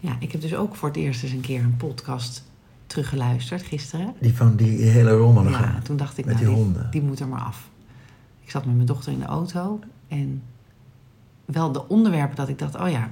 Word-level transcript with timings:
Ja, 0.00 0.16
ik 0.20 0.32
heb 0.32 0.40
dus 0.40 0.54
ook 0.54 0.74
voor 0.76 0.88
het 0.88 0.96
eerst 0.96 1.22
eens 1.22 1.32
een 1.32 1.40
keer 1.40 1.60
een 1.62 1.76
podcast 1.76 2.44
teruggeluisterd 2.86 3.62
gisteren. 3.62 4.14
Die 4.20 4.36
van 4.36 4.56
die 4.56 4.82
hele 4.82 5.10
rommelige. 5.10 5.62
Ja, 5.62 5.80
toen 5.82 5.96
dacht 5.96 6.18
ik, 6.18 6.24
met 6.24 6.34
nou, 6.34 6.46
die 6.46 6.54
honden. 6.56 6.90
die 6.90 7.02
moet 7.02 7.20
er 7.20 7.28
maar 7.28 7.40
af. 7.40 7.68
Ik 8.40 8.50
zat 8.50 8.64
met 8.64 8.74
mijn 8.74 8.86
dochter 8.86 9.12
in 9.12 9.18
de 9.18 9.24
auto 9.24 9.80
en 10.08 10.42
wel 11.44 11.72
de 11.72 11.88
onderwerpen 11.88 12.36
dat 12.36 12.48
ik 12.48 12.58
dacht, 12.58 12.80
oh 12.80 12.90
ja, 12.90 13.10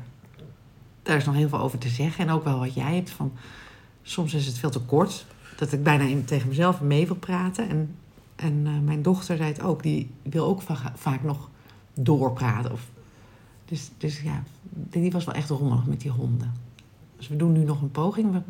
daar 1.03 1.17
is 1.17 1.25
nog 1.25 1.35
heel 1.35 1.49
veel 1.49 1.59
over 1.59 1.79
te 1.79 1.89
zeggen. 1.89 2.27
En 2.27 2.33
ook 2.35 2.45
wel 2.45 2.59
wat 2.59 2.75
jij 2.75 2.95
hebt 2.95 3.11
van, 3.11 3.33
soms 4.03 4.35
is 4.35 4.47
het 4.47 4.59
veel 4.59 4.71
te 4.71 4.81
kort. 4.81 5.27
Dat 5.57 5.73
ik 5.73 5.83
bijna 5.83 6.05
in- 6.05 6.25
tegen 6.25 6.49
mezelf 6.49 6.81
mee 6.81 7.07
wil 7.07 7.17
praten. 7.17 7.69
En, 7.69 7.95
en 8.37 8.63
eh, 8.67 8.73
mijn 8.85 9.03
dochter 9.03 9.37
zei 9.37 9.49
het 9.49 9.63
ook, 9.63 9.83
die 9.83 10.11
wil 10.23 10.47
ook 10.47 10.63
va- 10.63 10.93
vaak 10.95 11.23
nog 11.23 11.51
doorpraten. 11.95 12.73
Of, 12.73 12.89
dus, 13.65 13.91
dus 13.99 14.21
ja, 14.21 14.43
die 14.71 15.11
was 15.11 15.25
wel 15.25 15.35
echt 15.35 15.49
rommelig 15.49 15.87
met 15.87 16.01
die 16.01 16.11
honden. 16.11 16.53
Dus 17.17 17.29
we 17.29 17.37
doen 17.37 17.53
nu 17.53 17.65
nog 17.65 17.83
een 17.83 17.91
poging. 17.91 18.33
We 18.33 18.41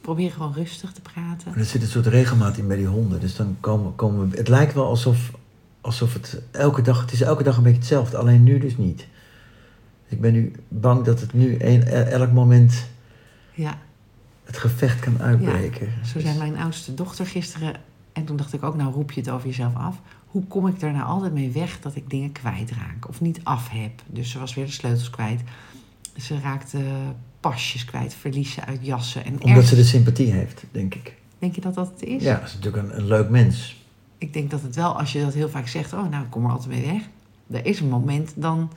proberen 0.00 0.32
gewoon 0.32 0.52
rustig 0.52 0.92
te 0.92 1.00
praten. 1.00 1.54
Er 1.54 1.64
zit 1.64 1.82
een 1.82 1.88
soort 1.88 2.06
regelmaat 2.06 2.56
in 2.56 2.66
bij 2.66 2.76
die 2.76 2.86
honden. 2.86 3.20
Dus 3.20 3.36
dan 3.36 3.56
komen, 3.60 3.94
komen 3.94 4.30
we... 4.30 4.36
Het 4.36 4.48
lijkt 4.48 4.74
wel 4.74 4.86
alsof, 4.86 5.30
alsof 5.80 6.12
het 6.12 6.42
elke 6.50 6.82
dag... 6.82 7.00
Het 7.00 7.12
is 7.12 7.20
elke 7.20 7.42
dag 7.42 7.56
een 7.56 7.62
beetje 7.62 7.78
hetzelfde. 7.78 8.16
Alleen 8.16 8.42
nu 8.42 8.58
dus 8.58 8.76
niet. 8.76 9.06
Ik 10.08 10.20
ben 10.20 10.32
nu 10.32 10.52
bang 10.68 11.04
dat 11.04 11.20
het 11.20 11.32
nu 11.32 11.56
een, 11.58 11.82
elk 11.86 12.32
moment 12.32 12.86
Ja, 13.54 13.78
het 14.44 14.56
gevecht 14.56 15.00
kan 15.00 15.22
uitbreken. 15.22 15.92
Zo 16.04 16.20
zei 16.20 16.38
mijn 16.38 16.56
oudste 16.56 16.94
dochter 16.94 17.26
gisteren. 17.26 17.74
En 18.12 18.24
toen 18.24 18.36
dacht 18.36 18.52
ik 18.52 18.62
ook, 18.62 18.76
nou 18.76 18.92
roep 18.92 19.12
je 19.12 19.20
het 19.20 19.30
over 19.30 19.46
jezelf 19.46 19.74
af. 19.76 20.00
Hoe 20.26 20.44
kom 20.46 20.66
ik 20.66 20.82
er 20.82 20.92
nou 20.92 21.04
altijd 21.04 21.32
mee 21.32 21.50
weg 21.50 21.80
dat 21.80 21.96
ik 21.96 22.10
dingen 22.10 22.32
kwijtraak 22.32 23.08
of 23.08 23.20
niet 23.20 23.40
af 23.42 23.68
heb? 23.68 24.02
Dus 24.06 24.30
ze 24.30 24.38
was 24.38 24.54
weer 24.54 24.66
de 24.66 24.72
sleutels 24.72 25.10
kwijt. 25.10 25.40
Ze 26.16 26.40
raakte 26.40 26.78
pasjes 27.42 27.84
kwijt, 27.84 28.14
verliezen 28.14 28.64
uit 28.64 28.78
jassen. 28.82 29.24
En 29.24 29.42
Omdat 29.42 29.64
ze 29.64 29.74
de 29.74 29.84
sympathie 29.84 30.32
heeft, 30.32 30.64
denk 30.70 30.94
ik. 30.94 31.14
Denk 31.38 31.54
je 31.54 31.60
dat 31.60 31.74
dat 31.74 31.90
het 31.94 32.02
is? 32.02 32.22
Ja, 32.22 32.38
ze 32.38 32.44
is 32.44 32.54
natuurlijk 32.54 32.88
een, 32.88 32.98
een 32.98 33.06
leuk 33.06 33.28
mens. 33.28 33.80
Ik 34.18 34.32
denk 34.32 34.50
dat 34.50 34.62
het 34.62 34.76
wel, 34.76 34.98
als 34.98 35.12
je 35.12 35.20
dat 35.20 35.34
heel 35.34 35.48
vaak 35.48 35.68
zegt, 35.68 35.92
oh 35.92 36.10
nou, 36.10 36.24
ik 36.24 36.30
kom 36.30 36.44
er 36.44 36.50
altijd 36.50 36.68
mee 36.70 36.92
weg. 36.92 37.02
Er 37.50 37.66
is 37.66 37.80
een 37.80 37.88
moment, 37.88 38.32
dan, 38.34 38.70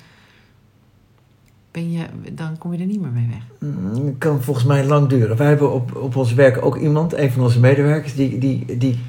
ben 1.71 1.91
je, 1.91 2.05
dan 2.31 2.57
kom 2.57 2.73
je 2.73 2.79
er 2.79 2.85
niet 2.85 3.01
meer 3.01 3.11
mee 3.11 3.27
weg. 3.27 3.69
Mm, 3.69 4.05
Het 4.05 4.17
kan 4.17 4.43
volgens 4.43 4.65
mij 4.65 4.85
lang 4.85 5.07
duren. 5.07 5.37
Wij 5.37 5.47
hebben 5.47 5.73
op, 5.73 5.95
op 5.95 6.15
ons 6.15 6.33
werk 6.33 6.65
ook 6.65 6.77
iemand, 6.77 7.13
een 7.13 7.31
van 7.31 7.43
onze 7.43 7.59
medewerkers, 7.59 8.15
die, 8.15 8.37
die, 8.37 8.77
die 8.77 8.99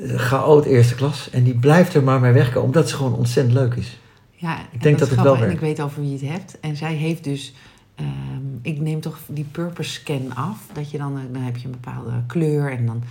eh, 0.00 0.14
chaot 0.14 0.64
eerste 0.64 0.94
klas. 0.94 1.30
En 1.30 1.44
die 1.44 1.54
blijft 1.54 1.94
er 1.94 2.02
maar 2.02 2.20
mee 2.20 2.32
wegkomen, 2.32 2.66
omdat 2.66 2.88
ze 2.88 2.96
gewoon 2.96 3.14
ontzettend 3.14 3.54
leuk 3.54 3.74
is. 3.74 3.98
Ja, 4.30 4.58
en 4.58 4.78
denk 4.78 4.98
dat 4.98 5.08
het 5.08 5.16
wel 5.16 5.24
grappig. 5.24 5.42
En 5.42 5.46
werkt. 5.48 5.62
ik 5.62 5.76
weet 5.76 5.86
over 5.86 6.00
wie 6.00 6.10
je 6.10 6.18
het 6.18 6.28
hebt. 6.32 6.60
En 6.60 6.76
zij 6.76 6.94
heeft 6.94 7.24
dus... 7.24 7.54
ehm, 8.00 8.58
ik 8.62 8.80
neem 8.80 9.00
toch 9.00 9.18
die 9.26 9.46
purpose 9.50 9.90
scan 9.90 10.34
af. 10.34 10.66
Dat 10.72 10.90
je 10.90 10.98
dan, 10.98 11.16
eh, 11.16 11.22
dan 11.32 11.42
heb 11.42 11.56
je 11.56 11.64
een 11.64 11.78
bepaalde 11.80 12.12
kleur. 12.26 12.72
En 12.72 12.86
dan 12.86 13.02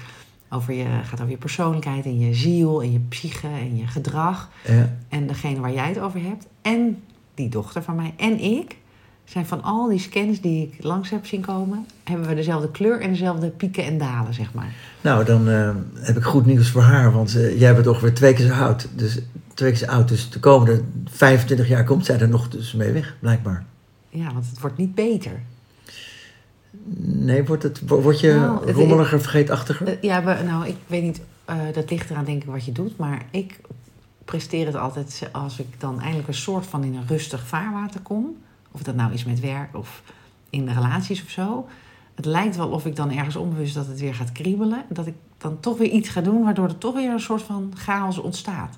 over 0.49 0.73
je, 0.73 0.85
gaat 1.03 1.19
over 1.19 1.31
je 1.31 1.37
persoonlijkheid 1.37 2.05
en 2.05 2.19
je 2.19 2.33
ziel 2.33 2.81
en 2.81 2.91
je 2.91 2.99
psyche 2.99 3.47
en 3.47 3.77
je 3.77 3.87
gedrag. 3.87 4.49
Ja. 4.67 4.95
En 5.09 5.27
degene 5.27 5.59
waar 5.59 5.73
jij 5.73 5.87
het 5.87 5.99
over 5.99 6.21
hebt. 6.21 6.47
En 6.61 7.03
die 7.33 7.49
dochter 7.49 7.83
van 7.83 7.95
mij 7.95 8.13
en 8.17 8.39
ik... 8.39 8.77
zijn 9.23 9.45
van 9.45 9.63
al 9.63 9.87
die 9.87 9.99
scans 9.99 10.41
die 10.41 10.71
ik 10.71 10.83
langs 10.83 11.09
heb 11.09 11.25
zien 11.25 11.41
komen... 11.41 11.85
hebben 12.03 12.27
we 12.27 12.35
dezelfde 12.35 12.71
kleur 12.71 13.01
en 13.01 13.09
dezelfde 13.09 13.49
pieken 13.49 13.85
en 13.85 13.97
dalen, 13.97 14.33
zeg 14.33 14.53
maar. 14.53 14.73
Nou, 15.01 15.25
dan 15.25 15.49
eh, 15.49 15.69
heb 15.93 16.17
ik 16.17 16.23
goed 16.23 16.45
nieuws 16.45 16.69
voor 16.69 16.81
haar, 16.81 17.11
want 17.11 17.35
eh, 17.35 17.59
jij 17.59 17.75
bent 17.75 17.87
ongeveer 17.87 18.13
twee 18.13 18.33
keer 18.33 18.47
zo 18.47 18.53
oud. 18.53 18.87
Dus 18.95 19.19
twee 19.53 19.69
keer 19.71 19.79
zo 19.79 19.85
oud, 19.85 20.07
dus 20.07 20.29
de 20.29 20.39
komende 20.39 20.81
25 21.05 21.67
jaar 21.67 21.83
komt 21.83 22.05
zij 22.05 22.19
er 22.19 22.29
nog 22.29 22.49
dus 22.49 22.73
mee 22.73 22.91
weg, 22.91 23.15
blijkbaar. 23.19 23.65
Ja, 24.09 24.33
want 24.33 24.45
het 24.49 24.59
wordt 24.59 24.77
niet 24.77 24.95
beter. 24.95 25.41
Nee, 27.01 27.43
wordt, 27.43 27.63
het, 27.63 27.81
wo- 27.87 28.01
word 28.01 28.19
je 28.19 28.33
Nou, 28.33 28.71
rommeliger, 28.71 29.21
vergeetachtiger? 29.21 29.87
Eh, 29.87 30.01
Ja, 30.01 30.41
nou, 30.43 30.67
ik 30.67 30.75
weet 30.87 31.03
niet, 31.03 31.21
eh, 31.45 31.55
dat 31.73 31.89
ligt 31.89 32.09
eraan 32.09 32.25
denk 32.25 32.43
ik 32.43 32.49
wat 32.49 32.65
je 32.65 32.71
doet. 32.71 32.97
Maar 32.97 33.25
ik 33.31 33.59
presteer 34.25 34.65
het 34.65 34.75
altijd 34.75 35.29
als 35.31 35.59
ik 35.59 35.79
dan 35.79 35.99
eindelijk 35.99 36.27
een 36.27 36.33
soort 36.33 36.65
van 36.65 36.83
in 36.83 36.95
een 36.95 37.07
rustig 37.07 37.47
vaarwater 37.47 38.01
kom. 38.01 38.37
Of 38.71 38.81
dat 38.83 38.95
nou 38.95 39.13
is 39.13 39.25
met 39.25 39.39
werk 39.39 39.75
of 39.77 40.03
in 40.49 40.65
de 40.65 40.73
relaties 40.73 41.23
of 41.23 41.29
zo. 41.29 41.67
Het 42.15 42.25
lijkt 42.25 42.55
wel 42.55 42.69
of 42.69 42.85
ik 42.85 42.95
dan 42.95 43.11
ergens 43.11 43.35
onbewust 43.35 43.73
dat 43.73 43.87
het 43.87 43.99
weer 43.99 44.15
gaat 44.15 44.31
kriebelen. 44.31 44.83
Dat 44.89 45.07
ik 45.07 45.13
dan 45.37 45.59
toch 45.59 45.77
weer 45.77 45.89
iets 45.89 46.09
ga 46.09 46.21
doen 46.21 46.43
waardoor 46.43 46.67
er 46.67 46.77
toch 46.77 46.93
weer 46.93 47.11
een 47.11 47.19
soort 47.19 47.41
van 47.41 47.71
chaos 47.75 48.17
ontstaat. 48.17 48.77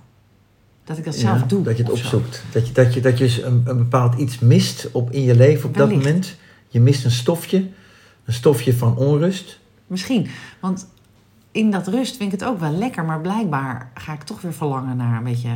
Dat 0.92 1.00
ik 1.00 1.06
dat 1.06 1.16
zelf 1.16 1.40
Ja, 1.40 1.46
doe. 1.48 1.64
Dat 1.64 1.78
je 1.78 1.84
het 1.84 1.92
opzoekt. 1.92 2.44
Dat 2.52 2.68
je, 2.68 2.74
dat 2.74 2.94
je, 2.94 3.02
dat 3.02 3.18
je 3.18 3.24
dus 3.24 3.42
een, 3.42 3.62
een 3.66 3.78
bepaald 3.78 4.20
iets 4.20 4.40
mist 4.40 4.90
op, 4.92 5.12
in 5.12 5.22
je 5.24 5.36
leven 5.36 5.70
op 5.70 5.78
dat 5.78 5.92
moment. 5.92 6.36
Je 6.68 6.80
mist 6.80 7.06
een 7.06 7.12
stofje, 7.12 7.68
een 8.26 8.34
stofje 8.34 8.74
van 8.74 8.98
onrust. 8.98 9.60
Misschien. 9.88 10.28
Want 10.60 10.88
in 11.52 11.72
dat 11.72 11.88
rust 11.88 12.18
vind 12.18 12.34
ik 12.34 12.40
het 12.40 12.50
ook 12.50 12.60
wel 12.60 12.72
lekker. 12.72 13.06
Maar 13.06 13.22
blijkbaar 13.22 13.92
ga 13.94 14.14
ik 14.14 14.24
toch 14.24 14.42
weer 14.42 14.54
verlangen 14.54 14.98
naar 14.98 15.18
een 15.18 15.24
beetje 15.24 15.50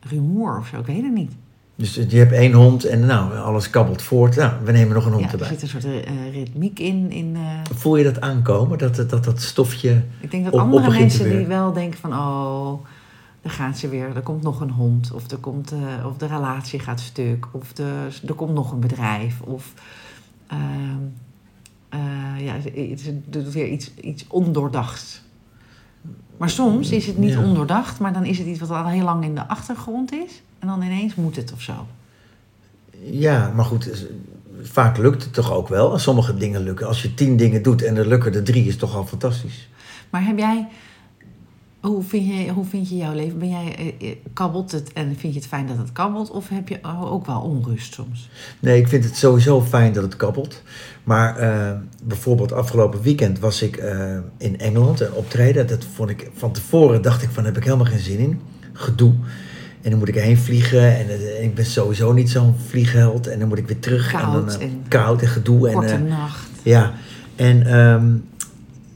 rumoer 0.00 0.58
of 0.58 0.66
zo. 0.66 0.78
Ik 0.78 0.86
weet 0.86 1.02
het 1.02 1.12
niet. 1.14 1.32
Dus 1.74 1.94
je 1.94 2.16
hebt 2.16 2.32
één 2.32 2.52
hond 2.52 2.84
en 2.84 3.06
nou, 3.06 3.38
alles 3.38 3.70
kabbelt 3.70 4.02
voort. 4.02 4.36
Nou, 4.36 4.52
we 4.64 4.72
nemen 4.72 4.94
nog 4.94 5.06
een 5.06 5.12
hond 5.12 5.24
Ja, 5.24 5.32
er 5.32 5.32
erbij. 5.32 5.48
zit 5.48 5.62
een 5.62 5.68
soort 5.68 5.84
eh, 5.84 6.32
ritmiek 6.32 6.78
in. 6.78 7.10
in 7.10 7.36
eh, 7.36 7.74
Voel 7.74 7.96
je 7.96 8.04
dat 8.04 8.20
aankomen? 8.20 8.78
Dat 8.78 8.96
dat, 8.96 9.10
dat, 9.10 9.24
dat 9.24 9.40
stofje... 9.40 10.02
ik 10.20 10.30
denk 10.30 10.44
dat 10.44 10.52
Op- 10.52 10.60
op 10.60 10.66
andere 10.66 10.90
te 10.92 10.98
mensen 10.98 11.30
die 11.36 11.46
wel 11.46 11.72
denken 11.72 11.98
van... 11.98 12.12
oh, 12.12 12.84
daar 13.42 13.52
gaat 13.52 13.78
ze 13.78 13.88
weer. 13.88 14.16
Er 14.16 14.22
komt 14.22 14.42
nog 14.42 14.60
een 14.60 14.70
hond. 14.70 15.12
Of, 15.12 15.30
er 15.30 15.36
komt, 15.38 15.72
eh, 15.72 16.06
of 16.06 16.16
de 16.16 16.26
relatie 16.26 16.78
gaat 16.80 17.00
stuk. 17.00 17.46
Of 17.52 17.72
de, 17.72 18.08
er 18.26 18.34
komt 18.34 18.52
nog 18.54 18.72
een 18.72 18.80
bedrijf. 18.80 19.40
Of 19.40 19.72
eh, 21.88 22.44
ja, 22.44 22.60
ze- 22.60 22.94
ze 23.02 23.20
doet 23.26 23.52
weer 23.52 23.68
iets, 23.68 23.90
iets 24.00 24.24
ondoordachts. 24.28 25.22
Maar 26.36 26.50
soms 26.50 26.90
is 26.90 27.06
het 27.06 27.18
niet 27.18 27.32
Ja. 27.32 27.42
ondoordacht. 27.42 27.98
Maar 28.00 28.12
dan 28.12 28.24
is 28.24 28.38
het 28.38 28.46
iets 28.46 28.60
wat 28.60 28.70
al 28.70 28.86
heel 28.86 29.04
lang 29.04 29.24
in 29.24 29.34
de 29.34 29.48
achtergrond 29.48 30.12
is. 30.12 30.42
En 30.58 30.66
dan 30.68 30.82
ineens 30.82 31.14
moet 31.14 31.36
het 31.36 31.52
of 31.52 31.60
zo. 31.60 31.86
Ja, 33.04 33.52
maar 33.54 33.64
goed, 33.64 33.90
is- 33.90 34.04
vaak 34.62 34.96
lukt 34.98 35.24
het 35.24 35.32
toch 35.32 35.52
ook 35.52 35.68
wel. 35.68 35.98
Sommige 35.98 36.34
dingen 36.36 36.60
lukken. 36.62 36.86
Als 36.86 37.02
je 37.02 37.14
tien 37.14 37.36
dingen 37.36 37.62
doet 37.62 37.82
en 37.82 37.96
er 37.96 38.06
lukken 38.06 38.34
er 38.34 38.44
drie, 38.44 38.64
is 38.66 38.76
toch 38.76 38.94
al 38.96 39.04
fantastisch. 39.06 39.68
Maar 40.10 40.24
heb 40.24 40.38
jij, 40.38 40.68
hoe 41.82 42.02
vind 42.02 42.26
je, 42.26 42.48
hoe 42.52 42.64
vind 42.64 42.88
je 42.88 42.96
jouw 42.96 43.14
leven? 43.14 43.38
Ben 43.38 43.48
jij, 43.48 43.76
eh, 43.78 44.08
eh, 44.08 44.16
kabbelt 44.32 44.72
het 44.72 44.92
en 44.92 45.16
vind 45.16 45.34
je 45.34 45.38
het 45.38 45.48
fijn 45.48 45.66
dat 45.66 45.76
het 45.76 45.92
kabbelt? 45.92 46.30
Of 46.30 46.48
heb 46.48 46.68
je 46.68 46.78
ook 47.10 47.26
wel 47.26 47.40
onrust 47.40 47.94
soms? 47.94 48.28
Nee, 48.60 48.80
ik 48.80 48.88
vind 48.88 49.04
het 49.04 49.16
sowieso 49.16 49.60
fijn 49.62 49.92
dat 49.92 50.02
het 50.02 50.16
kabbelt. 50.16 50.62
Maar 51.04 51.36
eh, 51.36 51.72
bijvoorbeeld 52.04 52.52
afgelopen 52.52 53.02
weekend 53.02 53.38
was 53.38 53.62
ik 53.62 53.76
in 54.38 54.58
Engeland 54.58 55.00
en 55.00 55.12
optreden. 55.12 55.66
Dat 55.66 55.86
vond 55.94 56.10
ik 56.10 56.30
van 56.34 56.52
tevoren 56.52 57.02
dacht 57.02 57.22
ik 57.22 57.28
van 57.30 57.44
heb 57.44 57.56
ik 57.56 57.64
helemaal 57.64 57.86
geen 57.86 57.98
zin 57.98 58.18
in. 58.18 58.40
Gedoe. 58.72 59.14
En 59.82 59.90
dan 59.90 59.98
moet 59.98 60.08
ik 60.08 60.14
heen 60.14 60.38
vliegen 60.38 60.96
en 60.98 61.42
ik 61.42 61.54
ben 61.54 61.66
sowieso 61.66 62.12
niet 62.12 62.30
zo'n 62.30 62.54
vliegheld. 62.66 63.26
En 63.26 63.38
dan 63.38 63.48
moet 63.48 63.58
ik 63.58 63.66
weer 63.66 63.78
terug. 63.78 64.12
en 64.12 64.20
Koud 64.20 64.50
dan, 64.50 64.60
en- 64.60 64.84
koud 64.88 65.22
en 65.22 65.28
gedoe. 65.28 65.68
En, 65.68 66.08
nacht. 66.08 66.48
Ja, 66.62 66.92
en 67.36 67.66
ehm, 67.66 68.14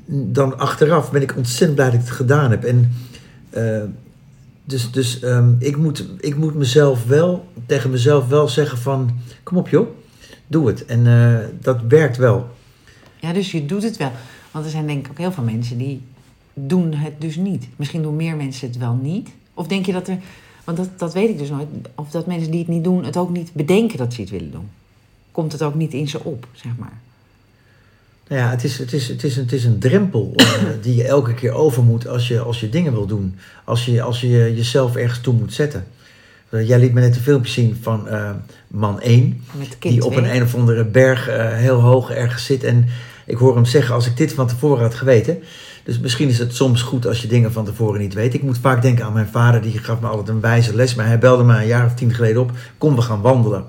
dan 0.06 0.58
achteraf 0.58 1.10
ben 1.10 1.22
ik 1.22 1.36
ontzettend 1.36 1.74
blij 1.74 1.90
dat 1.90 1.94
ik 1.94 2.06
het 2.06 2.16
gedaan 2.16 2.50
heb. 2.50 2.64
En 2.64 2.92
eh, 3.50 3.82
dus, 4.64 4.90
dus 4.90 5.20
ehm, 5.20 5.52
ik, 5.58 5.76
moet, 5.76 6.06
ik 6.20 6.36
moet 6.36 6.54
mezelf 6.54 7.04
wel, 7.04 7.48
tegen 7.66 7.90
mezelf 7.90 8.28
wel 8.28 8.48
zeggen 8.48 8.78
van, 8.78 9.10
kom 9.42 9.56
op 9.56 9.68
joh, 9.68 9.88
doe 10.46 10.66
het. 10.66 10.84
En 10.84 11.06
eh, 11.06 11.38
dat 11.60 11.80
werkt 11.88 12.16
wel. 12.16 12.48
Ja, 13.20 13.32
dus 13.32 13.52
je 13.52 13.66
doet 13.66 13.82
het 13.82 13.96
wel. 13.96 14.12
Want 14.50 14.64
er 14.64 14.70
zijn 14.70 14.86
denk 14.86 15.04
ik 15.04 15.10
ook 15.10 15.18
heel 15.18 15.32
veel 15.32 15.44
mensen 15.44 15.78
die 15.78 16.02
doen 16.54 16.92
het 16.92 17.20
dus 17.20 17.36
niet. 17.36 17.68
Misschien 17.76 18.02
doen 18.02 18.16
meer 18.16 18.36
mensen 18.36 18.68
het 18.68 18.78
wel 18.78 18.98
niet. 19.02 19.28
Of 19.54 19.66
denk 19.66 19.86
je 19.86 19.92
dat 19.92 20.08
er... 20.08 20.18
Want 20.64 20.78
dat, 20.78 20.88
dat 20.98 21.12
weet 21.12 21.28
ik 21.28 21.38
dus 21.38 21.50
nooit. 21.50 21.68
Of 21.94 22.10
dat 22.10 22.26
mensen 22.26 22.50
die 22.50 22.60
het 22.60 22.68
niet 22.68 22.84
doen, 22.84 23.04
het 23.04 23.16
ook 23.16 23.30
niet 23.30 23.52
bedenken 23.52 23.98
dat 23.98 24.14
ze 24.14 24.20
het 24.20 24.30
willen 24.30 24.50
doen. 24.50 24.68
Komt 25.32 25.52
het 25.52 25.62
ook 25.62 25.74
niet 25.74 25.92
in 25.92 26.08
ze 26.08 26.24
op, 26.24 26.46
zeg 26.52 26.72
maar. 26.78 26.98
Nou 28.28 28.40
ja, 28.40 28.50
het 28.50 28.64
is, 28.64 28.78
het 28.78 28.92
is, 28.92 29.08
het 29.08 29.24
is, 29.24 29.36
een, 29.36 29.42
het 29.42 29.52
is 29.52 29.64
een 29.64 29.78
drempel 29.78 30.32
eh, 30.36 30.46
die 30.82 30.94
je 30.94 31.04
elke 31.04 31.34
keer 31.34 31.52
over 31.52 31.82
moet 31.82 32.08
als 32.08 32.28
je, 32.28 32.40
als 32.40 32.60
je 32.60 32.68
dingen 32.68 32.92
wil 32.92 33.06
doen. 33.06 33.38
Als 33.64 33.84
je, 33.84 34.02
als 34.02 34.20
je 34.20 34.28
jezelf 34.28 34.96
ergens 34.96 35.20
toe 35.20 35.34
moet 35.34 35.52
zetten. 35.52 35.86
Eh, 36.48 36.68
Jij 36.68 36.78
liet 36.78 36.92
me 36.92 37.00
net 37.00 37.16
een 37.16 37.22
filmpje 37.22 37.52
zien 37.52 37.78
van 37.82 38.08
eh, 38.08 38.30
man 38.68 39.00
1. 39.00 39.44
Met 39.58 39.78
kind 39.78 39.94
die 39.94 40.04
op 40.04 40.16
een 40.16 40.34
een 40.34 40.42
of 40.42 40.54
andere 40.54 40.84
berg 40.84 41.26
heel 41.52 41.80
hoog 41.80 42.10
ergens 42.10 42.44
zit. 42.44 42.64
En 42.64 42.88
ik 43.26 43.36
hoor 43.36 43.54
hem 43.54 43.64
zeggen, 43.64 43.94
als 43.94 44.06
ik 44.06 44.16
dit 44.16 44.32
van 44.32 44.46
tevoren 44.46 44.82
had 44.82 44.94
geweten... 44.94 45.38
Dus 45.86 45.98
misschien 45.98 46.28
is 46.28 46.38
het 46.38 46.54
soms 46.54 46.82
goed 46.82 47.06
als 47.06 47.22
je 47.22 47.28
dingen 47.28 47.52
van 47.52 47.64
tevoren 47.64 48.00
niet 48.00 48.14
weet. 48.14 48.34
Ik 48.34 48.42
moet 48.42 48.58
vaak 48.58 48.82
denken 48.82 49.04
aan 49.04 49.12
mijn 49.12 49.28
vader, 49.28 49.62
die 49.62 49.78
gaf 49.78 50.00
me 50.00 50.06
altijd 50.06 50.28
een 50.28 50.40
wijze 50.40 50.74
les. 50.74 50.94
Maar 50.94 51.06
hij 51.06 51.18
belde 51.18 51.42
me 51.44 51.56
een 51.56 51.66
jaar 51.66 51.86
of 51.86 51.94
tien 51.94 52.14
geleden 52.14 52.42
op. 52.42 52.52
Kom, 52.78 52.94
we 52.94 53.02
gaan 53.02 53.20
wandelen. 53.20 53.64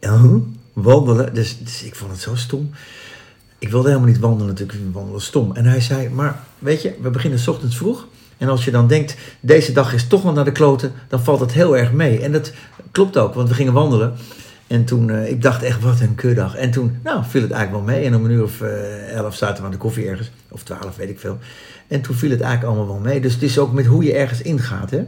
Huh? 0.00 0.34
wandelen? 0.72 1.34
Dus, 1.34 1.58
dus 1.58 1.82
ik 1.82 1.94
vond 1.94 2.10
het 2.10 2.20
zo 2.20 2.34
stom. 2.34 2.70
Ik 3.62 3.68
wilde 3.68 3.88
helemaal 3.88 4.08
niet 4.08 4.18
wandelen 4.18 4.46
natuurlijk, 4.46 4.78
wandelen 4.92 5.20
stom. 5.20 5.54
En 5.54 5.64
hij 5.64 5.80
zei, 5.80 6.08
maar 6.08 6.40
weet 6.58 6.82
je, 6.82 6.94
we 7.00 7.10
beginnen 7.10 7.38
's 7.38 7.48
ochtends 7.48 7.76
vroeg. 7.76 8.06
En 8.38 8.48
als 8.48 8.64
je 8.64 8.70
dan 8.70 8.86
denkt, 8.86 9.16
deze 9.40 9.72
dag 9.72 9.94
is 9.94 10.06
toch 10.06 10.22
wel 10.22 10.32
naar 10.32 10.44
de 10.44 10.52
kloten, 10.52 10.92
dan 11.08 11.22
valt 11.22 11.40
het 11.40 11.52
heel 11.52 11.76
erg 11.76 11.92
mee. 11.92 12.20
En 12.20 12.32
dat 12.32 12.52
klopt 12.90 13.16
ook, 13.16 13.34
want 13.34 13.48
we 13.48 13.54
gingen 13.54 13.72
wandelen. 13.72 14.14
En 14.66 14.84
toen, 14.84 15.10
eh, 15.10 15.30
ik 15.30 15.42
dacht 15.42 15.62
echt, 15.62 15.80
wat 15.80 16.00
een 16.00 16.14
kuddag. 16.14 16.56
En 16.56 16.70
toen, 16.70 16.98
nou, 17.02 17.24
viel 17.28 17.42
het 17.42 17.50
eigenlijk 17.50 17.84
wel 17.84 17.94
mee. 17.94 18.04
En 18.06 18.14
om 18.14 18.24
een 18.24 18.30
uur 18.30 18.42
of 18.42 18.60
eh, 18.60 19.12
elf 19.12 19.36
zaten 19.36 19.56
we 19.56 19.64
aan 19.64 19.70
de 19.70 19.76
koffie 19.76 20.06
ergens. 20.06 20.30
Of 20.48 20.62
twaalf, 20.62 20.96
weet 20.96 21.10
ik 21.10 21.20
veel. 21.20 21.38
En 21.88 22.00
toen 22.00 22.14
viel 22.14 22.30
het 22.30 22.40
eigenlijk 22.40 22.72
allemaal 22.72 22.94
wel 22.94 23.04
mee. 23.04 23.20
Dus 23.20 23.32
het 23.32 23.42
is 23.42 23.58
ook 23.58 23.72
met 23.72 23.86
hoe 23.86 24.04
je 24.04 24.14
ergens 24.14 24.42
ingaat, 24.42 24.90
hè? 24.90 25.04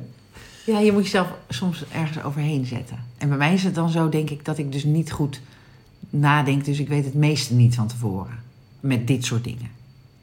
Ja, 0.64 0.78
je 0.78 0.92
moet 0.92 1.04
jezelf 1.04 1.28
soms 1.48 1.84
ergens 1.92 2.24
overheen 2.24 2.66
zetten. 2.66 2.96
En 3.18 3.28
bij 3.28 3.38
mij 3.38 3.54
is 3.54 3.64
het 3.64 3.74
dan 3.74 3.90
zo, 3.90 4.08
denk 4.08 4.30
ik, 4.30 4.44
dat 4.44 4.58
ik 4.58 4.72
dus 4.72 4.84
niet 4.84 5.12
goed 5.12 5.40
nadenk. 6.10 6.64
Dus 6.64 6.78
ik 6.78 6.88
weet 6.88 7.04
het 7.04 7.14
meeste 7.14 7.54
niet 7.54 7.74
van 7.74 7.86
tevoren. 7.86 8.43
Met 8.84 9.06
dit 9.06 9.24
soort 9.24 9.44
dingen. 9.44 9.68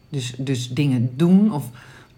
Dus, 0.10 0.34
dus 0.38 0.70
dingen 0.70 1.12
doen 1.18 1.54
of 1.54 1.70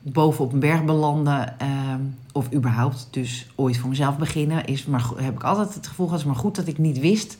bovenop 0.01 0.54
een 0.54 0.60
berg 0.60 0.86
belanden. 0.86 1.60
ehm, 1.60 2.00
of 2.31 2.54
überhaupt 2.54 3.07
dus 3.12 3.48
ooit 3.56 3.78
voor 3.78 3.90
mezelf 3.90 4.18
beginnen. 4.18 4.66
Is 4.66 4.86
maar, 4.86 5.10
heb 5.16 5.34
ik 5.36 5.44
altijd 5.44 5.74
het 5.74 5.88
gevoel 5.88 6.07
gehad, 6.07 6.25
maar 6.25 6.36
goed 6.36 6.56
dat 6.56 6.68
ik 6.68 6.78
niet 6.78 7.00
wist... 7.00 7.38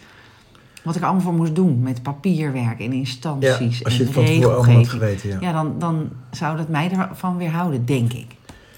wat 0.84 0.96
ik 0.96 1.04
allemaal 1.04 1.22
voor 1.22 1.34
moest 1.34 1.56
doen. 1.56 1.80
Met 1.82 2.04
papierwerk 2.04 2.80
en 2.80 2.94
instanties 2.94 3.84
als 3.84 3.94
je 3.94 4.00
en 4.00 4.06
het 4.06 4.14
van 4.14 4.26
tevoren 4.26 4.44
allemaal 4.44 4.56
had 4.56 4.66
regelgeving. 4.66 4.90
geweten, 4.90 5.30
ja. 5.30 5.38
Ja, 5.42 5.52
dan, 5.54 5.80
dan 5.80 6.10
zou 6.32 6.58
dat 6.58 6.70
mij 6.70 6.92
ervan 6.92 7.38
weerhouden, 7.38 7.86
denk 7.86 8.14
ik. 8.14 8.28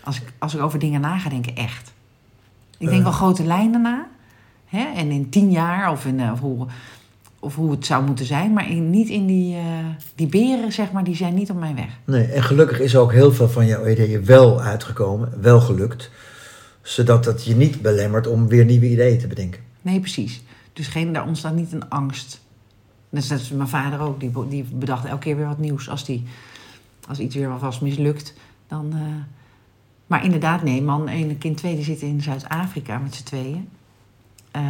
Als 0.03 0.21
ik, 0.21 0.33
als 0.39 0.55
ik 0.55 0.61
over 0.61 0.79
dingen 0.79 1.01
na 1.01 1.17
ga 1.17 1.29
denken, 1.29 1.55
echt. 1.55 1.93
Ik 2.77 2.87
denk 2.87 2.97
Eh. 2.97 3.03
wel 3.03 3.11
grote 3.11 3.43
lijnen 3.43 3.81
na. 3.81 4.07
Hè? 4.65 4.83
En 4.95 5.11
in 5.11 5.29
tien 5.29 5.51
jaar, 5.51 5.91
of, 5.91 6.05
in, 6.05 6.19
eh, 6.19 6.31
of, 6.31 6.39
hoe, 6.39 6.67
of 7.45 7.55
hoe 7.55 7.71
het 7.71 7.85
zou 7.85 8.05
moeten 8.05 8.25
zijn. 8.25 8.53
Maar 8.53 8.69
in, 8.69 8.89
niet 8.89 9.09
in 9.09 9.25
die, 9.25 9.55
eh, 9.55 9.63
die 10.15 10.27
beren, 10.27 10.71
zeg 10.71 10.91
maar, 10.91 11.03
die 11.03 11.15
zijn 11.15 11.33
niet 11.33 11.49
op 11.49 11.59
mijn 11.59 11.75
weg. 11.75 11.99
Nee, 12.05 12.25
en 12.25 12.43
gelukkig 12.43 12.79
is 12.79 12.95
ook 12.95 13.11
heel 13.11 13.31
veel 13.33 13.49
van 13.49 13.65
jouw 13.65 13.87
ideeën 13.87 14.25
wel 14.25 14.61
uitgekomen, 14.61 15.41
wel 15.41 15.61
gelukt. 15.61 16.11
Zodat 16.81 17.23
dat 17.23 17.45
je 17.45 17.55
niet 17.55 17.81
belemmert 17.81 18.27
om 18.27 18.47
weer 18.47 18.65
nieuwe 18.65 18.89
ideeën 18.89 19.19
te 19.19 19.27
bedenken. 19.27 19.61
Nee, 19.81 19.99
precies. 19.99 20.43
Dus 20.73 20.87
geen, 20.87 21.13
daar 21.13 21.27
ontstaat 21.27 21.55
niet 21.55 21.71
een 21.73 21.89
angst. 21.89 22.41
Dat 23.09 23.23
is 23.31 23.49
mijn 23.49 23.69
vader 23.69 23.99
ook. 23.99 24.19
Die, 24.19 24.31
die 24.49 24.63
bedacht 24.63 25.05
elke 25.05 25.19
keer 25.23 25.35
weer 25.35 25.47
wat 25.47 25.57
nieuws. 25.57 25.89
Als, 25.89 26.05
die, 26.05 26.23
als 27.07 27.19
iets 27.19 27.35
weer 27.35 27.49
alvast 27.49 27.81
mislukt, 27.81 28.33
dan... 28.67 28.91
eh, 28.93 28.99
Maar 30.07 30.23
inderdaad, 30.23 30.63
nee, 30.63 30.81
man 30.81 31.07
1 31.07 31.29
en 31.29 31.37
kind 31.37 31.57
2 31.57 31.75
die 31.75 31.83
zitten 31.83 32.07
in 32.07 32.21
Zuid-Afrika 32.21 32.97
met 32.97 33.15
z'n 33.15 33.23
tweeën. 33.23 33.67
Eh, 34.55 34.61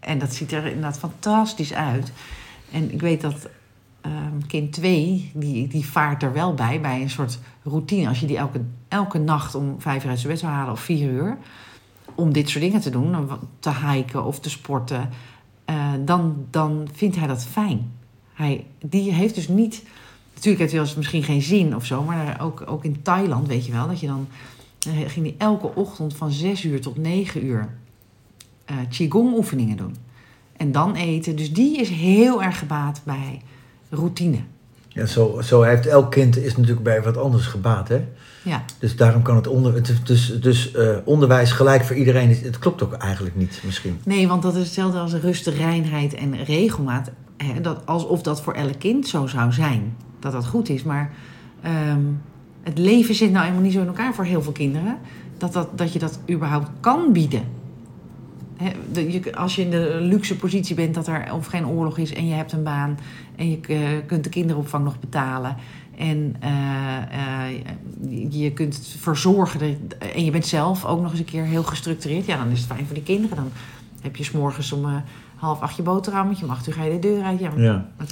en 0.00 0.18
dat 0.18 0.34
ziet 0.34 0.52
er 0.52 0.66
inderdaad 0.66 0.98
fantastisch 0.98 1.72
uit. 1.74 2.12
En 2.72 2.92
ik 2.92 3.00
weet 3.00 3.20
dat 3.20 3.48
ehm, 4.00 4.38
kind 4.46 4.72
2, 4.72 5.30
die, 5.34 5.68
die 5.68 5.86
vaart 5.86 6.22
er 6.22 6.32
wel 6.32 6.54
bij, 6.54 6.80
bij 6.80 7.02
een 7.02 7.10
soort 7.10 7.38
routine. 7.62 8.08
Als 8.08 8.20
je 8.20 8.26
die 8.26 8.36
elke, 8.36 8.60
elke 8.88 9.18
nacht 9.18 9.54
om 9.54 9.74
vijf 9.78 10.04
uur 10.04 10.10
uit 10.10 10.18
zijn 10.18 10.32
bed 10.32 10.40
zou 10.40 10.52
halen 10.52 10.72
of 10.72 10.80
vier 10.80 11.10
uur, 11.10 11.36
om 12.14 12.32
dit 12.32 12.48
soort 12.48 12.64
dingen 12.64 12.80
te 12.80 12.90
doen, 12.90 13.28
te 13.58 13.70
hiken 13.86 14.24
of 14.24 14.40
te 14.40 14.50
sporten, 14.50 15.10
eh, 15.64 15.92
dan, 16.04 16.46
dan 16.50 16.88
vindt 16.92 17.16
hij 17.16 17.26
dat 17.26 17.44
fijn. 17.44 17.92
Hij, 18.32 18.66
die 18.78 19.12
heeft 19.12 19.34
dus 19.34 19.48
niet. 19.48 19.82
Natuurlijk 20.34 20.58
heeft 20.58 20.72
hij 20.72 20.80
wel 20.80 20.88
eens 20.88 20.96
misschien 20.96 21.22
geen 21.22 21.42
zin 21.42 21.76
of 21.76 21.84
zo, 21.84 22.02
maar 22.02 22.40
ook, 22.40 22.64
ook 22.66 22.84
in 22.84 23.02
Thailand 23.02 23.46
weet 23.46 23.66
je 23.66 23.72
wel 23.72 23.88
dat 23.88 24.00
je 24.00 24.06
dan. 24.06 24.28
eh, 24.86 24.92
ging 25.06 25.26
hij 25.26 25.34
elke 25.38 25.74
ochtend 25.74 26.16
van 26.16 26.30
6 26.30 26.64
uur 26.64 26.80
tot 26.80 26.96
9 26.96 27.44
uur 27.44 27.68
eh 28.64 28.76
Qigong 28.90 29.36
oefeningen 29.36 29.76
doen. 29.76 29.96
En 30.56 30.72
dan 30.72 30.94
eten. 30.94 31.36
Dus 31.36 31.52
die 31.52 31.80
is 31.80 31.88
heel 31.88 32.42
erg 32.42 32.58
gebaat 32.58 33.00
bij 33.04 33.42
routine. 33.88 34.38
Ja, 34.88 35.06
zo, 35.06 35.40
zo 35.42 35.62
heeft 35.62 35.86
elk 35.86 36.10
kind 36.10 36.36
is 36.36 36.56
natuurlijk 36.56 36.84
bij 36.84 37.02
wat 37.02 37.16
anders 37.16 37.46
gebaat, 37.46 37.88
hè? 37.88 38.04
Ja, 38.42 38.64
Dus 38.78 38.96
daarom 38.96 39.22
kan 39.22 39.36
het 39.36 39.46
onder, 39.46 39.82
dus, 40.04 40.40
dus 40.40 40.72
eh, 40.72 40.96
onderwijs 41.04 41.52
gelijk 41.52 41.84
voor 41.84 41.96
iedereen. 41.96 42.36
Het 42.42 42.58
klopt 42.58 42.82
ook 42.82 42.92
eigenlijk 42.92 43.36
niet, 43.36 43.62
misschien. 43.64 44.00
nee, 44.04 44.28
want 44.28 44.42
dat 44.42 44.54
is 44.54 44.62
hetzelfde 44.62 44.98
als 44.98 45.12
rust, 45.12 45.46
reinheid 45.46 46.14
en 46.14 46.44
regelmaat. 46.44 47.10
Hè, 47.36 47.60
dat, 47.60 47.86
alsof 47.86 48.22
dat 48.22 48.42
voor 48.42 48.52
elk 48.52 48.78
kind 48.78 49.08
zo 49.08 49.26
zou 49.26 49.52
zijn. 49.52 49.96
Dat 50.18 50.32
dat 50.32 50.46
goed 50.46 50.68
is. 50.68 50.82
Maar 50.82 51.12
ehm, 51.62 52.00
het 52.62 52.78
leven 52.78 53.14
zit 53.14 53.30
nou 53.30 53.46
eenmaal 53.46 53.62
niet 53.62 53.72
zo 53.72 53.80
in 53.80 53.86
elkaar 53.86 54.14
voor 54.14 54.24
heel 54.24 54.42
veel 54.42 54.52
kinderen. 54.52 54.98
Dat, 55.38 55.52
dat, 55.52 55.78
dat 55.78 55.92
je 55.92 55.98
dat 55.98 56.18
überhaupt 56.30 56.68
kan 56.80 57.12
bieden. 57.12 57.42
Je, 58.92 59.36
als 59.36 59.54
je 59.54 59.62
in 59.62 59.70
de 59.70 59.98
luxe 60.00 60.36
positie 60.36 60.74
bent 60.74 60.94
dat 60.94 61.06
er 61.06 61.32
of 61.32 61.46
geen 61.46 61.66
oorlog 61.66 61.98
is 61.98 62.12
en 62.14 62.26
je 62.28 62.34
hebt 62.34 62.52
een 62.52 62.62
baan 62.62 62.98
en 63.36 63.50
je 63.50 63.58
eh, 63.68 63.78
kunt 64.06 64.24
de 64.24 64.30
kinderopvang 64.30 64.84
nog 64.84 65.00
betalen 65.00 65.56
en 65.98 66.36
eh, 66.40 66.50
eh, 66.96 67.52
je- 68.08 68.38
je 68.42 68.52
kunt 68.52 68.94
verzorgen 68.98 69.60
dat- 69.60 69.98
en 70.14 70.24
je 70.24 70.30
bent 70.30 70.46
zelf 70.46 70.84
ook 70.84 71.00
nog 71.00 71.10
eens 71.10 71.18
een 71.20 71.24
keer 71.26 71.44
heel 71.44 71.62
gestructureerd, 71.62 72.26
ja, 72.26 72.36
dan 72.36 72.50
is 72.50 72.58
het 72.58 72.68
fijn 72.68 72.84
voor 72.86 72.94
die 72.94 73.02
kinderen. 73.04 73.36
Dan 73.36 73.50
heb 74.02 74.16
je 74.16 74.24
s'morgens 74.24 74.72
om 74.72 75.02
half 75.34 75.60
acht 75.60 75.76
je 75.76 75.82
boterhammetje, 75.82 76.44
om 76.44 76.50
acht 76.50 76.66
uur 76.68 76.74
ga 76.74 76.84
je 76.84 76.90
de 76.90 76.98
deur 76.98 77.22
uit. 77.22 77.40
Ja, 77.40 77.52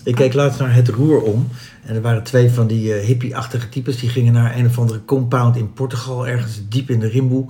Ik 0.04 0.14
keek 0.14 0.32
laatst 0.34 0.58
naar 0.60 0.74
het 0.74 0.88
roer 0.88 1.22
om. 1.22 1.48
En 1.84 1.94
er 1.94 2.00
waren 2.02 2.22
twee 2.22 2.50
van 2.50 2.66
die 2.66 2.92
hippie-achtige 2.92 3.68
types. 3.68 3.98
Die 3.98 4.08
gingen 4.08 4.32
naar 4.32 4.56
een 4.56 4.66
of 4.66 4.78
andere 4.78 5.04
compound 5.04 5.56
in 5.56 5.72
Portugal, 5.72 6.26
ergens 6.28 6.60
diep 6.68 6.90
in 6.90 7.00
de 7.00 7.08
rimboe. 7.08 7.44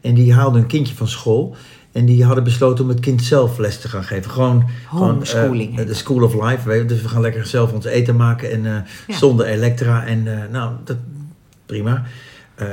En 0.00 0.14
die 0.14 0.34
haalden 0.34 0.60
een 0.60 0.66
kindje 0.66 0.94
van 0.94 1.08
school. 1.08 1.56
En 1.92 2.04
die 2.06 2.24
hadden 2.24 2.44
besloten 2.44 2.84
om 2.84 2.90
het 2.90 3.00
kind 3.00 3.22
zelf 3.22 3.58
les 3.58 3.78
te 3.78 3.88
gaan 3.88 4.04
geven. 4.04 4.30
Gewoon, 4.30 4.60
eh, 4.60 4.90
Homeschooling 4.90 5.76
de 5.76 5.84
dat. 5.84 5.96
school 5.96 6.22
of 6.22 6.34
life. 6.34 6.68
Weet 6.68 6.80
je. 6.80 6.86
Dus 6.86 7.02
we 7.02 7.08
gaan 7.08 7.20
lekker 7.20 7.46
zelf 7.46 7.72
ons 7.72 7.84
eten 7.84 8.16
maken. 8.16 8.50
En 8.50 8.66
eh, 8.66 8.72
Ja. 9.06 9.16
zonder 9.16 9.46
elektra. 9.46 10.06
En 10.06 10.42
eh, 10.42 10.50
nou, 10.50 10.72
dat, 10.84 10.96
prima. 11.66 12.04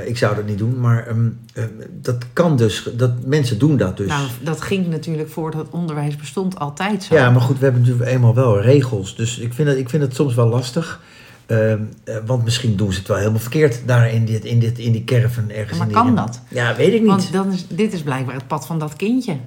Ik 0.06 0.18
zou 0.18 0.36
dat 0.36 0.46
niet 0.46 0.58
doen. 0.58 0.80
Maar 0.80 1.08
ehm, 1.08 1.30
ehm, 1.54 1.68
dat 2.02 2.26
kan 2.34 2.58
dus. 2.58 2.90
Dat, 2.94 3.26
mensen 3.26 3.60
doen 3.60 3.78
dat 3.78 3.98
dus. 3.98 4.08
Nou, 4.08 4.28
dat 4.44 4.62
ging 4.62 4.88
natuurlijk 4.88 5.30
voordat 5.30 5.62
het 5.62 5.72
onderwijs 5.74 6.16
bestond 6.16 6.60
altijd 6.60 7.04
zo. 7.04 7.16
Ja, 7.16 7.30
maar 7.30 7.42
goed, 7.42 7.58
we 7.58 7.64
hebben 7.64 7.82
natuurlijk 7.82 8.10
eenmaal 8.10 8.36
wel 8.36 8.62
regels. 8.62 9.16
Dus 9.16 9.38
ik 9.38 9.54
vind 9.54 9.68
het, 9.68 9.78
ik 9.78 9.90
vind 9.90 10.04
het 10.04 10.16
soms 10.16 10.36
wel 10.36 10.48
lastig. 10.48 11.02
Ehm, 11.48 11.80
eh, 12.04 12.16
want 12.26 12.44
misschien 12.44 12.76
doen 12.76 12.92
ze 12.94 12.98
het 13.00 13.08
wel 13.08 13.18
helemaal 13.18 13.40
verkeerd 13.40 13.82
daar 13.86 14.12
in, 14.14 14.26
dit, 14.26 14.46
in, 14.46 14.60
dit, 14.60 14.80
in 14.80 14.92
die 14.92 15.04
caravan 15.04 15.50
ergens. 15.50 15.78
maar 15.78 15.88
in 15.88 15.94
die, 15.94 16.04
kan 16.04 16.16
dat? 16.16 16.42
Ja, 16.48 16.76
weet 16.76 16.94
ik 16.94 17.00
niet. 17.02 17.10
Want 17.10 17.32
dan 17.32 17.52
is, 17.52 17.66
dit 17.68 17.94
is 17.94 18.02
blijkbaar 18.02 18.36
het 18.36 18.48
pad 18.48 18.66
van 18.66 18.80
dat 18.80 18.96
kindje. 18.96 19.38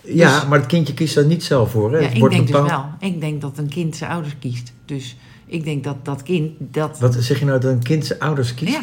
ja, 0.00 0.34
dus- 0.40 0.48
maar 0.48 0.58
het 0.58 0.66
kindje 0.68 0.94
kiest 0.94 1.14
daar 1.14 1.24
niet 1.26 1.44
zelf 1.44 1.70
voor. 1.70 1.92
Hè? 1.92 1.98
Ja, 1.98 2.04
Het 2.04 2.12
ik 2.14 2.18
wordt 2.20 2.34
denk 2.34 2.46
bepaald- 2.46 2.66
dus 2.68 2.76
wel. 3.00 3.10
Ik 3.10 3.20
denk 3.20 3.40
dat 3.40 3.58
een 3.58 3.68
kind 3.68 3.96
zijn 3.96 4.10
ouders 4.10 4.34
kiest. 4.38 4.72
Dus 4.84 5.16
ik 5.46 5.64
denk 5.64 5.84
dat 5.84 5.96
dat 6.04 6.22
kind 6.22 6.50
dat... 6.58 6.98
Wat 6.98 7.16
zeg 7.18 7.38
je 7.38 7.44
nou 7.44 7.60
dat 7.60 7.72
een 7.72 7.82
kind 7.82 8.06
zijn 8.06 8.18
ouders 8.20 8.54
kiest? 8.54 8.72
Ja, 8.72 8.80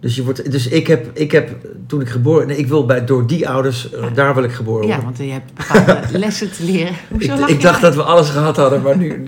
Dus, 0.00 0.16
je 0.16 0.24
wordt, 0.24 0.50
dus 0.50 0.66
ik, 0.68 0.86
heb, 0.86 1.10
ik 1.18 1.32
heb 1.32 1.56
toen 1.86 2.00
ik 2.00 2.08
geboren... 2.08 2.46
Nee, 2.46 2.56
ik 2.56 2.66
wil 2.66 2.86
bij, 2.86 3.04
door 3.04 3.26
die 3.26 3.48
ouders, 3.48 3.90
eh, 3.92 4.00
Ja. 4.02 4.08
daar 4.10 4.34
wil 4.34 4.44
ik 4.44 4.52
geboren 4.52 4.86
ja, 4.86 4.94
worden. 5.00 5.04
want 5.04 5.16
je 5.18 5.32
hebt 5.32 5.52
bepaalde 5.54 6.18
lessen 6.18 6.52
te 6.52 6.64
leren. 6.64 6.94
Hoezo 7.10 7.46
ik, 7.46 7.60
dacht 7.60 7.80
dat 7.80 7.94
we 7.94 8.02
alles 8.02 8.28
gehad 8.28 8.56
hadden, 8.56 8.82
maar 8.82 8.96
nu... 8.96 9.24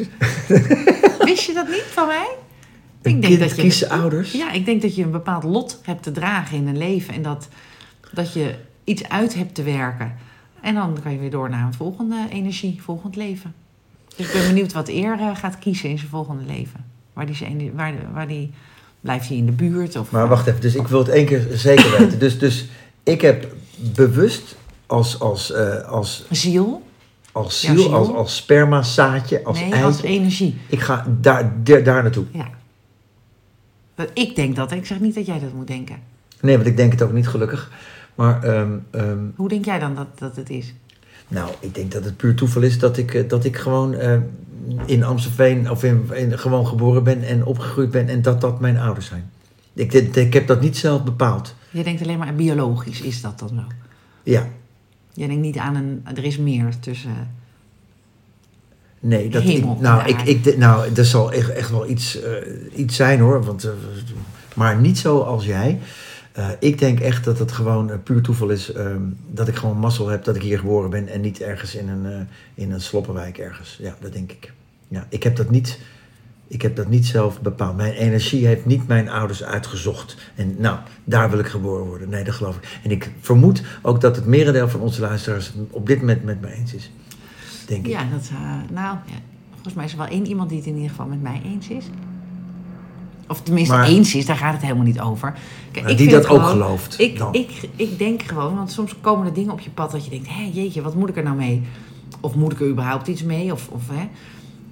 Wist 1.24 1.46
je 1.46 1.52
dat 1.52 1.69
niet 1.69 1.84
van 1.90 2.06
mij? 2.06 2.28
Een 3.02 3.20
denk 3.20 3.38
kind 3.38 3.56
dat 3.56 3.78
je- 3.78 3.88
ouders? 3.88 4.32
Ja, 4.32 4.52
ik 4.52 4.64
denk 4.64 4.82
dat 4.82 4.94
je 4.96 5.02
een 5.02 5.10
bepaald 5.10 5.44
lot 5.44 5.81
hebt 5.82 6.02
te 6.02 6.12
dragen 6.12 6.56
in 6.56 6.66
een 6.66 6.78
leven. 6.78 7.14
En 7.14 7.22
dat, 7.22 7.48
dat 8.12 8.32
je 8.32 8.54
iets 8.84 9.08
uit 9.08 9.34
hebt 9.34 9.54
te 9.54 9.62
werken. 9.62 10.14
En 10.60 10.74
dan 10.74 10.98
kan 11.02 11.12
je 11.12 11.19
weer 11.19 11.31
door 11.31 11.50
naar 11.50 11.66
een 11.66 11.74
volgende 11.74 12.26
energie, 12.31 12.82
volgend 12.82 13.16
leven. 13.16 13.54
Dus 14.16 14.26
ik 14.26 14.32
ben 14.32 14.46
benieuwd 14.46 14.72
wat 14.72 14.88
eer 14.88 15.19
eh, 15.19 15.36
gaat 15.36 15.58
kiezen 15.58 15.88
in 15.88 15.98
zijn 15.98 16.10
volgende 16.10 16.44
leven. 16.44 16.84
Waar 17.12 17.26
die, 17.26 17.34
zijn, 17.34 17.72
waar, 17.74 17.93
waar 18.12 18.26
die, 18.28 18.50
blijft 19.00 19.28
hij 19.28 19.36
in 19.36 19.46
de 19.46 19.52
buurt? 19.52 19.96
Of, 19.96 20.10
Maar 20.10 20.28
wacht 20.28 20.46
even, 20.46 20.60
dus 20.60 20.74
ik 20.74 20.88
wil 20.88 20.98
het 20.98 21.08
één 21.08 21.26
keer 21.26 21.46
zeker 21.52 21.98
weten. 21.98 22.19
Dus, 22.19 22.38
dus 22.38 22.66
ik 23.02 23.20
heb 23.20 23.54
bewust 23.76 24.56
als, 24.86 25.20
als, 25.20 25.52
eh, 25.52 25.88
als, 25.88 26.24
Ziel? 26.31 26.82
Als 27.34 27.60
Ja, 27.60 27.76
ziel, 27.76 27.94
als, 27.94 28.08
als 28.08 28.36
spermazaadje, 28.36 29.44
als 29.44 29.58
nee, 29.58 29.70
eitje. 29.70 29.86
als 29.86 30.03
energie. 30.03 30.56
Ik 30.69 30.81
ga 30.81 31.06
daar, 31.20 31.53
daar, 31.62 31.82
daar 31.82 32.03
naartoe. 32.03 32.24
Ja. 32.32 32.48
Ik 34.12 34.36
denk 34.36 34.56
dat. 34.56 34.72
Ik 34.72 34.86
zeg 34.86 35.00
niet 35.00 35.14
dat 35.14 35.26
jij 35.26 35.41
dat 35.41 35.53
moet 35.53 35.67
denken. 35.67 35.96
Nee, 36.41 36.56
want 36.56 36.69
ik 36.69 36.76
denk 36.76 36.93
het 36.93 37.03
ook 37.03 37.12
niet 37.12 37.29
gelukkig. 37.29 37.70
Maar 38.14 38.43
ehm, 38.43 38.72
ehm, 38.91 39.19
Hoe 39.36 39.48
denk 39.48 39.64
jij 39.64 39.79
dan 39.79 39.94
dat, 39.94 40.19
dat 40.19 40.36
het 40.36 40.50
is? 40.50 40.74
nou, 41.29 41.50
ik 41.60 41.74
denk 41.74 41.93
dat 41.93 42.05
het 42.05 42.17
puur 42.17 42.34
toeval 42.34 42.62
is 42.62 42.79
dat 42.79 42.96
ik, 42.96 43.14
eh, 43.14 43.29
dat 43.29 43.44
ik 43.44 43.56
gewoon 43.56 43.94
eh, 43.94 44.19
in 44.86 45.05
Amstelveen 45.05 45.70
of 45.70 45.84
in, 45.84 46.08
in, 46.12 46.38
gewoon 46.38 46.67
geboren 46.67 47.05
ben 47.05 47.22
en 47.22 47.44
opgegroeid 47.44 47.91
ben 47.91 48.08
en 48.08 48.22
dat 48.22 48.41
dat 48.41 48.60
mijn 48.60 48.79
ouders 48.79 49.06
zijn. 49.06 49.31
Ik, 49.72 49.93
ik, 49.93 50.17
ik 50.17 50.32
heb 50.32 50.46
dat 50.46 50.60
niet 50.60 50.76
zelf 50.76 51.05
bepaald. 51.05 51.55
Je 51.70 51.82
denkt 51.82 52.03
alleen 52.03 52.19
maar 52.19 52.34
biologisch 52.34 53.00
is 53.00 53.20
dat 53.20 53.38
dan 53.38 53.48
zo. 53.48 53.62
Ja, 54.22 54.48
Je 55.15 55.27
denkt 55.27 55.43
niet 55.43 55.56
aan 55.59 55.75
een... 55.75 56.03
Er 56.15 56.25
is 56.25 56.39
meer 56.39 56.79
tussen... 56.81 57.31
Nee, 59.01 59.29
dat 59.29 59.43
Hemel 59.43 59.75
ik, 59.75 59.81
nou, 59.81 60.09
ik, 60.09 60.17
aarde. 60.17 60.31
ik, 60.31 60.44
de- 60.44 60.56
nou, 60.59 60.94
er 60.94 61.05
zal 61.05 61.33
echt, 61.33 61.51
echt 61.51 61.71
wel 61.71 61.89
iets, 61.89 62.21
eh, 62.23 62.31
iets 62.75 62.97
zijn 62.97 63.21
hoor. 63.21 63.44
Want, 63.44 63.65
eh, 63.65 63.71
maar 64.55 64.81
niet 64.81 64.99
zo 64.99 65.21
als 65.21 65.44
jij. 65.44 65.79
Eh, 66.33 66.49
ik 66.59 66.79
denk 66.79 67.01
echt 67.01 67.25
dat 67.25 67.39
het 67.39 67.53
gewoon 67.53 68.03
puur 68.03 68.23
toeval 68.23 68.49
is 68.49 68.73
ehm, 68.73 69.01
dat 69.31 69.49
ik 69.49 69.55
gewoon 69.56 69.79
mazzel 69.79 70.09
heb 70.09 70.25
dat 70.25 70.37
ik 70.37 70.43
hier 70.43 70.59
geboren 70.59 70.91
ben 70.91 71.09
en 71.09 71.21
niet 71.21 71.41
ergens 71.41 71.75
in 71.75 71.89
een, 71.89 72.29
in 72.55 72.73
een 72.73 72.81
sloppenwijk 72.81 73.39
ergens. 73.39 73.79
Ja, 73.81 73.97
dat 74.01 74.13
denk 74.13 74.33
ik. 74.33 74.53
Ja, 74.89 75.06
ik 75.09 75.23
heb 75.23 75.37
dat 75.37 75.51
niet. 75.51 75.79
Ik 76.55 76.63
heb 76.63 76.77
dat 76.77 76.89
niet 76.89 77.06
zelf 77.06 77.41
bepaald. 77.41 77.77
Mijn 77.77 77.93
energie 77.93 78.46
heeft 78.46 78.67
niet 78.67 78.87
mijn 78.87 79.08
ouders 79.08 79.43
uitgezocht. 79.44 80.17
En 80.34 80.55
nou, 80.58 80.79
daar 81.05 81.31
wil 81.31 81.39
ik 81.39 81.46
geboren 81.46 81.84
worden. 81.87 82.08
Nee, 82.08 82.25
dat 82.25 82.34
geloof 82.34 82.56
ik. 82.56 82.79
En 82.82 82.91
ik 82.91 83.11
vermoed 83.20 83.63
ook 83.82 84.01
dat 84.01 84.17
het 84.17 84.27
merendeel 84.27 84.69
van 84.69 84.81
onze 84.81 85.01
luisteraars 85.01 85.53
op 85.70 85.87
dit 85.87 85.99
moment 85.99 86.25
met 86.25 86.41
me 86.41 86.53
eens 86.53 86.75
is. 86.75 86.91
denk 87.67 87.84
ik. 87.87 87.93
Ja, 87.93 88.05
dat, 88.13 88.29
eh, 88.32 88.39
nou, 88.75 88.96
ja, 89.06 89.15
volgens 89.53 89.75
mij 89.75 89.84
is 89.84 89.93
er 89.93 89.99
wel 89.99 90.06
één 90.06 90.27
iemand 90.27 90.49
die 90.49 90.58
het 90.58 90.67
in 90.67 90.75
ieder 90.75 90.91
geval 90.91 91.06
met 91.06 91.23
mij 91.23 91.41
eens 91.44 91.69
is. 91.69 91.84
Of 93.29 93.41
tenminste 93.43 93.75
Maar- 93.75 93.87
eens 93.87 94.15
is, 94.15 94.27
daar 94.27 94.37
gaat 94.37 94.53
het 94.53 94.63
helemaal 94.63 94.84
niet 94.84 95.01
over. 95.01 95.34
Kijk, 95.73 95.89
ik 95.89 95.96
die 95.99 96.08
dat 96.11 96.27
ook 96.29 96.43
gelooft 96.43 97.01
Ik, 97.01 97.19
dan. 97.19 97.34
ik, 97.34 97.69
ik 97.77 97.99
denk 97.99 98.23
gewoon, 98.23 98.56
want 98.56 98.73
soms 98.73 98.94
komen 99.01 99.27
er 99.27 99.32
dingen 99.32 99.53
op 99.53 99.61
je 99.61 99.70
pad 99.70 99.91
dat 99.91 100.05
je 100.05 100.11
denkt, 100.11 100.29
hé 100.29 100.51
jeetje, 100.53 100.82
wat 100.82 100.94
moet 100.94 101.08
ik 101.08 101.17
er 101.17 101.23
nou 101.23 101.37
mee? 101.37 101.63
Of 102.20 102.34
moet 102.34 102.53
ik 102.53 102.61
er 102.61 102.69
überhaupt 102.69 103.06
iets 103.06 103.23
mee? 103.23 103.53
Of, 103.53 103.69
of, 103.69 103.82
hè? 103.93 104.08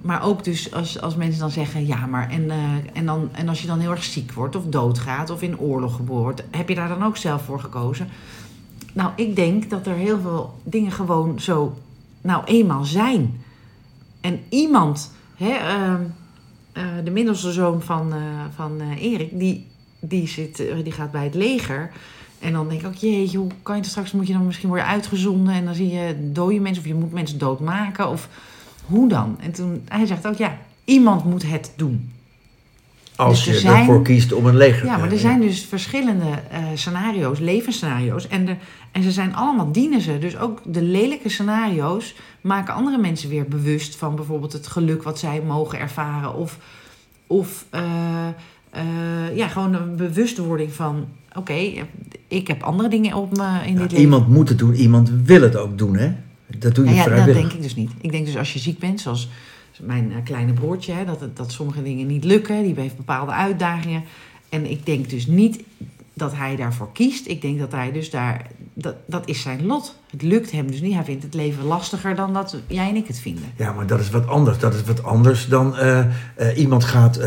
Maar 0.03 0.23
ook 0.23 0.43
dus 0.43 0.73
als, 0.73 1.01
als 1.01 1.15
mensen 1.15 1.39
dan 1.39 1.51
zeggen, 1.51 1.85
ja, 1.87 2.05
maar 2.05 2.29
en, 2.29 2.49
eh, 2.49 2.57
en, 2.93 3.05
dan, 3.05 3.29
en 3.31 3.49
als 3.49 3.61
je 3.61 3.67
dan 3.67 3.79
heel 3.79 3.91
erg 3.91 4.03
ziek 4.03 4.31
wordt 4.31 4.55
of 4.55 4.65
doodgaat 4.65 5.29
of 5.29 5.41
in 5.41 5.59
oorlog 5.59 5.95
geboren 5.95 6.23
wordt, 6.23 6.43
heb 6.51 6.69
je 6.69 6.75
daar 6.75 6.87
dan 6.87 7.03
ook 7.03 7.17
zelf 7.17 7.41
voor 7.41 7.59
gekozen? 7.59 8.07
Nou, 8.93 9.11
ik 9.15 9.35
denk 9.35 9.69
dat 9.69 9.87
er 9.87 9.95
heel 9.95 10.19
veel 10.19 10.59
dingen 10.63 10.91
gewoon 10.91 11.39
zo 11.39 11.77
nou 12.21 12.43
eenmaal 12.45 12.83
zijn. 12.83 13.41
En 14.21 14.39
iemand, 14.49 15.11
hè, 15.35 15.51
ehm, 15.51 16.01
eh, 16.71 16.83
de 17.03 17.11
middelste 17.11 17.51
zoon 17.51 17.81
van, 17.81 18.13
eh, 18.13 18.19
van 18.55 18.81
Erik, 18.81 19.39
die, 19.39 19.67
die, 19.99 20.27
zit, 20.27 20.57
die 20.83 20.91
gaat 20.91 21.11
bij 21.11 21.23
het 21.23 21.35
leger. 21.35 21.91
En 22.39 22.53
dan 22.53 22.67
denk 22.67 22.81
ik 22.81 22.87
ook, 22.87 22.93
jeetje, 22.93 23.37
hoe 23.37 23.51
kan 23.61 23.75
je 23.75 23.81
het 23.81 23.89
straks, 23.89 24.11
moet 24.11 24.27
je 24.27 24.33
dan 24.33 24.45
misschien 24.45 24.69
worden 24.69 24.87
uitgezonden 24.87 25.53
en 25.53 25.65
dan 25.65 25.75
zie 25.75 25.91
je 25.91 26.29
dode 26.31 26.59
mensen 26.59 26.83
of 26.83 26.87
je 26.87 26.95
moet 26.95 27.11
mensen 27.11 27.37
doodmaken 27.37 28.09
of 28.09 28.29
hoe 28.85 29.09
dan? 29.09 29.37
En 29.39 29.51
toen, 29.51 29.81
hij 29.87 30.05
zegt 30.05 30.27
ook, 30.27 30.35
ja, 30.35 30.57
iemand 30.85 31.25
moet 31.25 31.43
het 31.49 31.71
doen. 31.75 32.11
Als 33.15 33.45
Dus 33.45 33.61
je 33.61 33.67
ervoor 33.69 34.01
kiest 34.01 34.33
om 34.33 34.45
een 34.45 34.57
leger 34.57 34.85
Ja, 34.85 34.93
te 34.93 34.99
maar 35.01 35.11
er 35.11 35.19
zijn 35.19 35.41
dus 35.41 35.65
verschillende 35.65 36.25
eh, 36.51 36.63
scenario's, 36.73 37.39
levensscenario's. 37.39 38.27
En, 38.27 38.45
de, 38.45 38.55
en 38.91 39.03
ze 39.03 39.11
zijn 39.11 39.35
allemaal, 39.35 39.71
dienen 39.71 40.01
ze. 40.01 40.17
Dus 40.19 40.37
ook 40.37 40.59
de 40.65 40.81
lelijke 40.81 41.29
scenario's 41.29 42.15
maken 42.41 42.73
andere 42.73 42.97
mensen 42.97 43.29
weer 43.29 43.45
bewust 43.47 43.95
van 43.95 44.15
bijvoorbeeld 44.15 44.53
het 44.53 44.67
geluk 44.67 45.03
wat 45.03 45.19
zij 45.19 45.41
mogen 45.47 45.79
ervaren. 45.79 46.35
Of, 46.35 46.57
of 47.27 47.65
eh, 47.69 48.27
eh, 48.69 49.35
ja, 49.35 49.47
gewoon 49.47 49.73
een 49.73 49.95
bewustwording 49.95 50.73
van: 50.73 51.05
oké, 51.35 51.85
ik 52.27 52.47
heb 52.47 52.63
andere 52.63 52.89
dingen 52.89 53.15
op 53.15 53.37
me 53.37 53.43
in 53.65 53.73
Ja, 53.73 53.79
dit 53.79 53.91
leven. 53.91 53.97
iemand 53.97 54.27
moet 54.27 54.49
het 54.49 54.57
doen, 54.57 54.73
iemand 54.73 55.11
wil 55.23 55.41
het 55.41 55.55
ook 55.55 55.77
doen, 55.77 55.95
hè? 55.97 56.11
Dat 56.57 56.75
doe 56.75 56.85
je 56.85 56.93
Nou 56.93 57.09
ja, 57.09 57.25
dat 57.25 57.35
denk 57.35 57.51
ik 57.51 57.61
dus 57.61 57.75
niet. 57.75 57.91
Ik 58.01 58.11
denk 58.11 58.25
dus 58.25 58.37
als 58.37 58.53
je 58.53 58.59
ziek 58.59 58.79
bent, 58.79 59.01
zoals 59.01 59.29
mijn 59.81 60.11
eh, 60.11 60.17
kleine 60.23 60.53
broertje, 60.53 60.93
hè, 60.93 61.05
dat, 61.05 61.37
dat 61.37 61.51
sommige 61.51 61.83
dingen 61.83 62.07
niet 62.07 62.23
lukken. 62.23 62.63
Die 62.63 62.73
heeft 62.75 62.97
bepaalde 62.97 63.31
uitdagingen. 63.31 64.03
En 64.49 64.69
ik 64.69 64.85
denk 64.85 65.09
dus 65.09 65.27
niet 65.27 65.63
dat 66.13 66.35
hij 66.35 66.55
daarvoor 66.55 66.91
kiest. 66.91 67.27
Ik 67.27 67.41
denk 67.41 67.59
dat 67.59 67.71
hij 67.71 67.91
dus 67.91 68.09
daar. 68.09 68.47
Dat, 68.73 68.95
dat 69.05 69.27
is 69.27 69.41
zijn 69.41 69.65
lot. 69.65 69.95
Het 70.11 70.21
lukt 70.21 70.51
hem 70.51 70.71
dus 70.71 70.81
niet. 70.81 70.93
Hij 70.93 71.03
vindt 71.03 71.23
het 71.23 71.33
leven 71.33 71.63
lastiger 71.63 72.15
dan 72.15 72.33
dat 72.33 72.57
jij 72.67 72.89
en 72.89 72.95
ik 72.95 73.07
het 73.07 73.19
vinden. 73.19 73.43
Ja, 73.57 73.73
maar 73.73 73.87
dat 73.87 73.99
is 73.99 74.09
wat 74.09 74.27
anders. 74.27 74.59
Dat 74.59 74.73
is 74.73 74.83
wat 74.83 75.03
anders 75.03 75.47
dan 75.47 75.77
eh, 75.77 75.99
eh, 75.99 76.57
iemand 76.57 76.83
gaat 76.83 77.19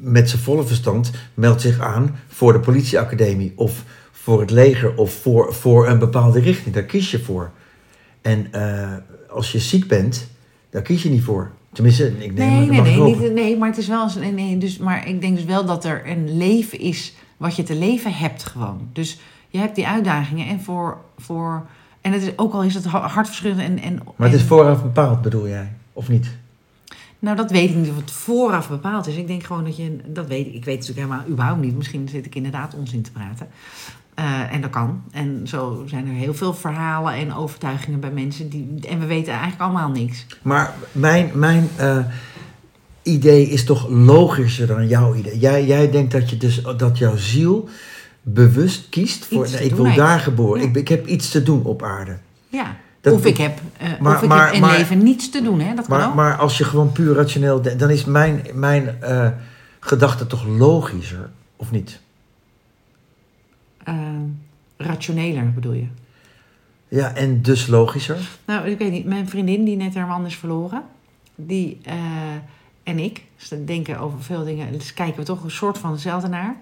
met 0.00 0.30
zijn 0.30 0.42
volle 0.42 0.66
verstand, 0.66 1.10
meldt 1.34 1.60
zich 1.60 1.80
aan 1.80 2.16
voor 2.28 2.52
de 2.52 2.60
politieacademie 2.60 3.52
of 3.56 3.84
voor 4.12 4.40
het 4.40 4.50
leger 4.50 4.96
of 4.96 5.12
voor, 5.12 5.54
voor 5.54 5.88
een 5.88 5.98
bepaalde 5.98 6.40
richting. 6.40 6.74
Daar 6.74 6.84
kies 6.84 7.10
je 7.10 7.18
voor. 7.18 7.52
En 8.26 8.52
eh, 8.52 8.96
als 9.30 9.52
je 9.52 9.58
ziek 9.58 9.88
bent, 9.88 10.28
daar 10.70 10.82
kies 10.82 11.02
je 11.02 11.10
niet 11.10 11.22
voor. 11.22 11.50
Tenminste, 11.72 12.06
ik 12.06 12.34
neem 12.34 12.50
Nee, 12.50 12.66
nee, 12.66 12.80
nee, 12.80 13.16
niet, 13.16 13.32
nee. 13.32 13.56
Maar 13.56 13.68
het 13.68 13.78
is 13.78 13.88
wel 13.88 14.02
eens. 14.02 14.14
Nee, 14.14 14.32
nee, 14.32 14.58
dus, 14.58 14.78
maar 14.78 15.08
ik 15.08 15.20
denk 15.20 15.36
dus 15.36 15.44
wel 15.44 15.64
dat 15.64 15.84
er 15.84 16.02
een 16.10 16.36
leven 16.36 16.80
is 16.80 17.14
wat 17.36 17.56
je 17.56 17.62
te 17.62 17.74
leven 17.74 18.12
hebt 18.14 18.44
gewoon. 18.44 18.88
Dus 18.92 19.18
je 19.48 19.58
hebt 19.58 19.74
die 19.74 19.86
uitdagingen 19.86 20.46
en 20.46 20.60
voor. 20.60 20.98
voor 21.18 21.66
en 22.00 22.12
het 22.12 22.22
is, 22.22 22.38
ook 22.38 22.52
al 22.52 22.62
is 22.62 22.74
het 22.74 22.84
ha- 22.84 23.08
hartverscheurend 23.08 23.60
en, 23.60 23.78
en. 23.78 23.98
Maar 24.16 24.28
het 24.28 24.40
is 24.40 24.46
vooraf 24.46 24.82
bepaald, 24.82 25.22
bedoel 25.22 25.48
jij? 25.48 25.72
Of 25.92 26.08
niet? 26.08 26.36
Nou, 27.18 27.36
dat 27.36 27.50
weet 27.50 27.70
ik 27.70 27.76
niet 27.76 27.90
of 27.90 27.96
het 27.96 28.10
vooraf 28.10 28.68
bepaald 28.68 29.06
is. 29.06 29.16
Ik 29.16 29.26
denk 29.26 29.42
gewoon 29.42 29.64
dat 29.64 29.76
je. 29.76 29.96
Dat 30.06 30.26
weet 30.26 30.46
ik. 30.46 30.52
Weet 30.52 30.78
het 30.78 30.88
natuurlijk 30.88 30.98
helemaal 30.98 31.28
überhaupt 31.28 31.60
niet. 31.60 31.76
Misschien 31.76 32.08
zit 32.08 32.26
ik 32.26 32.34
inderdaad 32.34 32.74
onzin 32.74 33.02
te 33.02 33.10
praten. 33.12 33.48
Eh, 34.16 34.52
en 34.54 34.60
dat 34.60 34.70
kan. 34.70 35.02
En 35.12 35.40
zo 35.44 35.82
zijn 35.86 36.06
er 36.06 36.12
heel 36.12 36.34
veel 36.34 36.54
verhalen 36.54 37.12
en 37.14 37.34
overtuigingen 37.34 38.00
bij 38.00 38.10
mensen. 38.10 38.48
Die, 38.48 38.78
en 38.88 38.98
we 38.98 39.06
weten 39.06 39.32
eigenlijk 39.32 39.62
allemaal 39.62 39.88
niks. 39.90 40.26
Maar 40.42 40.74
mijn, 40.92 41.30
mijn 41.34 41.68
eh, 41.76 41.98
idee 43.02 43.48
is 43.48 43.64
toch 43.64 43.88
logischer 43.88 44.66
dan 44.66 44.86
jouw 44.88 45.14
idee. 45.14 45.38
Jij, 45.38 45.66
jij 45.66 45.90
denkt 45.90 46.12
dat, 46.12 46.30
je 46.30 46.36
dus, 46.36 46.62
dat 46.76 46.98
jouw 46.98 47.16
ziel 47.16 47.68
bewust 48.22 48.88
kiest 48.88 49.24
voor... 49.24 49.48
Nee, 49.52 49.64
ik 49.64 49.74
wil 49.74 49.94
daar 49.94 50.18
geboren. 50.20 50.62
Ja. 50.62 50.68
Ik, 50.68 50.76
ik 50.76 50.88
heb 50.88 51.06
iets 51.06 51.28
te 51.30 51.42
doen 51.42 51.64
op 51.64 51.82
aarde. 51.82 52.16
Ja. 52.48 52.76
Dat- 53.00 53.14
of 53.14 53.24
ik 53.24 53.36
heb, 53.36 53.60
eh, 53.78 53.88
Maar- 54.00 54.16
of 54.16 54.22
ik 54.22 54.28
maar- 54.28 54.44
heb 54.46 54.54
in 54.54 54.60
maar- 54.60 54.76
leven 54.78 55.02
niets 55.02 55.30
te 55.30 55.42
doen. 55.42 55.60
Hè? 55.60 55.74
Dat 55.74 55.86
kan 55.86 55.98
Maar, 55.98 56.08
ook. 56.08 56.14
maar 56.14 56.36
als 56.36 56.58
je 56.58 56.64
gewoon 56.64 56.92
puur 56.92 57.14
rationeel 57.14 57.62
denkt, 57.62 57.78
dan 57.78 57.90
is 57.90 58.04
mijn, 58.04 58.42
mijn 58.54 58.98
gedachte 59.80 60.26
toch 60.26 60.46
logischer, 60.46 61.30
of 61.56 61.70
niet? 61.70 62.00
Eh, 63.86 63.94
rationeler 64.76 65.52
bedoel 65.52 65.72
je? 65.72 65.86
Ja, 66.88 67.14
en 67.14 67.42
dus 67.42 67.66
logischer. 67.66 68.28
Nou, 68.46 68.68
ik 68.68 68.78
weet 68.78 68.90
niet. 68.90 69.04
Mijn 69.04 69.28
vriendin 69.28 69.64
die 69.64 69.76
net 69.76 69.94
haar 69.94 70.06
man 70.06 70.26
is 70.26 70.36
verloren. 70.36 70.82
Die 71.34 71.78
eh, 71.82 71.94
en 72.82 72.98
ik 72.98 73.22
dus 73.36 73.52
denken 73.64 73.98
over 73.98 74.22
veel 74.22 74.44
dingen. 74.44 74.72
Dus 74.72 74.94
kijken 74.94 75.18
we 75.18 75.24
toch 75.24 75.44
een 75.44 75.50
soort 75.50 75.78
van 75.78 75.90
hetzelfde 75.90 76.28
naar. 76.28 76.56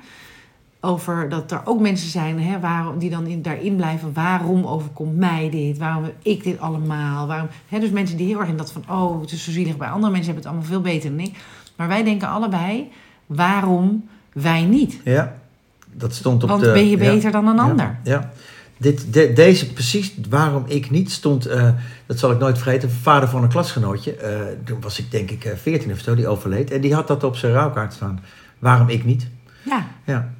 Over 0.81 1.29
dat 1.29 1.53
er 1.53 1.61
ook 1.65 1.81
mensen 1.81 2.09
zijn 2.09 2.41
hè, 2.41 2.61
waarom, 2.61 2.99
die 2.99 3.11
dan 3.11 3.27
in, 3.27 3.43
daarin 3.43 3.77
blijven. 3.77 4.13
Waarom 4.13 4.65
overkomt 4.65 5.17
mij 5.17 5.51
dit? 5.51 5.79
Waarom 5.79 6.11
ik 6.23 6.43
dit 6.43 6.61
allemaal? 6.61 7.27
Waarom, 7.27 7.49
hè, 7.69 7.79
dus 7.79 7.91
mensen 7.91 8.17
die 8.17 8.27
heel 8.27 8.41
erg 8.41 8.49
in 8.49 8.57
dat 8.57 8.73
van... 8.73 8.85
Oh, 8.89 9.21
het 9.21 9.33
is 9.33 9.45
zo 9.45 9.51
zielig 9.51 9.77
bij 9.77 9.89
andere 9.89 10.13
mensen 10.13 10.33
hebben 10.33 10.51
het 10.51 10.53
allemaal 10.53 10.83
veel 10.83 10.93
beter 10.93 11.11
dan 11.11 11.27
ik. 11.27 11.37
Maar 11.77 11.89
wij 11.89 12.05
denken 12.05 12.29
allebei... 12.29 12.91
Waarom 13.27 14.09
wij 14.33 14.65
niet? 14.65 15.01
Ja, 15.05 15.37
dat 15.95 16.15
stond 16.15 16.43
op 16.43 16.49
Want 16.49 16.63
de... 16.63 16.73
ben 16.73 16.89
je 16.91 16.99
ja. 16.99 17.13
beter 17.13 17.31
dan 17.31 17.47
een 17.47 17.59
ander? 17.59 17.99
Ja. 18.05 18.31
Dit, 18.77 19.13
de- 19.15 19.33
deze, 19.33 19.73
precies 19.73 20.15
waarom 20.29 20.65
ik 20.67 20.91
niet 20.91 21.11
stond, 21.13 21.47
eh, 21.47 21.69
dat 22.07 22.19
zal 22.19 22.31
ik 22.31 22.39
nooit 22.39 22.59
vergeten, 22.59 22.91
vader 22.91 23.29
van 23.29 23.43
een 23.43 23.49
klasgenootje, 23.49 24.15
eh, 24.17 24.41
toen 24.65 24.81
was 24.81 24.99
ik 24.99 25.11
denk 25.11 25.31
ik 25.31 25.45
eh, 25.45 25.57
14 25.57 25.93
of 25.93 25.99
zo, 25.99 26.15
die 26.15 26.29
overleed. 26.29 26.71
En 26.71 26.81
die 26.81 26.95
had 26.95 27.09
dat 27.09 27.25
op 27.25 27.37
zijn 27.37 27.53
rouwkaart 27.53 27.93
staan. 27.93 28.21
Waarom 28.59 28.89
ik 28.89 29.05
niet? 29.05 29.27
Ja. 29.63 29.87
Ja, 30.05 30.31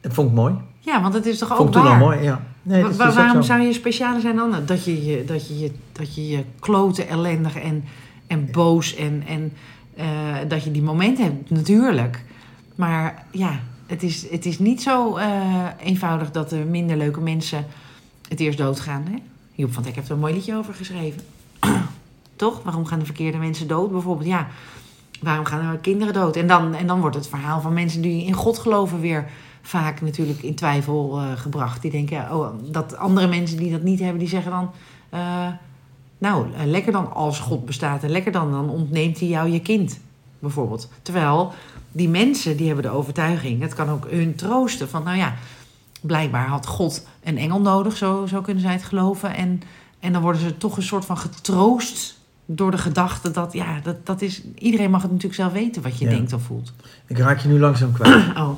dat 0.00 0.12
vond 0.14 0.28
ik 0.28 0.34
mooi. 0.34 0.54
ja, 0.80 1.02
want 1.02 1.14
het 1.14 1.26
is 1.26 1.38
toch 1.38 1.48
vond 1.48 1.60
ook 1.60 1.66
ik 1.66 1.72
toen 1.72 1.86
al 1.90 1.96
mooi, 1.96 2.22
ja. 2.22 2.40
Nee, 2.62 2.82
Wa- 2.82 2.88
dus 2.88 2.96
waarom 3.14 3.42
zo. 3.42 3.48
zou 3.48 3.60
je 3.60 3.72
specialer 3.72 4.20
zijn 4.20 4.36
dan 4.36 4.54
dat 4.66 4.84
je 4.84 5.04
je, 5.06 5.24
dat 5.24 5.48
je, 5.48 5.58
je, 5.58 5.70
dat 5.92 6.14
je, 6.14 6.28
je 6.28 6.44
kloten 6.60 7.08
ellendig 7.08 7.56
en, 7.56 7.84
en 8.26 8.48
boos 8.52 8.94
en, 8.94 9.22
en 9.28 9.52
eh, 9.96 10.06
dat 10.48 10.64
je 10.64 10.70
die 10.70 10.82
momenten 10.82 11.24
hebt? 11.24 11.50
Natuurlijk. 11.50 12.24
Maar 12.74 13.24
ja, 13.30 13.60
het 13.90 14.02
is, 14.02 14.30
het 14.30 14.46
is 14.46 14.58
niet 14.58 14.82
zo 14.82 15.16
eh, 15.16 15.64
eenvoudig 15.78 16.30
dat 16.30 16.52
er 16.52 16.66
minder 16.66 16.96
leuke 16.96 17.20
mensen 17.20 17.66
het 18.28 18.40
eerst 18.40 18.58
doodgaan. 18.58 19.04
Hè? 19.10 19.16
Joep 19.52 19.72
van 19.72 19.82
Dijk 19.82 19.94
heeft 19.94 20.08
er 20.08 20.14
een 20.14 20.20
mooi 20.20 20.34
liedje 20.34 20.56
over 20.56 20.74
geschreven. 20.74 21.22
Toch? 22.36 22.62
Waarom 22.62 22.84
gaan 22.86 22.98
de 22.98 23.04
verkeerde 23.04 23.38
mensen 23.38 23.68
dood? 23.68 23.90
Bijvoorbeeld, 23.90 24.28
ja. 24.28 24.48
Waarom 25.20 25.44
gaan 25.44 25.72
er 25.72 25.78
kinderen 25.78 26.14
dood? 26.14 26.36
En 26.36 26.46
dan, 26.46 26.74
en 26.74 26.86
dan 26.86 27.00
wordt 27.00 27.16
het 27.16 27.28
verhaal 27.28 27.60
van 27.60 27.72
mensen 27.72 28.02
die 28.02 28.24
in 28.24 28.32
God 28.32 28.58
geloven 28.58 29.00
weer 29.00 29.30
vaak 29.62 30.00
natuurlijk 30.00 30.42
in 30.42 30.54
twijfel 30.54 31.18
eh, 31.18 31.32
gebracht. 31.36 31.82
Die 31.82 31.90
denken, 31.90 32.16
ja, 32.16 32.36
oh, 32.36 32.48
dat 32.62 32.96
andere 32.96 33.26
mensen 33.26 33.56
die 33.56 33.70
dat 33.70 33.82
niet 33.82 34.00
hebben, 34.00 34.18
die 34.18 34.28
zeggen 34.28 34.50
dan... 34.50 34.70
eh, 35.10 35.46
nou, 36.18 36.46
lekker 36.64 36.92
dan 36.92 37.12
als 37.12 37.38
God 37.38 37.66
bestaat 37.66 38.02
en 38.02 38.10
lekker 38.10 38.32
dan, 38.32 38.50
dan 38.50 38.70
ontneemt 38.70 39.18
hij 39.18 39.28
jou 39.28 39.48
je 39.48 39.60
kind, 39.60 40.00
bijvoorbeeld. 40.40 40.88
Terwijl 41.02 41.52
die 41.92 42.08
mensen, 42.08 42.56
die 42.56 42.66
hebben 42.66 42.84
de 42.84 42.90
overtuiging, 42.90 43.62
het 43.62 43.74
kan 43.74 43.88
ook 43.88 44.06
hun 44.10 44.34
troosten 44.34 44.88
van, 44.88 45.02
nou 45.02 45.16
ja, 45.16 45.34
blijkbaar 46.00 46.46
had 46.46 46.66
God 46.66 47.06
een 47.24 47.38
engel 47.38 47.60
nodig, 47.60 47.96
zo, 47.96 48.26
zo 48.26 48.40
kunnen 48.40 48.62
zij 48.62 48.72
het 48.72 48.84
geloven. 48.84 49.34
En, 49.34 49.62
en 50.00 50.12
dan 50.12 50.22
worden 50.22 50.40
ze 50.40 50.56
toch 50.56 50.76
een 50.76 50.82
soort 50.82 51.04
van 51.04 51.18
getroost 51.18 52.18
door 52.46 52.70
de 52.70 52.78
gedachte 52.78 53.30
dat, 53.30 53.52
ja, 53.52 53.80
dat, 53.82 54.06
dat 54.06 54.22
is, 54.22 54.42
iedereen 54.58 54.90
mag 54.90 55.02
het 55.02 55.10
natuurlijk 55.10 55.40
zelf 55.40 55.52
weten 55.52 55.82
wat 55.82 55.98
je 55.98 56.04
Ja. 56.04 56.10
denkt 56.10 56.32
of 56.32 56.42
voelt. 56.42 56.72
Ik 57.06 57.18
raak 57.18 57.38
je 57.38 57.48
nu 57.48 57.58
langzaam 57.58 57.92
kwijt. 57.92 58.24
Oh. 58.36 58.50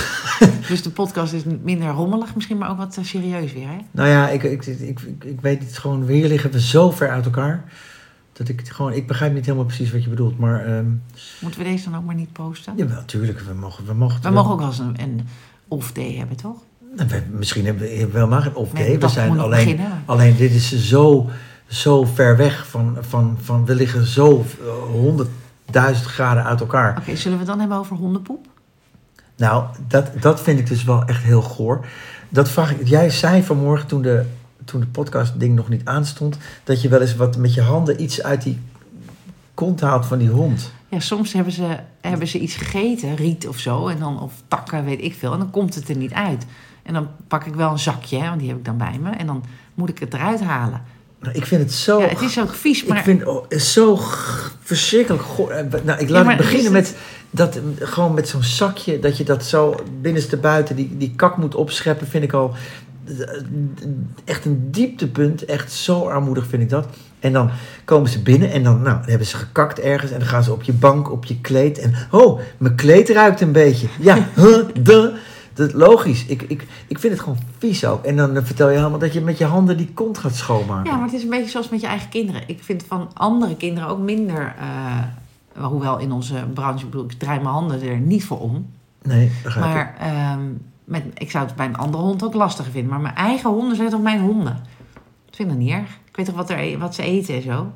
dus 0.68 0.82
de 0.82 0.90
podcast 0.90 1.32
is 1.32 1.42
minder 1.62 1.88
rommelig 1.88 2.34
misschien, 2.34 2.58
maar 2.58 2.70
ook 2.70 2.76
wat 2.76 2.98
serieus 3.00 3.52
weer, 3.52 3.68
hè? 3.68 3.76
nou 3.90 4.08
ja, 4.08 4.28
ik, 4.28 4.42
ik, 4.42 4.66
ik, 4.66 5.00
ik, 5.24 5.40
weet 5.40 5.62
het 5.62 5.78
gewoon, 5.78 6.06
hier 6.08 6.28
liggen 6.28 6.50
we 6.50 6.60
zo 6.60 6.90
ver 6.90 7.10
uit 7.10 7.24
elkaar. 7.24 7.64
Dat 8.32 8.48
ik 8.48 8.68
gewoon, 8.68 8.92
ik 8.92 9.06
begrijp 9.06 9.34
niet 9.34 9.44
helemaal 9.44 9.66
precies 9.66 9.92
wat 9.92 10.02
je 10.04 10.08
bedoelt. 10.08 10.38
Maar 10.38 10.64
ehm 10.66 10.86
Moeten 11.40 11.60
we 11.60 11.66
deze 11.66 11.84
dan 11.90 11.98
ook 11.98 12.04
maar 12.04 12.14
niet 12.14 12.32
posten? 12.32 12.72
ja, 12.76 12.84
natuurlijk, 12.84 13.40
we 13.40 13.54
mogen, 13.54 13.86
we 13.86 13.94
mogen 13.94 14.16
We 14.16 14.22
wel. 14.22 14.32
mogen 14.32 14.50
ook 14.52 14.58
wel 14.58 14.68
eens 14.68 14.78
een, 14.78 14.96
een 15.02 15.20
off-day 15.68 16.14
hebben, 16.18 16.36
toch? 16.36 16.56
Nou, 16.96 17.08
we- 17.08 17.22
misschien 17.30 17.64
hebben 17.64 17.82
we, 17.82 17.88
hebben 17.88 18.10
we 18.12 18.18
helemaal 18.18 18.40
geen 18.40 18.54
off 18.54 18.72
day. 18.72 18.82
Nee, 18.82 18.92
we 18.92 18.98
dat 18.98 19.10
zijn 19.10 19.38
alleen, 19.38 19.64
beginnen. 19.64 20.02
alleen 20.06 20.36
dit 20.36 20.50
is 20.50 20.88
zo, 20.88 21.30
zo 21.66 22.04
ver 22.04 22.36
weg 22.36 22.66
van, 22.68 22.96
van, 23.00 23.38
van 23.42 23.64
we 23.64 23.74
liggen 23.74 24.06
zo 24.06 24.44
honderdduizend 24.90 26.06
graden 26.06 26.44
uit 26.44 26.60
elkaar. 26.60 26.98
Oké, 26.98 27.16
zullen 27.16 27.32
we 27.38 27.42
het 27.44 27.46
dan 27.52 27.60
hebben 27.60 27.78
over 27.78 27.96
hondenpoep? 27.96 28.46
Nou, 29.36 29.64
dat, 29.88 30.10
dat 30.20 30.40
vind 30.40 30.58
ik 30.58 30.66
dus 30.66 30.84
wel 30.84 31.04
echt 31.04 31.22
heel 31.22 31.42
goor. 31.42 31.86
Dat 32.28 32.48
vraag 32.48 32.72
ik. 32.72 32.88
Jij 32.88 33.10
zei 33.10 33.42
vanmorgen 33.42 33.86
toen 33.88 34.02
de, 34.02 34.24
toen 34.64 34.80
de 34.80 34.86
podcast 34.86 35.40
ding 35.40 35.54
nog 35.54 35.68
niet 35.68 35.84
aanstond, 35.84 36.36
dat 36.64 36.82
je 36.82 36.88
wel 36.88 37.00
eens 37.00 37.16
wat 37.16 37.36
met 37.36 37.54
je 37.54 37.62
handen 37.62 38.02
iets 38.02 38.22
uit 38.22 38.42
die 38.42 38.58
kont 39.54 39.80
haalt 39.80 40.06
van 40.06 40.18
die 40.18 40.28
hond. 40.30 40.72
Ja, 40.88 41.00
soms 41.00 41.32
hebben 41.32 41.52
ze, 41.52 41.76
hebben 42.00 42.28
ze 42.28 42.38
iets 42.38 42.54
gegeten, 42.54 43.16
riet 43.16 43.48
of 43.48 43.58
zo, 43.58 43.86
en 43.88 43.98
dan, 43.98 44.20
of 44.20 44.32
takken, 44.48 44.84
weet 44.84 45.02
ik 45.02 45.14
veel, 45.14 45.32
en 45.32 45.38
dan 45.38 45.50
komt 45.50 45.74
het 45.74 45.88
er 45.88 45.96
niet 45.96 46.12
uit. 46.12 46.46
En 46.82 46.94
dan 46.94 47.08
pak 47.28 47.44
ik 47.44 47.54
wel 47.54 47.70
een 47.70 47.78
zakje, 47.78 48.18
hè, 48.18 48.28
want 48.28 48.38
die 48.40 48.48
heb 48.48 48.58
ik 48.58 48.64
dan 48.64 48.76
bij 48.76 48.98
me, 49.02 49.10
en 49.10 49.26
dan 49.26 49.44
moet 49.74 49.88
ik 49.88 49.98
het 49.98 50.14
eruit 50.14 50.40
halen. 50.40 50.82
Nou, 51.20 51.34
ik 51.34 51.46
vind 51.46 51.62
het 51.62 51.72
zo... 51.72 52.00
Ja, 52.00 52.06
het 52.08 52.20
is 52.20 52.40
ook 52.40 52.54
vies, 52.54 52.84
maar 52.84 52.96
Ik 52.98 53.04
vind 53.04 53.24
oh, 53.26 53.44
het 53.48 53.62
zo 53.62 53.98
verschrikkelijk. 54.60 55.22
Eh, 55.50 55.82
Nou, 55.84 56.00
ik 56.00 56.08
laat 56.08 56.26
het 56.26 56.36
beginnen 56.36 56.74
het- 56.74 56.82
met 56.82 56.96
dat, 57.30 57.56
eh, 57.56 57.62
gewoon 57.88 58.14
met 58.14 58.28
zo'n 58.28 58.42
zakje, 58.42 58.98
dat 58.98 59.16
je 59.16 59.24
dat 59.24 59.44
zo 59.44 59.74
binnenste 60.00 60.36
buiten, 60.36 60.76
die, 60.76 60.96
die 60.96 61.12
kak 61.16 61.36
moet 61.36 61.54
opscheppen, 61.54 62.06
vind 62.06 62.24
ik 62.24 62.32
al 62.32 62.54
echt 64.24 64.44
een 64.44 64.68
dieptepunt. 64.70 65.44
Echt 65.44 65.72
zo 65.72 66.08
armoedig 66.08 66.46
vind 66.46 66.62
ik 66.62 66.68
dat. 66.68 66.86
En 67.20 67.32
dan 67.32 67.50
komen 67.84 68.10
ze 68.10 68.22
binnen 68.22 68.50
en 68.50 68.62
dan, 68.62 68.82
nou, 68.82 68.98
dan 69.00 69.08
hebben 69.08 69.26
ze 69.26 69.36
gekakt 69.36 69.80
ergens 69.80 70.10
en 70.10 70.18
dan 70.18 70.28
gaan 70.28 70.42
ze 70.42 70.52
op 70.52 70.62
je 70.62 70.72
bank, 70.72 71.10
op 71.10 71.24
je 71.24 71.40
kleed 71.40 71.78
en, 71.78 71.94
oh, 72.10 72.40
mijn 72.58 72.74
kleed 72.74 73.08
ruikt 73.08 73.40
een 73.40 73.52
beetje. 73.52 73.86
Ja, 74.00 74.14
huh, 74.34 74.68
de. 74.82 75.14
Dat, 75.54 75.72
logisch. 75.72 76.26
Ik, 76.26 76.42
ik, 76.42 76.66
ik 76.86 76.98
vind 76.98 77.12
het 77.12 77.22
gewoon 77.22 77.38
vies 77.58 77.84
ook. 77.84 78.04
En 78.04 78.16
dan 78.16 78.36
eh, 78.36 78.44
vertel 78.44 78.70
je 78.70 78.76
helemaal 78.76 78.98
dat 78.98 79.12
je 79.12 79.20
met 79.20 79.38
je 79.38 79.44
handen 79.44 79.76
die 79.76 79.90
kont 79.94 80.18
gaat 80.18 80.34
schoonmaken. 80.34 80.90
Ja, 80.90 80.96
maar 80.96 81.06
het 81.06 81.14
is 81.14 81.22
een 81.22 81.30
beetje 81.30 81.50
zoals 81.50 81.68
met 81.68 81.80
je 81.80 81.86
eigen 81.86 82.08
kinderen. 82.08 82.42
Ik 82.46 82.62
vind 82.62 82.84
van 82.88 83.10
andere 83.14 83.56
kinderen 83.56 83.88
ook 83.88 83.98
minder. 83.98 84.54
eh, 84.58 85.66
hoewel 85.66 85.98
in 85.98 86.12
onze 86.12 86.34
branche, 86.54 86.84
ik 86.84 86.90
bedoel, 86.90 87.04
ik 87.04 87.12
draai 87.12 87.40
mijn 87.40 87.54
handen 87.54 87.82
er 87.82 87.98
niet 87.98 88.24
voor 88.24 88.40
om. 88.40 88.66
Nee, 89.02 89.30
begrijp 89.42 89.66
ik. 89.66 89.72
Maar 89.72 89.94
ehm, 89.98 90.40
met, 90.92 91.02
ik 91.14 91.30
zou 91.30 91.46
het 91.46 91.54
bij 91.54 91.66
een 91.66 91.76
andere 91.76 92.02
hond 92.02 92.24
ook 92.24 92.34
lastiger 92.34 92.72
vinden. 92.72 92.90
Maar 92.90 93.00
mijn 93.00 93.14
eigen 93.14 93.50
honden 93.50 93.76
zijn 93.76 93.90
toch 93.90 94.02
mijn 94.02 94.20
honden? 94.20 94.60
Ik 95.28 95.34
vind 95.34 95.48
dat 95.48 95.58
niet 95.58 95.70
erg. 95.70 95.88
Ik 96.08 96.16
weet 96.16 96.26
toch 96.26 96.34
wat, 96.34 96.50
er, 96.50 96.58
e- 96.58 96.78
wat 96.78 96.94
ze 96.94 97.02
eten 97.02 97.34
en 97.34 97.42
zo. 97.42 97.72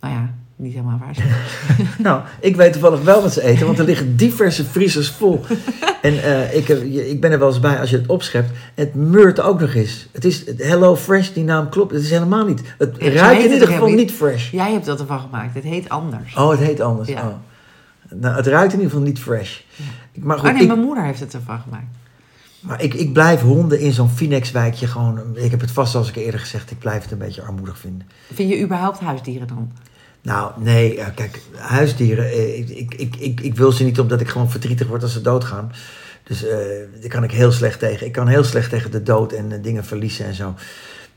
Nou 0.00 0.14
ja, 0.14 0.30
niet 0.56 0.72
helemaal 0.72 0.98
waar. 0.98 1.16
Nou, 1.98 2.22
ik 2.40 2.56
weet 2.56 2.72
toevallig 2.72 3.02
wel 3.02 3.22
wat 3.22 3.32
ze 3.32 3.42
eten, 3.42 3.66
want 3.66 3.78
er 3.78 3.84
liggen 3.84 4.16
diverse 4.16 4.64
vriezers 4.64 5.10
vol. 5.10 5.40
En 6.02 6.22
eh, 6.22 6.56
ik, 6.56 6.68
ik 7.08 7.20
ben 7.20 7.32
er 7.32 7.38
wel 7.38 7.48
eens 7.48 7.60
bij 7.60 7.80
als 7.80 7.90
je 7.90 7.96
het 7.96 8.06
opschept. 8.06 8.50
Het 8.74 8.94
meurt 8.94 9.40
ook 9.40 9.60
nog 9.60 9.74
eens. 9.74 10.08
Het 10.12 10.24
is 10.24 10.46
het 10.46 10.62
Hello 10.62 10.96
Fresh, 10.96 11.30
die 11.30 11.44
naam 11.44 11.68
klopt. 11.68 11.92
Het 11.92 12.02
is 12.02 12.10
helemaal 12.10 12.46
niet. 12.46 12.74
Het 12.78 12.96
Ja, 12.98 13.10
ruikt 13.10 13.44
in 13.44 13.52
ieder 13.52 13.68
geval 13.68 13.88
niet 13.88 14.12
fresh. 14.12 14.50
Jij 14.50 14.72
hebt 14.72 14.86
dat 14.86 15.00
ervan 15.00 15.20
gemaakt. 15.20 15.54
Het 15.54 15.64
heet 15.64 15.88
anders. 15.88 16.34
Oh, 16.36 16.50
het 16.50 16.60
heet 16.60 16.80
anders. 16.80 17.08
Ja. 17.08 17.26
Oh. 17.28 17.34
Nou, 18.20 18.36
het 18.36 18.46
ruikt 18.46 18.72
in 18.72 18.78
ieder 18.78 18.90
geval 18.92 19.06
niet 19.06 19.18
fresh. 19.18 19.60
Ja. 19.76 19.84
Maar 20.22 20.36
Oh 20.36 20.42
goed, 20.42 20.52
nee, 20.52 20.62
ik, 20.62 20.68
mijn 20.68 20.80
moeder 20.80 21.04
heeft 21.04 21.20
het 21.20 21.34
ervan 21.34 21.60
gemaakt. 21.60 21.86
Maar 22.66 22.82
ik, 22.82 22.94
ik 22.94 23.12
blijf 23.12 23.40
honden 23.40 23.80
in 23.80 23.92
zo'n 23.92 24.10
Phoenix-wijkje 24.10 24.86
gewoon... 24.86 25.36
Ik 25.36 25.50
heb 25.50 25.60
het 25.60 25.70
vast 25.70 25.94
als 25.94 26.08
ik 26.08 26.16
eerder 26.16 26.40
gezegd, 26.40 26.70
ik 26.70 26.78
blijf 26.78 27.02
het 27.02 27.12
een 27.12 27.18
beetje 27.18 27.42
armoedig 27.42 27.78
vinden. 27.78 28.06
Vind 28.32 28.50
je 28.50 28.60
überhaupt 28.60 29.00
huisdieren 29.00 29.46
dan? 29.46 29.72
Nou, 30.22 30.52
nee, 30.58 30.98
eh, 30.98 31.06
kijk, 31.14 31.40
huisdieren, 31.54 32.24
eh, 32.24 32.58
ik, 32.58 32.68
ik, 32.68 32.94
ik, 32.94 33.16
ik, 33.16 33.40
ik 33.40 33.54
wil 33.56 33.72
ze 33.72 33.84
niet 33.84 34.00
omdat 34.00 34.20
ik 34.20 34.28
gewoon 34.28 34.50
verdrietig 34.50 34.86
word 34.86 35.02
als 35.02 35.12
ze 35.12 35.20
doodgaan. 35.20 35.72
Dus 36.24 36.44
eh 36.44 36.56
daar 37.00 37.08
kan 37.08 37.24
ik 37.24 37.30
heel 37.30 37.52
slecht 37.52 37.78
tegen. 37.78 38.06
Ik 38.06 38.12
kan 38.12 38.28
heel 38.28 38.44
slecht 38.44 38.70
tegen 38.70 38.90
de 38.90 39.02
dood 39.02 39.32
en 39.32 39.52
eh, 39.52 39.62
dingen 39.62 39.84
verliezen 39.84 40.26
en 40.26 40.34
zo. 40.34 40.54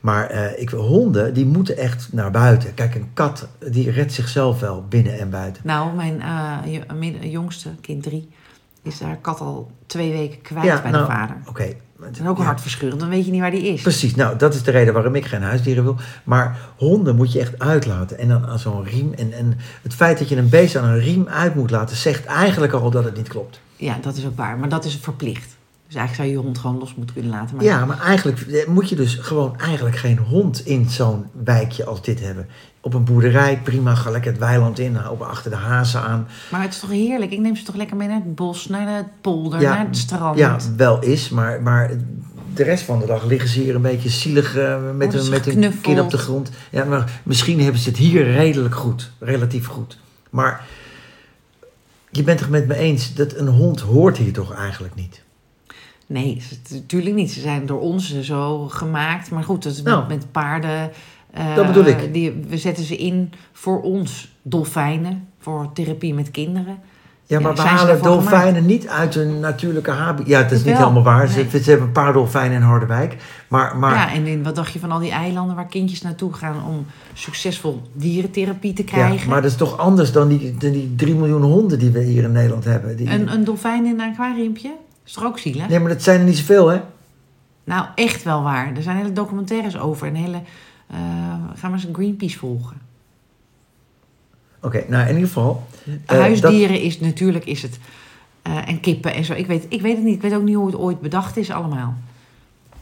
Maar 0.00 0.30
eh, 0.30 0.60
ik, 0.60 0.68
honden, 0.68 1.34
die 1.34 1.46
moeten 1.46 1.76
echt 1.76 2.08
naar 2.12 2.30
buiten. 2.30 2.74
Kijk, 2.74 2.94
een 2.94 3.10
kat, 3.14 3.48
die 3.70 3.90
redt 3.90 4.12
zichzelf 4.12 4.60
wel 4.60 4.84
binnen 4.88 5.18
en 5.18 5.30
buiten. 5.30 5.62
Nou, 5.64 5.94
mijn 5.94 6.22
eh, 7.22 7.32
jongste, 7.32 7.70
kind 7.80 8.02
drie, 8.02 8.28
is 8.88 9.00
haar 9.00 9.16
kat 9.16 9.40
al 9.40 9.70
twee 9.86 10.12
weken 10.12 10.40
kwijt 10.42 10.82
bij 10.82 10.90
nou, 10.90 11.06
de 11.06 11.12
vader. 11.12 11.36
Oké. 11.48 11.74
Dat 12.00 12.08
is 12.20 12.26
ook 12.26 12.38
Ja. 12.38 12.44
hartverscheurend, 12.44 13.00
dan 13.00 13.08
weet 13.08 13.24
je 13.24 13.30
niet 13.30 13.40
waar 13.40 13.50
die 13.50 13.72
is. 13.72 13.82
Precies, 13.82 14.14
nou 14.14 14.36
dat 14.38 14.54
is 14.54 14.62
de 14.62 14.70
reden 14.70 14.94
waarom 14.94 15.14
ik 15.14 15.24
geen 15.24 15.42
huisdieren 15.42 15.84
wil. 15.84 15.96
Maar 16.24 16.58
honden 16.76 17.16
moet 17.16 17.32
je 17.32 17.40
echt 17.40 17.58
uitlaten. 17.58 18.18
En 18.18 18.28
dan 18.28 18.46
aan 18.46 18.58
zo'n 18.58 18.84
riem. 18.84 19.12
En, 19.14 19.32
en 19.32 19.58
het 19.82 19.94
feit 19.94 20.18
dat 20.18 20.28
je 20.28 20.36
een 20.36 20.48
beest 20.48 20.76
aan 20.76 20.84
een 20.88 20.98
riem 20.98 21.28
uit 21.28 21.54
moet 21.54 21.70
laten, 21.70 21.96
zegt 21.96 22.24
eigenlijk 22.24 22.72
al 22.72 22.90
dat 22.90 23.04
het 23.04 23.16
niet 23.16 23.28
klopt. 23.28 23.60
Ja, 23.76 23.98
dat 24.00 24.16
is 24.16 24.26
ook 24.26 24.36
waar, 24.36 24.58
maar 24.58 24.68
dat 24.68 24.84
is 24.84 24.96
verplicht. 24.96 25.56
Dus 25.86 25.96
eigenlijk 25.96 26.14
zou 26.14 26.28
je 26.28 26.34
je 26.34 26.40
hond 26.40 26.58
gewoon 26.58 26.78
los 26.78 26.94
moeten 26.94 27.14
kunnen 27.14 27.32
laten. 27.32 27.56
Maar 27.56 27.64
Ja, 27.64 27.84
maar 27.84 28.00
eigenlijk 28.00 28.40
eh, 28.40 28.66
moet 28.66 28.88
je 28.88 28.96
dus 28.96 29.14
gewoon 29.14 29.58
eigenlijk 29.58 29.96
geen 29.96 30.18
hond 30.18 30.66
in 30.66 30.88
zo'n 30.90 31.26
wijkje 31.44 31.84
als 31.84 32.02
dit 32.02 32.20
hebben. 32.20 32.46
Op 32.88 32.94
een 32.94 33.04
boerderij, 33.04 33.60
prima, 33.62 33.94
ga 33.94 34.10
lekker 34.10 34.30
het 34.30 34.40
weiland 34.40 34.78
in, 34.78 35.08
op 35.08 35.20
achter 35.22 35.50
de 35.50 35.56
hazen 35.56 36.02
aan. 36.02 36.26
Maar 36.50 36.62
het 36.62 36.72
is 36.72 36.78
toch 36.80 36.90
heerlijk? 36.90 37.32
Ik 37.32 37.38
neem 37.38 37.56
ze 37.56 37.64
toch 37.64 37.74
lekker 37.74 37.96
mee 37.96 38.08
naar 38.08 38.16
het 38.16 38.34
bos, 38.34 38.66
naar 38.66 38.96
het 38.96 39.06
polder, 39.20 39.60
Ja, 39.60 39.74
naar 39.74 39.86
het 39.86 39.96
strand. 39.96 40.38
Ja, 40.38 40.56
wel 40.76 41.02
is, 41.02 41.28
maar, 41.28 41.62
maar 41.62 41.90
de 42.54 42.62
rest 42.62 42.84
van 42.84 42.98
de 42.98 43.06
dag 43.06 43.24
liggen 43.24 43.48
ze 43.48 43.60
hier 43.60 43.74
een 43.74 43.82
beetje 43.82 44.08
zielig 44.08 44.56
eh, 44.56 44.82
met, 44.96 45.12
Worden 45.12 45.24
een, 45.24 45.30
met 45.30 45.46
een 45.46 45.52
geknuffeld? 45.52 45.82
kin 45.82 46.00
op 46.00 46.10
de 46.10 46.18
grond. 46.18 46.50
Ja, 46.70 46.84
maar 46.84 47.20
misschien 47.22 47.60
hebben 47.60 47.80
ze 47.80 47.88
het 47.88 47.98
hier 47.98 48.30
redelijk 48.30 48.74
goed, 48.74 49.10
relatief 49.18 49.66
goed. 49.66 49.98
Maar 50.30 50.64
je 52.10 52.22
bent 52.22 52.38
toch 52.38 52.48
met 52.48 52.66
me 52.66 52.74
eens 52.76 53.14
dat 53.14 53.34
een 53.36 53.48
hond 53.48 53.80
hoort 53.80 54.16
hier 54.16 54.32
toch 54.32 54.54
eigenlijk 54.54 54.94
niet? 54.94 55.22
Nee, 56.06 56.42
natuurlijk 56.70 57.14
niet. 57.14 57.30
Ze 57.32 57.40
zijn 57.40 57.66
door 57.66 57.80
ons 57.80 58.20
zo 58.20 58.68
gemaakt. 58.68 59.30
Maar 59.30 59.44
goed, 59.44 59.62
dat 59.62 59.72
is 59.72 59.82
Nou. 59.82 59.98
met, 60.08 60.08
met 60.18 60.32
paarden. 60.32 60.90
Eh, 61.30 61.54
Dat 61.54 61.66
bedoel 61.66 61.84
ik. 61.84 62.12
Die, 62.12 62.44
we 62.48 62.58
zetten 62.58 62.84
ze 62.84 62.96
in 62.96 63.32
voor 63.52 63.80
ons. 63.82 64.36
Dolfijnen, 64.42 65.28
voor 65.38 65.70
therapie 65.72 66.14
met 66.14 66.30
kinderen. 66.30 66.78
Ja, 67.28 67.40
maar 67.40 67.56
Ja, 67.56 67.62
we 67.62 67.68
halen 67.68 68.02
dolfijnen 68.02 68.66
niet 68.66 68.88
uit 68.88 69.14
hun 69.14 69.40
natuurlijke 69.40 69.90
habitat. 69.90 70.26
Ja, 70.26 70.38
het 70.38 70.50
is 70.50 70.64
niet 70.64 70.76
helemaal 70.76 71.02
waar. 71.02 71.28
Ze, 71.28 71.46
nee. 71.52 71.62
ze 71.62 71.70
hebben 71.70 71.86
een 71.86 71.92
paar 71.92 72.12
dolfijnen 72.12 72.56
in 72.56 72.62
Harderwijk. 72.62 73.16
Maar, 73.48 73.76
maar 73.76 73.94
Ja, 73.94 74.12
en 74.12 74.26
in, 74.26 74.42
wat 74.42 74.54
dacht 74.54 74.72
je 74.72 74.78
van 74.78 74.90
al 74.90 74.98
die 74.98 75.10
eilanden 75.10 75.56
waar 75.56 75.66
kindjes 75.66 76.02
naartoe 76.02 76.32
gaan 76.32 76.64
om 76.66 76.86
succesvol 77.12 77.82
dierentherapie 77.92 78.72
te 78.72 78.84
krijgen? 78.84 79.18
Ja, 79.18 79.26
maar 79.26 79.42
dat 79.42 79.50
is 79.50 79.56
toch 79.56 79.78
anders 79.78 80.12
dan 80.12 80.28
die, 80.28 80.56
dan 80.58 80.72
die 80.72 80.94
3 80.96 81.14
miljoen 81.14 81.42
honden 81.42 81.78
die 81.78 81.90
we 81.90 82.02
hier 82.02 82.22
in 82.22 82.32
Nederland 82.32 82.64
hebben. 82.64 82.96
Die, 82.96 83.10
een, 83.10 83.32
een 83.32 83.44
dolfijn 83.44 83.86
in 83.86 84.00
een 84.00 84.12
aquariumpje? 84.12 84.74
Is 85.06 85.12
toch 85.12 85.24
ook 85.24 85.38
zielig? 85.38 85.68
Nee, 85.68 85.80
maar 85.80 85.88
dat 85.88 86.02
zijn 86.02 86.20
er 86.20 86.26
niet 86.26 86.38
zoveel, 86.38 86.68
hè? 86.68 86.80
Nou, 87.64 87.86
echt 87.94 88.22
wel 88.22 88.42
waar. 88.42 88.72
Er 88.76 88.82
zijn 88.82 88.96
hele 88.96 89.12
documentaires 89.12 89.78
over. 89.78 90.06
En 90.06 90.14
hele, 90.14 90.36
eh, 90.36 90.42
ga 91.54 91.68
maar 91.68 91.72
eens 91.72 91.86
Greenpeace 91.92 92.38
volgen. 92.38 92.76
Oké, 94.60 94.84
nou 94.88 95.02
in 95.08 95.14
ieder 95.14 95.26
geval. 95.26 95.66
eh, 96.06 96.18
Huisdieren 96.18 96.80
is 96.80 97.00
natuurlijk 97.00 97.44
is 97.44 97.62
het. 97.62 97.78
eh, 98.42 98.68
en 98.68 98.80
kippen 98.80 99.14
en 99.14 99.24
zo. 99.24 99.32
Ik 99.32 99.46
weet, 99.46 99.66
ik 99.68 99.80
weet 99.82 99.94
het 99.96 100.04
niet. 100.04 100.14
Ik 100.14 100.20
weet 100.22 100.34
ook 100.34 100.42
niet 100.42 100.54
hoe 100.56 100.66
het 100.66 100.76
ooit 100.76 101.00
bedacht 101.00 101.36
is 101.36 101.50
allemaal. 101.50 101.94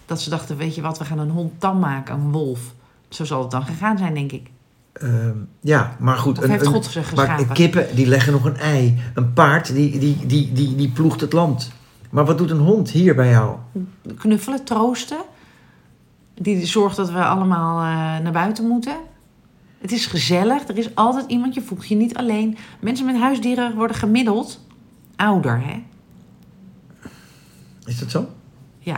Dat 0.07 0.21
ze 0.21 0.31
dachten, 0.31 0.57
weet 0.57 0.75
je 0.75 0.81
wat, 0.83 0.99
we 0.99 1.05
gaan 1.05 1.19
een 1.19 1.31
hond 1.31 1.61
tam 1.61 1.79
maken, 1.79 2.15
een 2.15 2.31
wolf. 2.33 2.61
Zo 3.09 3.25
zal 3.25 3.43
het 3.43 3.51
dan 3.51 3.63
gegaan 3.65 3.99
zijn, 3.99 4.15
denk 4.15 4.33
ik. 4.33 4.51
ehm, 4.93 5.35
ja, 5.61 5.97
maar 5.99 6.17
goed. 6.17 6.39
Of 6.39 6.45
een- 6.45 6.51
heeft 6.51 6.67
een- 6.67 6.73
God 6.73 6.85
ze 6.85 6.99
maar 6.99 7.09
geschapen? 7.09 7.55
kippen, 7.55 7.87
die 7.97 8.07
leggen 8.07 8.33
nog 8.33 8.45
een 8.45 8.57
ei. 8.57 8.99
Een 9.15 9.33
paard, 9.33 9.75
die, 9.75 9.99
die, 9.99 10.27
die, 10.27 10.53
die, 10.53 10.75
die 10.77 10.89
ploegt 10.89 11.21
het 11.21 11.33
land. 11.33 11.71
Maar 12.11 12.25
wat 12.25 12.39
doet 12.39 12.51
een 12.51 12.59
hond 12.59 12.91
hier 12.91 13.15
bij 13.15 13.31
jou? 13.31 13.57
Knuffelen, 14.19 14.65
troosten. 14.65 15.19
Die 16.41 16.67
zorgt 16.67 16.97
dat 16.97 17.11
we 17.11 17.25
allemaal 17.25 17.79
eh, 17.81 18.23
naar 18.23 18.33
buiten 18.33 18.67
moeten. 18.69 18.97
Het 19.81 19.93
is 19.93 20.07
gezellig. 20.07 20.69
Er 20.69 20.79
is 20.79 20.95
altijd 20.95 21.25
iemand. 21.31 21.55
Je 21.55 21.63
voelt 21.63 21.89
je 21.89 21.95
niet 21.95 22.17
alleen. 22.17 22.57
Mensen 22.81 23.07
met 23.07 23.17
huisdieren 23.17 23.75
worden 23.75 23.97
gemiddeld 23.97 24.65
ouder, 25.17 25.61
hè? 25.65 25.83
Is 27.85 27.99
dat 27.99 28.11
zo? 28.11 28.29
Ja. 28.79 28.93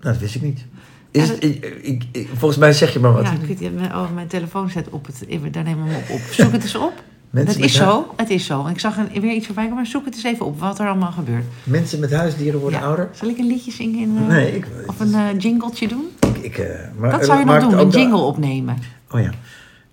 Nou, 0.00 0.12
dat 0.14 0.18
wist 0.18 0.34
ik 0.34 0.42
niet. 0.42 0.64
Is 1.10 1.26
Ja, 1.28 1.34
het, 1.34 1.44
ik, 1.44 1.64
ik, 1.64 2.04
ik- 2.12 2.28
volgens 2.34 2.60
mij 2.60 2.72
zeg 2.72 2.92
je 2.92 2.98
maar 2.98 3.12
wat. 3.12 3.22
Ja, 3.24 3.32
ik 3.32 3.58
weet, 3.58 3.70
oh, 3.92 4.10
mijn 4.14 4.26
telefoon 4.28 4.70
staat 4.70 4.88
op 4.88 5.06
het. 5.06 5.24
Daar 5.52 5.64
neem 5.64 5.82
hem 5.86 5.94
op. 5.96 6.10
op. 6.10 6.20
Zoek 6.20 6.52
het 6.52 6.62
eens 6.62 6.74
op. 6.74 7.02
Mensen 7.34 7.60
dat 7.60 7.64
is 7.70 7.74
zo. 7.76 8.12
Het 8.16 8.30
is 8.30 8.46
zo. 8.46 8.66
Ik 8.66 8.80
zag 8.80 8.96
een, 8.96 9.20
weer 9.20 9.32
iets 9.34 9.46
voorbij 9.46 9.64
komen. 9.64 9.78
maar 9.78 9.90
Zoek 9.90 10.04
het 10.04 10.14
eens 10.14 10.24
even 10.24 10.46
op 10.46 10.60
wat 10.60 10.78
er 10.78 10.86
allemaal 10.86 11.12
gebeurt. 11.12 11.44
Mensen 11.64 12.00
met 12.00 12.12
huisdieren 12.12 12.60
worden 12.60 12.80
Ja. 12.80 12.86
ouder? 12.86 13.08
Zal 13.12 13.28
ik 13.28 13.38
een 13.38 13.46
liedje 13.46 13.70
zingen? 13.70 13.98
In, 14.00 14.16
eh, 14.18 14.26
Nee, 14.26 14.56
ik, 14.56 14.66
Of 14.86 15.00
een 15.00 15.14
eh, 15.14 15.38
jingletje 15.38 15.88
doen? 15.88 16.04
ik, 16.20 16.36
ik, 16.36 16.58
eh, 16.58 16.80
maar, 16.96 17.10
Wat 17.10 17.24
zou 17.24 17.38
je 17.38 17.44
dan 17.44 17.60
doen? 17.60 17.78
Een 17.78 17.90
de- 17.90 17.98
jingle 17.98 18.18
opnemen. 18.18 18.76
Oh 19.10 19.20
ja. 19.20 19.30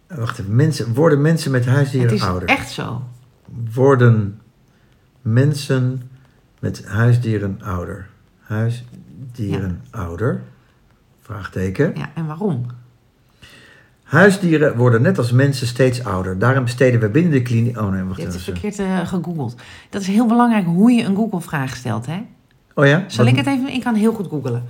Wacht 0.08 0.40
even. 0.40 0.56
Mensen, 0.56 0.94
worden 0.94 1.22
mensen 1.22 1.52
met 1.52 1.66
huisdieren 1.66 2.10
Het 2.10 2.20
is 2.20 2.26
ouder? 2.26 2.50
echt 2.50 2.72
zo. 2.72 3.02
Worden 3.74 4.40
mensen 5.22 6.10
met 6.60 6.86
huisdieren 6.86 7.60
ouder? 7.64 8.08
Huisdieren 8.40 9.82
ouder? 9.92 10.42
Vraagteken. 11.22 11.92
Ja, 11.96 12.10
en 12.16 12.26
waarom? 12.26 12.66
Huisdieren 14.12 14.78
worden 14.78 15.02
net 15.02 15.18
als 15.18 15.32
mensen 15.32 15.68
steeds 15.68 16.04
ouder. 16.04 16.40
Daarom 16.40 16.64
besteden 16.64 17.00
we 17.00 17.10
binnen 17.10 17.32
de 17.32 17.42
kliniek... 17.42 17.78
Oh 17.78 17.92
nee, 17.92 18.04
wacht 18.04 18.18
het 18.20 18.28
even. 18.28 18.42
verkeerd 18.42 18.80
eh, 18.80 19.08
gegoogeld. 19.08 19.56
Dat 19.90 20.02
is 20.02 20.08
heel 20.08 20.26
belangrijk 20.28 20.66
hoe 20.66 20.92
je 20.92 21.04
een 21.04 21.16
Google-vraag 21.16 21.76
stelt. 21.76 22.06
Hè? 22.06 22.22
Oh 22.76 22.86
ja? 22.86 23.04
Zal 23.08 23.26
Wat- 23.26 23.34
ik 23.34 23.40
het 23.46 23.48
even... 23.48 23.74
Ik 23.74 23.82
kan 23.82 23.96
heel 23.96 24.14
goed 24.14 24.28
googlen. 24.28 24.64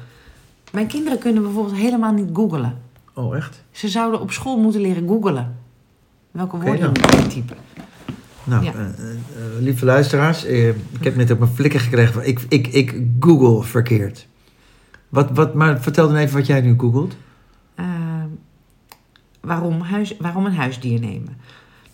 Mijn 0.72 0.88
kinderen 0.88 1.20
kunnen 1.20 1.44
bijvoorbeeld 1.44 1.76
helemaal 1.76 2.14
niet 2.14 2.30
googlen. 2.34 2.78
Oh 3.14 3.36
echt? 3.36 3.64
Ze 3.72 3.88
zouden 3.90 4.22
op 4.22 4.32
school 4.32 4.58
moeten 4.58 4.82
leren 4.82 5.08
googlen. 5.08 5.56
Welke 6.32 6.58
woorden 6.58 6.80
nou. 6.80 7.16
moet 7.16 7.22
je 7.24 7.28
typen? 7.28 7.58
Nou, 8.44 8.64
Ja. 8.64 8.74
eh, 8.74 8.80
eh, 8.80 8.92
lieve 9.60 9.86
luisteraars. 9.86 10.46
ik 10.46 10.76
heb 11.00 11.16
net 11.16 11.32
op 11.32 11.40
mijn 11.40 11.52
flikker 11.52 11.80
gekregen 11.80 12.14
van... 12.14 12.24
Ik, 12.24 12.40
ik, 12.50 12.68
ik 12.68 12.96
google 13.20 13.64
verkeerd. 13.64 14.28
Wat, 15.10 15.30
wat, 15.34 15.54
maar 15.54 15.82
vertel 15.82 16.08
dan 16.08 16.16
even 16.18 16.38
wat 16.38 16.48
jij 16.48 16.62
nu 16.62 16.74
googelt. 16.78 17.16
Waarom, 19.42 19.82
huis, 19.82 20.18
waarom 20.18 20.46
een 20.46 20.56
huisdier 20.56 21.00
nemen? 21.00 21.38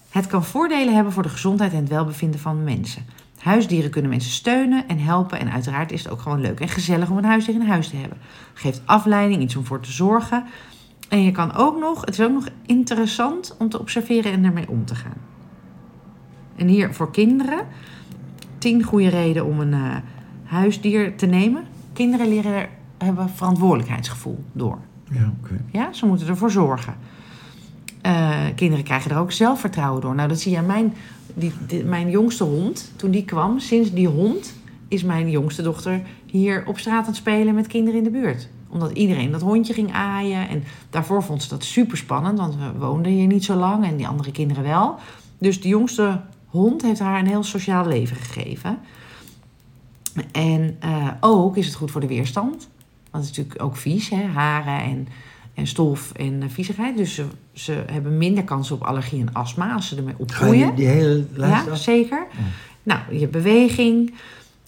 Het 0.10 0.28
kan 0.28 0.44
voordelen 0.44 0.96
hebben 0.96 1.14
voor 1.14 1.24
de 1.24 1.30
gezondheid 1.30 1.72
en 1.72 1.80
het 1.80 1.90
welbevinden 1.90 2.40
van 2.40 2.64
mensen. 2.64 3.06
Huisdieren 3.38 3.90
kunnen 3.90 4.12
mensen 4.12 4.32
steunen 4.32 4.88
en 4.88 5.00
helpen. 5.00 5.40
En 5.40 5.52
uiteraard 5.52 5.92
is 5.92 6.04
het 6.04 6.12
ook 6.12 6.22
gewoon 6.22 6.42
leuk 6.42 6.60
en 6.60 6.70
gezellig 6.70 7.10
om 7.10 7.18
een 7.18 7.24
huisdier 7.24 7.56
in 7.56 7.62
huis 7.62 7.90
te 7.90 7.96
hebben. 7.96 8.18
Geeft 8.54 8.82
afleiding, 8.86 9.42
iets 9.42 9.56
om 9.56 9.66
voor 9.66 9.80
te 9.80 9.92
zorgen. 9.92 10.44
En 11.10 11.24
je 11.24 11.32
kan 11.32 11.54
ook 11.54 11.80
nog, 11.80 12.02
het 12.02 12.20
is 12.20 12.26
ook 12.26 12.32
nog 12.32 12.48
interessant 12.66 13.56
om 13.60 13.70
te 13.70 13.80
observeren 13.80 14.32
en 14.32 14.44
ermee 14.44 14.70
om 14.70 14.86
te 14.86 14.96
gaan. 14.96 15.18
En 16.56 16.68
hier 16.68 16.94
voor 16.94 17.12
kinderen, 17.12 17.68
tien 18.58 18.84
goede 18.84 19.10
redenen 19.10 19.46
om 19.46 19.60
een 19.60 19.74
eh, 19.74 19.96
huisdier 20.44 21.18
te 21.18 21.26
nemen. 21.26 21.64
Kinderen 21.94 22.28
leren 22.28 22.54
er, 22.54 22.70
hebben 22.98 23.30
verantwoordelijkheidsgevoel 23.30 24.44
door. 24.52 24.78
Ja, 25.12 25.34
oké. 25.42 25.64
Ja, 25.72 25.94
ze 25.94 26.06
moeten 26.06 26.28
ervoor 26.28 26.52
zorgen. 26.52 26.96
Eh, 28.08 28.46
kinderen 28.56 28.84
krijgen 28.84 29.12
er 29.12 29.17
ook 29.17 29.32
zelfvertrouwen 29.32 30.02
door. 30.02 30.15
Nou, 30.15 30.28
dat 30.28 30.39
zie 30.39 30.52
je 30.52 30.58
aan 30.58 30.65
mijn, 30.65 30.93
die, 31.34 31.84
mijn 31.86 32.10
jongste 32.10 32.43
hond. 32.43 32.91
Toen 32.96 33.12
die 33.12 33.26
kwam, 33.26 33.60
sinds 33.60 33.91
die 33.93 34.08
hond 34.08 34.54
is 34.88 35.04
mijn 35.04 35.30
jongste 35.30 35.62
dochter 35.62 36.02
hier 36.26 36.63
op 36.65 36.80
straat 36.80 37.00
aan 37.00 37.06
het 37.06 37.15
spelen 37.15 37.56
met 37.56 37.67
kinderen 37.67 37.98
in 37.98 38.04
de 38.04 38.20
buurt. 38.20 38.50
Omdat 38.70 38.91
iedereen 38.91 39.32
dat 39.32 39.41
hondje 39.41 39.74
ging 39.74 39.93
aaien. 39.93 40.50
En 40.50 40.63
daarvoor 40.89 41.24
vond 41.24 41.43
ze 41.43 41.50
dat 41.50 41.63
super 41.63 41.98
spannend, 41.98 42.39
want 42.39 42.56
we 42.56 42.72
woonden 42.78 43.12
hier 43.12 43.28
niet 43.28 43.43
zo 43.43 43.56
lang 43.56 43.86
en 43.86 43.98
die 43.98 44.08
andere 44.08 44.32
kinderen 44.32 44.63
wel. 44.63 44.96
Dus 45.38 45.62
de 45.62 45.67
jongste 45.67 46.22
hond 46.46 46.82
heeft 46.82 47.00
haar 47.00 47.20
een 47.20 47.28
heel 47.28 47.43
sociaal 47.43 47.88
leven 47.88 48.15
gegeven. 48.15 48.80
En 50.32 50.76
eh, 50.80 51.08
ook 51.20 51.58
is 51.58 51.65
het 51.65 51.76
goed 51.76 51.91
voor 51.91 52.02
de 52.02 52.08
weerstand. 52.08 52.70
Want 53.12 53.26
het 53.26 53.32
is 53.32 53.38
natuurlijk 53.38 53.63
ook 53.63 53.76
vies, 53.76 54.10
hè? 54.10 54.24
haren 54.24 54.82
en, 54.82 55.08
en 55.58 55.67
stof 55.67 56.12
en 56.12 56.43
eh, 56.43 56.50
viezigheid. 56.50 56.98
Dus 56.98 57.15
ze, 57.15 57.26
ze 57.54 57.84
hebben 57.91 58.17
minder 58.17 58.43
kans 58.43 58.72
op 58.72 58.82
allergie 58.84 59.22
en 59.22 59.34
astma 59.34 59.74
als 59.74 59.88
ze 59.88 59.96
ermee 59.96 60.13
opgroeien. 60.17 60.76
die 60.76 60.88
hele 60.88 61.26
lijst 61.34 61.65
Ja, 61.65 61.72
af? 61.72 61.78
zeker. 61.78 62.28
Nou, 62.84 63.00
je 63.12 63.28
beweging, 63.28 64.13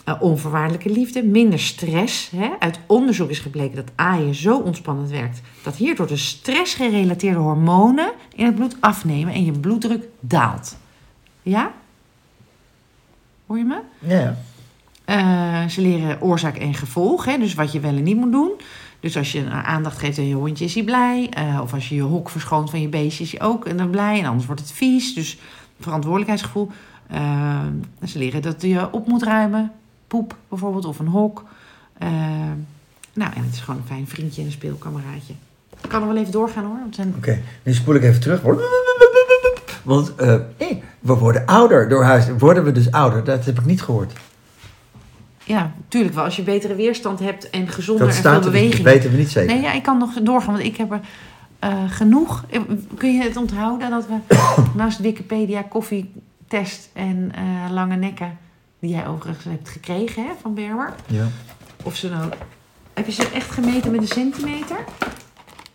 eh, 0.06 0.16
onvoorwaardelijke 0.20 0.90
liefde, 0.92 1.24
minder 1.24 1.60
stress. 1.60 2.30
Hè? 2.36 2.50
Uit 2.60 2.80
onderzoek 2.88 3.30
is 3.30 3.40
gebleken 3.40 3.76
dat 3.76 3.92
aaien 3.96 4.36
zo 4.36 4.58
ontspannend 4.58 5.10
werkt... 5.10 5.42
dat 5.64 5.76
hierdoor 5.76 6.08
de 6.08 6.18
stressgerelateerde 6.18 7.40
hormonen 7.40 8.12
in 8.36 8.46
het 8.46 8.56
bloed 8.56 8.76
afnemen... 8.80 9.34
en 9.34 9.46
je 9.46 9.52
bloeddruk 9.52 10.04
daalt. 10.20 10.78
Ja? 11.42 11.72
Hoor 13.46 13.58
je 13.58 13.64
me? 13.64 13.80
Ja, 14.00 14.20
ja. 14.20 14.38
Eh, 15.06 15.70
ze 15.70 15.82
leren 15.82 16.22
oorzaak 16.22 16.58
en 16.58 16.74
gevolg, 16.74 17.26
hè? 17.26 17.38
dus 17.38 17.54
wat 17.54 17.72
je 17.72 17.80
wel 17.80 17.96
en 17.96 18.04
niet 18.04 18.18
moet 18.18 18.32
doen. 18.32 18.52
Dus 19.00 19.18
als 19.18 19.32
je 19.32 19.44
eh, 19.44 19.64
aandacht 19.64 19.98
geeft 19.98 20.18
aan 20.18 20.28
je 20.28 20.36
hondje, 20.36 20.66
is 20.66 20.74
hij 20.74 20.84
blij. 20.84 21.30
Eh, 21.30 21.60
of 21.62 21.74
als 21.74 21.90
je 21.90 21.96
je 21.96 22.02
hok 22.02 22.30
verschoont 22.30 22.70
van 22.70 22.82
je 22.82 22.88
beestje, 22.88 23.24
is 23.24 23.32
hij 23.32 23.42
ook 23.42 23.66
en 23.66 23.78
dan 23.78 23.90
blij. 23.90 24.20
En 24.20 24.26
anders 24.26 24.46
wordt 24.46 24.62
het 24.62 24.72
vies. 24.72 25.14
Dus 25.14 25.38
verantwoordelijkheidsgevoel. 25.80 26.72
Eh, 27.08 27.60
ze 28.06 28.18
leren 28.18 28.42
dat 28.42 28.62
je 28.62 28.92
op 28.92 29.08
moet 29.08 29.24
ruimen. 29.24 29.72
Poep 30.08 30.36
bijvoorbeeld, 30.48 30.86
of 30.86 31.00
een 31.00 31.08
hok. 31.08 31.46
Eh, 31.98 32.10
nou, 33.14 33.34
en 33.36 33.44
het 33.44 33.54
is 33.54 33.60
gewoon 33.60 33.80
een 33.80 33.88
fijn 33.88 34.08
vriendje 34.08 34.42
en 34.42 34.48
een 34.48 34.54
speelkameraadje. 34.54 35.34
Ik 35.84 35.90
kan 35.90 36.02
er 36.02 36.08
wel 36.08 36.18
even 36.18 36.32
doorgaan 36.32 36.64
hoor. 36.64 36.74
Want 36.74 36.86
het 36.86 36.96
zijn... 36.96 37.14
Oké, 37.18 37.42
nu 37.64 37.74
spoel 37.74 37.96
ik 37.96 38.04
even 38.04 38.22
terug. 38.22 38.42
Want 39.84 40.16
eh, 40.16 40.34
eh, 40.34 40.78
we 41.00 41.14
worden 41.14 41.46
ouder 41.46 41.90
door 41.90 42.04
huis. 42.04 42.26
Worden 42.38 42.64
we 42.64 42.72
dus 42.72 42.92
ouder? 42.92 43.24
Dat 43.24 43.46
heb 43.46 43.60
ik 43.60 43.66
niet 43.66 43.82
gehoord. 43.82 44.14
Ja, 45.50 45.72
tuurlijk 45.88 46.16
wel. 46.16 46.24
Als 46.24 46.36
je 46.36 46.42
betere 46.42 46.76
weerstand 46.76 47.20
hebt 47.20 47.50
en 47.50 47.68
gezonder 47.68 48.06
Dat 48.08 48.16
en 48.16 48.22
veel 48.22 48.32
staat 48.32 48.44
beweging. 48.44 48.74
dat 48.84 48.94
weten 48.94 49.12
we 49.12 49.18
niet 49.18 49.30
zeker. 49.30 49.54
Nee, 49.54 49.62
ja, 49.64 49.72
ik 49.74 49.84
kan 49.84 49.98
nog 49.98 50.14
doorgaan, 50.24 50.54
want 50.54 50.66
ik 50.66 50.78
heb 50.78 50.92
er 50.92 51.00
eh, 51.60 51.74
genoeg. 51.90 52.44
Eh, 52.50 52.62
Kun 52.98 53.14
je 53.14 53.24
het 53.24 53.38
onthouden 53.38 53.90
dat 53.90 54.06
we 54.08 54.36
naast 54.78 55.00
Wikipedia 55.00 55.62
koffietest 55.62 56.90
en 56.94 57.32
eh, 57.36 57.72
lange 57.72 57.96
nekken, 57.96 58.38
die 58.80 58.90
jij 58.90 59.08
overigens 59.08 59.44
hebt 59.46 59.70
gekregen 59.70 60.24
hè, 60.24 60.30
van 60.42 60.54
Berber, 60.54 60.94
Ja. 61.08 61.26
of 61.84 61.96
ze 61.96 62.10
nou. 62.10 62.30
Heb 62.94 63.06
je 63.06 63.12
ze 63.12 63.30
echt 63.34 63.52
gemeten 63.52 63.92
met 63.92 64.02
een 64.02 64.08
centimeter? 64.08 64.78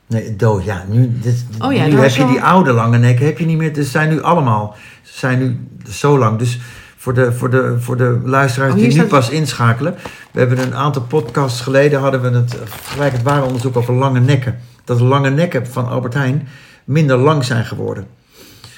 Nee, 0.06 0.37
dood. 0.37 0.64
Ja, 0.64 0.84
nu, 0.88 1.12
dit, 1.20 1.44
Oh 1.58 1.72
ja, 1.72 1.84
nu 1.84 1.90
heb 1.90 2.00
was 2.02 2.16
je 2.16 2.26
die 2.26 2.42
oude 2.42 2.72
lange 2.72 2.98
nekken 2.98 3.26
heb 3.26 3.38
je 3.38 3.46
niet 3.46 3.56
meer. 3.58 3.74
Ze 3.74 3.82
zijn 3.82 4.08
nu 4.08 4.22
allemaal. 4.22 4.76
Ze 5.02 5.18
zijn 5.18 5.38
nu 5.38 5.68
zo 5.90 6.18
lang. 6.18 6.38
Dus 6.38 6.58
voor 7.05 7.14
de, 7.14 7.33
voor 7.33 7.51
de, 7.51 7.77
voor 7.81 7.97
de 7.97 8.21
luisteraars 8.25 8.73
Oh, 8.73 8.79
die 8.79 8.87
hier 8.87 8.95
nu 8.95 9.07
staat- 9.07 9.21
pas 9.21 9.31
inschakelen. 9.31 9.95
We 10.31 10.38
hebben 10.38 10.59
een 10.59 10.75
aantal 10.75 11.03
podcasts 11.03 11.61
geleden 11.61 12.01
hadden 12.01 12.23
we 12.23 12.31
het 12.31 12.57
gelijk 12.83 13.12
het 13.12 13.23
ware 13.23 13.45
onderzoek 13.45 13.77
over 13.77 13.95
lange 13.95 14.21
nekken. 14.21 14.59
Dat 14.85 14.99
de 14.99 15.05
lange 15.05 15.31
nekken 15.31 15.67
van 15.67 15.88
Albert 15.88 16.14
Heijn 16.14 16.49
minder 16.85 17.17
lang 17.17 17.45
zijn 17.45 17.64
geworden. 17.64 18.07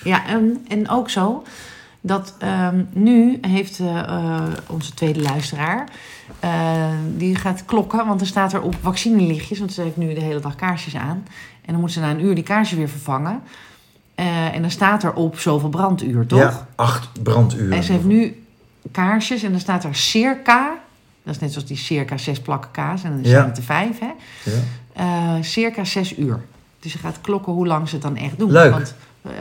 Ja, 0.04 0.26
en, 0.26 0.64
en 0.68 0.88
ook 0.88 1.10
zo 1.10 1.42
dat 2.00 2.34
ehm, 2.38 2.84
nu 2.92 3.38
heeft 3.40 3.78
eh, 3.78 3.98
eh, 3.98 4.42
onze 4.66 4.94
tweede 4.94 5.22
luisteraar, 5.22 5.88
eh, 6.40 6.88
die 7.16 7.34
gaat 7.36 7.64
klokken, 7.64 8.06
want 8.06 8.20
er 8.20 8.26
staat 8.26 8.52
er 8.52 8.62
op 8.62 8.74
vaccinelichtjes, 8.80 9.58
want 9.58 9.72
ze 9.72 9.82
heeft 9.82 9.96
nu 9.96 10.14
de 10.14 10.20
hele 10.20 10.40
dag 10.40 10.54
kaarsjes 10.54 10.96
aan. 10.96 11.26
En 11.64 11.72
dan 11.72 11.80
moet 11.80 11.92
ze 11.92 12.00
na 12.00 12.10
een 12.10 12.24
uur 12.24 12.34
die 12.34 12.44
kaarsjes 12.44 12.78
weer 12.78 12.88
vervangen. 12.88 13.42
Eh, 14.16 14.54
en 14.54 14.60
dan 14.60 14.70
staat 14.70 15.02
er 15.02 15.12
op 15.12 15.38
zoveel 15.38 15.68
branduur, 15.68 16.26
toch? 16.26 16.38
Ja, 16.38 16.66
acht 16.74 17.22
branduren. 17.22 17.72
En 17.76 17.82
ze 17.82 17.92
heeft 17.92 18.04
nu 18.04 18.42
kaarsjes 18.92 19.42
en 19.42 19.50
dan 19.50 19.60
staat 19.60 19.84
er 19.84 19.94
circa, 19.94 20.74
dat 21.22 21.34
is 21.34 21.40
net 21.40 21.52
zoals 21.52 21.66
die 21.66 21.76
circa 21.76 22.16
zes 22.16 22.40
plakken 22.40 22.70
kaas, 22.70 23.02
en 23.04 23.10
dan 23.10 23.22
Ja. 23.22 23.28
zijn 23.28 23.44
het 23.48 23.56
er 23.56 23.62
vijf, 23.62 23.98
hè? 23.98 24.10
Ja. 24.44 24.56
Eh, 24.92 25.42
circa 25.42 25.84
zes 25.84 26.18
uur. 26.18 26.40
Dus 26.80 26.92
ze 26.92 26.98
gaat 26.98 27.20
klokken 27.20 27.52
hoe 27.52 27.66
lang 27.66 27.88
ze 27.88 27.94
het 27.94 28.02
dan 28.04 28.16
echt 28.16 28.38
doen. 28.38 28.50
Leuk. 28.50 28.70
Want 28.72 28.94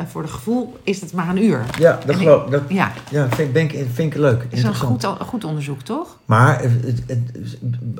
voor 0.08 0.22
de 0.22 0.28
gevoel 0.28 0.78
is 0.84 1.02
het 1.02 1.14
maar 1.14 1.30
een 1.30 1.44
uur. 1.44 1.62
Ja, 1.80 2.00
dat 2.06 2.16
En 2.16 2.22
geloof 2.22 2.46
ik. 2.46 2.52
Dat, 2.52 2.62
Ja, 2.68 2.92
ja, 3.12 3.30
vind, 3.30 3.54
ben 3.54 3.64
ik, 3.64 3.86
vind 3.94 4.14
ik 4.14 4.20
leuk. 4.20 4.40
dat 4.40 4.48
is 4.60 4.64
een 4.64 4.76
goed, 4.76 5.06
goed 5.20 5.44
onderzoek, 5.44 5.82
toch? 5.82 6.18
Maar 6.26 6.62
het, 6.62 6.72
het- 6.86 7.04
het 7.08 7.52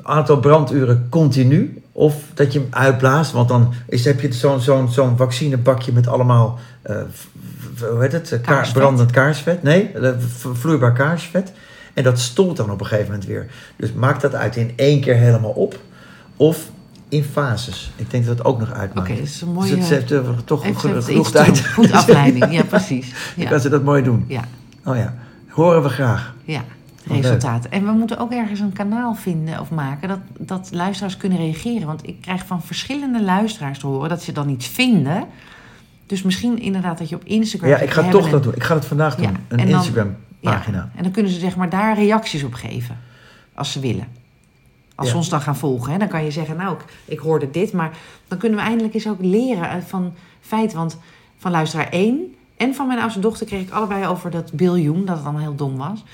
aantal 0.02 0.40
branduren 0.40 1.06
continu. 1.10 1.82
Of 1.92 2.14
dat 2.34 2.52
je 2.52 2.58
hem 2.58 2.68
uitblaast. 2.70 3.32
Want 3.32 3.48
dan 3.48 3.72
is, 3.88 4.04
heb 4.04 4.20
je 4.20 4.32
zo'n 4.32 4.60
zo'n 4.60 4.88
zo'n 4.88 5.16
vaccinebakje 5.16 5.92
met 5.92 6.06
allemaal. 6.06 6.58
eh, 6.82 6.96
hoe 7.90 8.00
heet 8.00 8.12
het? 8.12 8.32
Eh, 8.32 8.40
Kaar- 8.40 8.54
Kaarsvet. 8.56 8.78
brandend 8.82 9.10
kaarsvet. 9.10 9.62
Nee, 9.62 9.88
eh, 9.92 10.10
vloeibaar 10.52 10.92
kaarsvet. 10.92 11.52
En 11.94 12.02
dat 12.04 12.18
stolt 12.18 12.56
dan 12.56 12.70
op 12.70 12.80
een 12.80 12.86
gegeven 12.86 13.10
moment 13.10 13.28
weer. 13.28 13.46
Dus 13.76 13.92
maak 13.92 14.20
dat 14.20 14.34
uit 14.34 14.56
in 14.56 14.72
één 14.76 15.00
keer 15.00 15.14
helemaal 15.14 15.50
op. 15.50 15.78
Of 16.36 16.70
in 17.08 17.22
fases. 17.24 17.90
Ik 17.96 18.10
denk 18.10 18.26
dat 18.26 18.36
dat 18.36 18.46
ook 18.46 18.58
nog 18.58 18.68
Oké, 18.70 18.78
uitmaakt. 18.78 19.08
dat 19.08 19.18
is 19.18 19.40
een 19.40 19.46
Dus 19.48 19.56
mooie... 19.56 19.76
het 19.76 19.88
heeft 19.88 20.12
eh, 20.12 20.20
toch 20.44 20.80
genoeg, 20.80 21.30
tijd. 21.30 21.66
Goed 21.66 21.92
afleiding, 21.92 22.52
ja 22.52 22.62
precies. 22.74 23.10
Dan 23.10 23.44
Ja, 23.44 23.50
kan 23.50 23.60
ze 23.60 23.68
dat 23.68 23.82
mooi 23.82 24.02
doen. 24.02 24.24
ja, 24.28 24.42
Oh 24.84 24.96
ja, 24.96 25.14
horen 25.48 25.82
we 25.82 25.88
graag. 25.88 26.34
ja. 26.44 26.64
Wat 27.04 27.16
Resultaten. 27.16 27.70
En 27.70 27.84
we 27.84 27.92
moeten 27.92 28.18
ook 28.18 28.32
ergens 28.32 28.60
een 28.60 28.72
kanaal 28.72 29.14
vinden 29.14 29.60
of 29.60 29.70
maken 29.70 30.08
dat, 30.08 30.18
dat 30.38 30.68
luisteraars 30.72 31.16
kunnen 31.16 31.38
reageren. 31.38 31.86
Want 31.86 32.06
ik 32.06 32.20
krijg 32.20 32.46
van 32.46 32.62
verschillende 32.62 33.22
luisteraars 33.22 33.78
te 33.78 33.86
horen 33.86 34.08
dat 34.08 34.22
ze 34.22 34.32
dan 34.32 34.48
iets 34.48 34.66
vinden. 34.66 35.24
Dus 36.06 36.22
misschien 36.22 36.58
inderdaad 36.60 36.98
dat 36.98 37.08
je 37.08 37.14
op 37.14 37.24
Instagram... 37.24 37.70
Ja, 37.70 37.78
ik 37.78 37.90
ga 37.90 38.08
toch 38.08 38.30
dat 38.30 38.42
doen. 38.42 38.54
Ik 38.54 38.62
ga 38.62 38.74
het 38.74 38.84
vandaag 38.84 39.14
doen. 39.16 39.24
Ja, 39.24 39.30
Een 39.48 39.58
en 39.58 39.66
dan- 39.68 39.76
Instagram 39.76 40.16
Ja, 40.40 40.62
en 40.96 41.02
dan 41.02 41.10
kunnen 41.12 41.32
ze 41.32 41.38
zeg 41.38 41.56
maar 41.56 41.70
daar 41.70 41.94
reacties 41.98 42.42
op 42.42 42.54
geven. 42.54 42.98
Als 43.54 43.72
ze 43.72 43.80
willen. 43.80 44.06
Als 44.96 45.08
Ja. 45.10 45.16
ons 45.16 45.28
dan 45.28 45.40
gaan 45.40 45.56
volgen. 45.56 45.92
Hè, 45.92 45.98
dan 45.98 46.08
kan 46.08 46.24
je 46.24 46.30
zeggen, 46.30 46.56
nou, 46.56 46.74
ik, 46.76 46.84
ik 47.04 47.18
hoorde 47.18 47.50
dit. 47.50 47.72
Maar 47.72 47.90
dan 48.28 48.38
kunnen 48.38 48.58
we 48.58 48.64
eindelijk 48.64 48.94
eens 48.94 49.08
ook 49.08 49.20
leren 49.20 49.68
uit 49.68 49.84
van 49.86 50.12
feiten. 50.40 50.78
Want 50.78 50.96
van 51.38 51.50
luisteraar 51.50 51.88
1 51.90 52.34
en 52.56 52.74
van 52.74 52.86
mijn 52.86 53.00
oudste 53.00 53.20
dochter 53.20 53.46
kreeg 53.46 53.60
ik 53.62 53.70
allebei 53.70 54.06
over 54.06 54.30
dat 54.30 54.52
biljoen. 54.52 55.04
Dat 55.04 55.16
het 55.16 55.24
allemaal 55.24 55.42
heel 55.42 55.54
dom 55.54 55.76
was. 55.76 56.04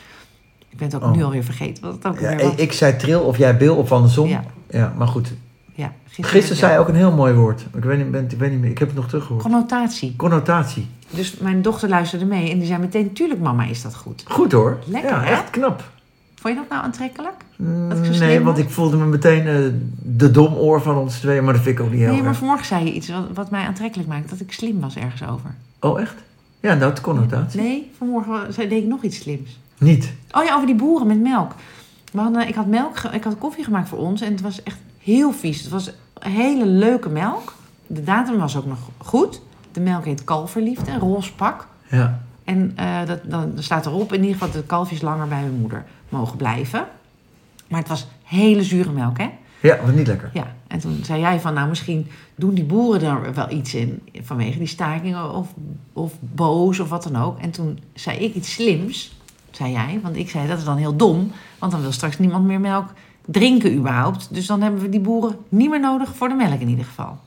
Ik 0.68 0.78
ben 0.78 0.86
het 0.86 0.96
ook 0.96 1.02
Oh. 1.02 1.12
nu 1.16 1.22
alweer 1.24 1.44
vergeten. 1.44 1.82
Wat 1.84 1.94
het 1.94 2.06
ook 2.06 2.20
Ja, 2.20 2.36
was. 2.36 2.54
ik 2.54 2.72
zei 2.72 2.96
tril 2.96 3.20
of 3.20 3.38
jij 3.38 3.56
Bill 3.56 3.68
of 3.68 3.92
andersom. 3.92 4.28
Ja. 4.28 4.44
Ja. 4.70 4.92
maar 4.96 5.08
goed. 5.08 5.32
ja, 5.74 5.92
Gisteren 6.10 6.56
zei 6.56 6.72
je 6.72 6.78
ook 6.78 6.88
een 6.88 6.94
heel 6.94 7.12
mooi 7.12 7.34
woord. 7.34 7.60
Ik 7.74 7.84
weet 7.84 7.98
niet, 7.98 8.10
ben- 8.10 8.30
ik 8.30 8.38
weet 8.38 8.50
niet 8.50 8.60
meer. 8.60 8.70
Ik 8.70 8.78
heb 8.78 8.88
het 8.88 8.96
nog 8.96 9.06
teruggehoord. 9.08 9.42
Connotatie. 9.42 10.16
Connotatie. 10.16 10.88
Dus 11.10 11.36
mijn 11.36 11.62
dochter 11.62 11.88
luisterde 11.88 12.24
mee 12.24 12.50
en 12.50 12.58
die 12.58 12.66
zei 12.66 12.80
meteen... 12.80 13.12
Tuurlijk 13.12 13.40
mama, 13.40 13.64
is 13.64 13.82
dat 13.82 13.94
goed. 13.94 14.24
Goed 14.28 14.52
hoor. 14.52 14.78
Lekker, 14.86 15.10
ja, 15.10 15.20
hè? 15.22 15.30
echt 15.30 15.50
knap. 15.50 15.90
Vond 16.42 16.54
je 16.54 16.60
dat 16.60 16.68
nou 16.70 16.84
aantrekkelijk? 16.84 17.34
Mm, 17.56 17.88
Dat 17.88 18.18
nee, 18.18 18.40
want 18.40 18.58
ik 18.58 18.70
voelde 18.70 18.96
me 18.96 19.04
meteen 19.06 19.46
eh, 19.46 19.56
de 20.02 20.30
domoor 20.30 20.82
van 20.82 20.96
ons 20.96 21.18
twee. 21.18 21.42
Maar 21.42 21.52
dat 21.54 21.62
vind 21.62 21.78
ik 21.78 21.84
ook 21.84 21.90
niet 21.90 22.00
heel 22.00 22.08
Nee, 22.08 22.18
maar 22.18 22.28
erg. 22.28 22.38
vanmorgen 22.38 22.66
zei 22.66 22.84
je 22.84 22.92
iets 22.92 23.08
wat, 23.08 23.24
wat 23.34 23.50
mij 23.50 23.66
aantrekkelijk 23.66 24.08
maakt. 24.08 24.30
Dat 24.30 24.40
ik 24.40 24.52
slim 24.52 24.80
was 24.80 24.96
ergens 24.96 25.22
over. 25.28 25.54
Oh, 25.80 26.00
echt? 26.00 26.14
Ja, 26.60 26.74
nou, 26.74 26.90
het 26.90 27.00
connotatie. 27.00 27.60
Nee, 27.60 27.90
vanmorgen 27.98 28.52
zei- 28.52 28.68
deed 28.68 28.82
ik 28.82 28.88
nog 28.88 29.02
iets 29.02 29.16
slims. 29.20 29.60
Niet. 29.78 30.12
Oh 30.30 30.44
ja, 30.44 30.54
over 30.54 30.66
die 30.66 30.76
boeren 30.76 31.06
met 31.06 31.20
melk. 31.20 31.52
We 32.12 32.20
hadden, 32.20 32.48
ik 32.48 32.54
had 32.54 32.66
melk, 32.66 32.98
ik 33.12 33.24
had 33.24 33.38
koffie 33.38 33.64
gemaakt 33.64 33.88
voor 33.88 33.98
ons 33.98 34.20
en 34.20 34.32
het 34.32 34.40
was 34.40 34.62
echt 34.62 34.78
heel 34.98 35.32
vies. 35.32 35.60
Het 35.60 35.70
was 35.70 35.92
hele 36.18 36.66
leuke 36.66 37.08
melk. 37.08 37.54
De 37.86 38.02
datum 38.04 38.38
was 38.38 38.56
ook 38.56 38.66
nog 38.66 38.78
goed. 38.98 39.40
De 39.72 39.80
melk 39.80 40.04
heet 40.04 40.24
kalverliefde, 40.24 40.90
een 40.90 40.98
roze 40.98 41.34
pak. 41.34 41.66
Ja. 41.90 42.20
En 42.44 42.72
eh, 42.76 43.06
dat, 43.06 43.18
dan 43.24 43.52
staat 43.56 43.86
erop 43.86 44.12
in 44.12 44.20
ieder 44.20 44.32
geval 44.32 44.48
dat 44.52 44.60
de 44.60 44.66
kalfjes 44.66 45.02
langer 45.02 45.28
bij 45.28 45.40
hun 45.40 45.58
moeder 45.60 45.84
mogen 46.12 46.36
blijven. 46.36 46.86
Maar 47.68 47.80
het 47.80 47.88
was 47.88 48.06
hele 48.22 48.62
zure 48.62 48.90
melk, 48.90 49.18
hè? 49.18 49.30
Ja, 49.62 49.78
wat 49.84 49.94
niet 49.94 50.06
lekker. 50.06 50.30
Ja, 50.32 50.54
en 50.66 50.78
toen 50.78 51.04
zei 51.04 51.20
jij 51.20 51.40
van, 51.40 51.54
nou 51.54 51.68
misschien 51.68 52.06
doen 52.34 52.54
die 52.54 52.64
boeren 52.64 53.02
er 53.02 53.34
wel 53.34 53.50
iets 53.50 53.74
in 53.74 54.02
vanwege 54.20 54.58
die 54.58 54.66
stakingen 54.66 55.34
of, 55.34 55.54
of 55.92 56.12
boos 56.20 56.80
of 56.80 56.88
wat 56.88 57.02
dan 57.02 57.16
ook. 57.16 57.38
En 57.38 57.50
toen 57.50 57.78
zei 57.94 58.18
ik 58.18 58.34
iets 58.34 58.52
slims, 58.52 59.18
zei 59.50 59.72
jij, 59.72 60.00
want 60.02 60.16
ik 60.16 60.30
zei 60.30 60.48
dat 60.48 60.58
is 60.58 60.64
dan 60.64 60.76
heel 60.76 60.96
dom, 60.96 61.32
want 61.58 61.72
dan 61.72 61.80
wil 61.80 61.92
straks 61.92 62.18
niemand 62.18 62.46
meer 62.46 62.60
melk 62.60 62.92
drinken 63.24 63.74
überhaupt. 63.74 64.34
Dus 64.34 64.46
dan 64.46 64.62
hebben 64.62 64.80
we 64.80 64.88
die 64.88 65.00
boeren 65.00 65.36
niet 65.48 65.70
meer 65.70 65.80
nodig 65.80 66.16
voor 66.16 66.28
de 66.28 66.34
melk 66.34 66.60
in 66.60 66.68
ieder 66.68 66.84
geval. 66.84 67.18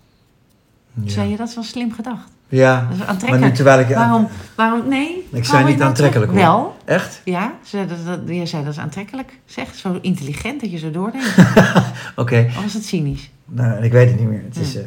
Toen 0.95 1.10
Zei 1.10 1.30
je 1.30 1.38
dat 1.38 1.48
is 1.48 1.56
wel 1.56 1.63
slim 1.63 1.91
gedacht. 1.91 2.32
Ja, 2.50 2.88
is 2.92 3.30
maar 3.30 3.40
nu 3.40 3.52
terwijl 3.52 3.80
ik... 3.80 3.88
Waarom, 3.88 4.28
waarom, 4.56 4.88
nee. 4.88 5.28
Ik 5.32 5.46
zei 5.46 5.64
is 5.64 5.72
niet 5.72 5.82
aantrekkelijk 5.82 6.32
hoor. 6.32 6.42
Wel, 6.42 6.76
Echt? 6.86 7.22
ja. 7.24 7.54
Ze, 7.64 7.86
dat, 7.88 8.06
dat, 8.06 8.36
je 8.36 8.46
zei 8.46 8.64
dat 8.64 8.74
is 8.74 8.80
aantrekkelijk. 8.80 9.40
Zeg, 9.46 9.76
zo 9.76 9.98
intelligent 10.02 10.62
dat 10.62 10.72
je 10.72 10.78
zo 10.78 10.92
doordenkt. 10.92 11.36
Oké. 12.16 12.46
Of 12.48 12.64
was 12.64 12.74
het 12.74 12.86
cynisch? 12.86 13.30
Nou, 13.46 13.84
ik 13.84 13.92
weet 13.92 14.10
het 14.10 14.20
niet 14.20 14.30
meer. 14.30 14.44
Het 14.44 14.58
is, 14.58 14.76
eh, 14.76 14.84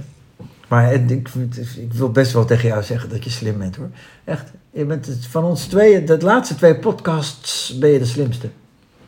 maar 0.69 0.93
ik, 0.93 1.11
ik 1.77 1.93
wil 1.93 2.11
best 2.11 2.33
wel 2.33 2.45
tegen 2.45 2.69
jou 2.69 2.83
zeggen 2.83 3.09
dat 3.09 3.25
je 3.25 3.31
slim 3.31 3.59
bent 3.59 3.77
hoor. 3.77 3.91
Echt. 4.25 4.53
Je 4.71 4.85
bent 4.85 5.07
het, 5.07 5.27
van 5.27 5.45
ons 5.45 5.67
tweeën, 5.67 6.07
de 6.07 6.19
laatste 6.21 6.55
twee 6.55 6.77
podcasts, 6.77 7.79
ben 7.79 7.91
je 7.91 7.99
de 7.99 8.05
slimste. 8.05 8.51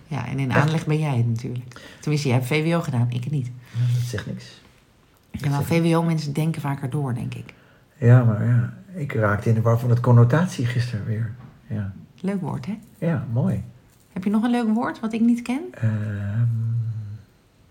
Ja, 0.06 0.26
en 0.26 0.38
in 0.38 0.52
aanleg 0.52 0.86
ben 0.86 0.98
jij 0.98 1.16
het 1.16 1.26
natuurlijk. 1.26 1.80
Tenminste, 2.00 2.28
jij 2.28 2.36
hebt 2.36 2.48
VWO 2.48 2.80
gedaan, 2.80 3.06
ik 3.10 3.30
niet. 3.30 3.50
Dat 3.72 4.08
zegt 4.08 4.26
niks. 4.26 4.44
Ja, 5.30 5.50
maar 5.50 5.64
VWO-mensen 5.64 6.32
denken 6.32 6.60
vaker 6.60 6.90
door, 6.90 7.14
denk 7.14 7.34
ik. 7.34 7.54
Ja, 8.00 8.24
maar 8.24 8.44
ja, 8.46 8.72
ik 8.94 9.12
raakte 9.12 9.48
in 9.48 9.54
de 9.54 9.60
war 9.60 9.78
van 9.78 9.90
het 9.90 10.00
connotatie 10.00 10.66
gisteren 10.66 11.06
weer. 11.06 11.34
Ja, 11.66 11.92
Leuk 12.20 12.40
woord, 12.40 12.66
hè? 12.66 12.78
ja 12.98 13.26
mooi. 13.32 13.62
Heb 14.12 14.24
je 14.24 14.30
nog 14.30 14.42
een 14.42 14.50
leuk 14.50 14.68
woord 14.74 15.00
wat 15.00 15.12
ik 15.12 15.20
niet 15.20 15.42
ken 15.42 15.60
Ehm, 15.70 15.90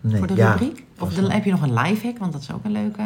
nee, 0.00 0.18
voor 0.18 0.26
de 0.26 0.34
ja. 0.34 0.50
rubriek? 0.50 0.84
Of 0.98 1.16
heb 1.16 1.44
je 1.44 1.50
nog 1.50 1.62
een 1.62 1.72
lifehack? 1.74 2.18
Want 2.18 2.32
dat 2.32 2.40
is 2.42 2.52
ook 2.52 2.64
een 2.64 2.72
leuke... 2.72 3.02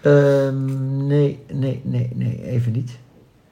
Ehm, 0.00 1.06
nee, 1.06 1.40
nee, 1.52 1.80
nee, 1.84 2.10
nee, 2.14 2.42
even 2.44 2.72
niet. 2.72 2.98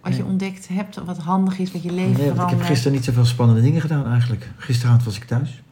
Wat 0.01 0.13
je 0.17 0.23
Nee. 0.23 0.31
ontdekt 0.31 0.69
hebt, 0.69 0.97
wat 1.05 1.19
handig 1.19 1.59
is, 1.59 1.73
wat 1.73 1.83
je 1.83 1.93
leven 1.93 2.21
Nee, 2.21 2.33
want 2.33 2.51
ik 2.51 2.57
heb 2.59 2.67
gisteren 2.67 2.93
niet 2.93 3.05
zoveel 3.05 3.25
spannende 3.25 3.61
dingen 3.63 3.81
gedaan 3.81 4.07
eigenlijk. 4.07 4.51
Gisteravond 4.57 5.05
was 5.05 5.17
ik 5.17 5.25
thuis. 5.25 5.63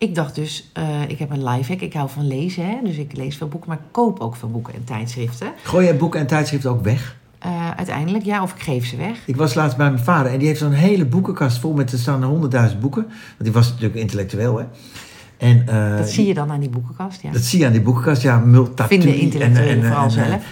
Ik 0.00 0.14
dacht 0.14 0.34
dus, 0.34 0.70
eh, 0.72 1.08
ik 1.08 1.18
heb 1.18 1.30
een 1.30 1.44
lifehack. 1.44 1.80
Ik 1.80 1.92
hou 1.92 2.08
van 2.10 2.26
lezen, 2.26 2.66
hè? 2.66 2.76
dus 2.84 2.96
ik 2.96 3.16
lees 3.16 3.36
veel 3.36 3.48
boeken, 3.48 3.68
maar 3.68 3.78
ik 3.78 3.84
koop 3.90 4.20
ook 4.20 4.36
veel 4.36 4.50
boeken 4.50 4.74
en 4.74 4.84
tijdschriften. 4.84 5.52
Gooi 5.62 5.84
jij 5.84 5.96
boeken 5.96 6.20
en 6.20 6.26
tijdschriften 6.26 6.70
ook 6.70 6.84
weg? 6.84 7.16
Eh, 7.38 7.70
uiteindelijk, 7.70 8.24
ja, 8.24 8.42
of 8.42 8.54
ik 8.54 8.62
geef 8.62 8.86
ze 8.86 8.96
weg. 8.96 9.22
Ik 9.26 9.36
was 9.36 9.54
laatst 9.54 9.76
bij 9.76 9.90
mijn 9.90 10.04
vader 10.04 10.32
en 10.32 10.38
die 10.38 10.46
heeft 10.46 10.60
zo'n 10.60 10.72
hele 10.72 11.04
boekenkast 11.04 11.58
vol 11.58 11.72
met 11.72 11.92
er 11.92 11.98
staan 11.98 12.24
honderdduizend 12.24 12.80
boeken. 12.80 13.02
Want 13.02 13.38
die 13.38 13.52
was 13.52 13.68
natuurlijk 13.68 13.94
intellectueel, 13.94 14.58
hè. 14.58 14.64
En, 15.36 15.68
eh, 15.68 15.96
dat 15.96 16.10
zie 16.10 16.26
je 16.26 16.34
dan 16.34 16.50
aan 16.50 16.60
die 16.60 16.68
boekenkast, 16.68 17.22
ja. 17.22 17.30
Dat 17.30 17.42
zie 17.42 17.58
je 17.58 17.66
aan 17.66 17.72
die 17.72 17.82
boekenkast, 17.82 18.22
ja, 18.22 18.38
Multatuli 18.38 19.02
Vinden 19.02 19.20
intellectuelen 19.20 19.84
vooral 19.84 20.04
en, 20.04 20.10
zelf. 20.10 20.44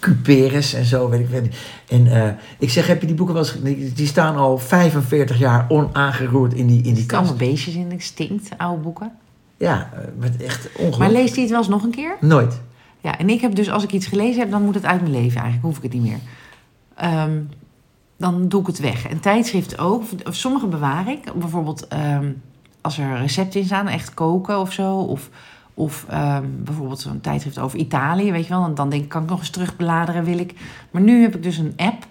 Cuperus 0.00 0.74
en 0.74 0.84
zo, 0.84 1.08
weet 1.08 1.20
ik 1.20 1.28
wel. 1.28 1.42
En 1.88 2.06
eh, 2.26 2.32
ik 2.58 2.70
zeg, 2.70 2.86
heb 2.86 3.00
je 3.00 3.06
die 3.06 3.16
boeken 3.16 3.34
wel 3.34 3.44
eens... 3.44 3.94
Die, 3.94 4.06
staan 4.06 4.36
al 4.36 4.58
45 4.58 5.38
jaar 5.38 5.66
onaangeroerd 5.68 6.54
in 6.54 6.66
die, 6.66 6.76
in 6.76 6.82
die 6.82 6.96
zitten 6.96 7.16
allemaal 7.18 7.36
kast. 7.36 7.48
beestjes 7.50 7.74
in, 7.74 7.90
het 7.90 8.02
stinkt, 8.02 8.48
oude 8.56 8.82
boeken. 8.82 9.12
Ja, 9.56 9.90
eh, 9.94 10.00
met 10.18 10.42
echt 10.42 10.62
Maar 10.62 10.86
ongelooflijk. 10.86 11.12
leest 11.20 11.32
hij 11.34 11.42
het 11.42 11.50
wel 11.50 11.60
eens 11.60 11.68
nog 11.68 11.82
een 11.82 11.90
keer? 11.90 12.16
Nooit. 12.20 12.60
Ja, 13.00 13.18
en 13.18 13.28
ik 13.28 13.40
heb 13.40 13.54
dus, 13.54 13.70
als 13.70 13.82
ik 13.84 13.92
iets 13.92 14.06
gelezen 14.06 14.40
heb, 14.40 14.50
dan 14.50 14.62
moet 14.62 14.74
het 14.74 14.84
uit 14.84 15.00
mijn 15.00 15.12
leven 15.12 15.34
eigenlijk. 15.40 15.62
Hoef 15.62 15.76
ik 15.76 15.82
het 15.82 15.92
niet 15.92 16.02
meer. 16.02 16.18
Ehm, 16.94 17.38
dan 18.16 18.48
doe 18.48 18.60
ik 18.60 18.66
het 18.66 18.78
weg. 18.78 19.08
En 19.08 19.20
tijdschriften 19.20 19.78
ook. 19.78 20.02
Of- 20.26 20.34
sommige 20.34 20.66
bewaar 20.66 21.10
ik. 21.10 21.32
Bijvoorbeeld 21.34 21.88
ehm, 21.88 22.30
als 22.80 22.98
er 22.98 23.16
recepten 23.18 23.60
in 23.60 23.66
staan, 23.66 23.88
echt 23.88 24.14
koken 24.14 24.58
of 24.60 24.72
zo. 24.72 24.96
Of, 24.96 25.28
of 25.74 26.04
ehm, 26.08 26.44
bijvoorbeeld 26.58 27.00
zo'n 27.00 27.20
tijdschrift 27.20 27.58
over 27.58 27.78
Italië, 27.78 28.32
weet 28.32 28.46
je 28.46 28.48
wel. 28.54 28.64
En 28.64 28.74
dan 28.74 28.88
denk 28.90 29.02
ik, 29.02 29.08
kan 29.08 29.22
ik 29.22 29.28
nog 29.28 29.38
eens 29.38 29.50
terugbladeren, 29.50 30.24
wil 30.24 30.38
ik. 30.38 30.54
Maar 30.90 31.02
nu 31.02 31.22
heb 31.22 31.34
ik 31.34 31.42
dus 31.42 31.56
een 31.58 31.72
app. 31.76 32.06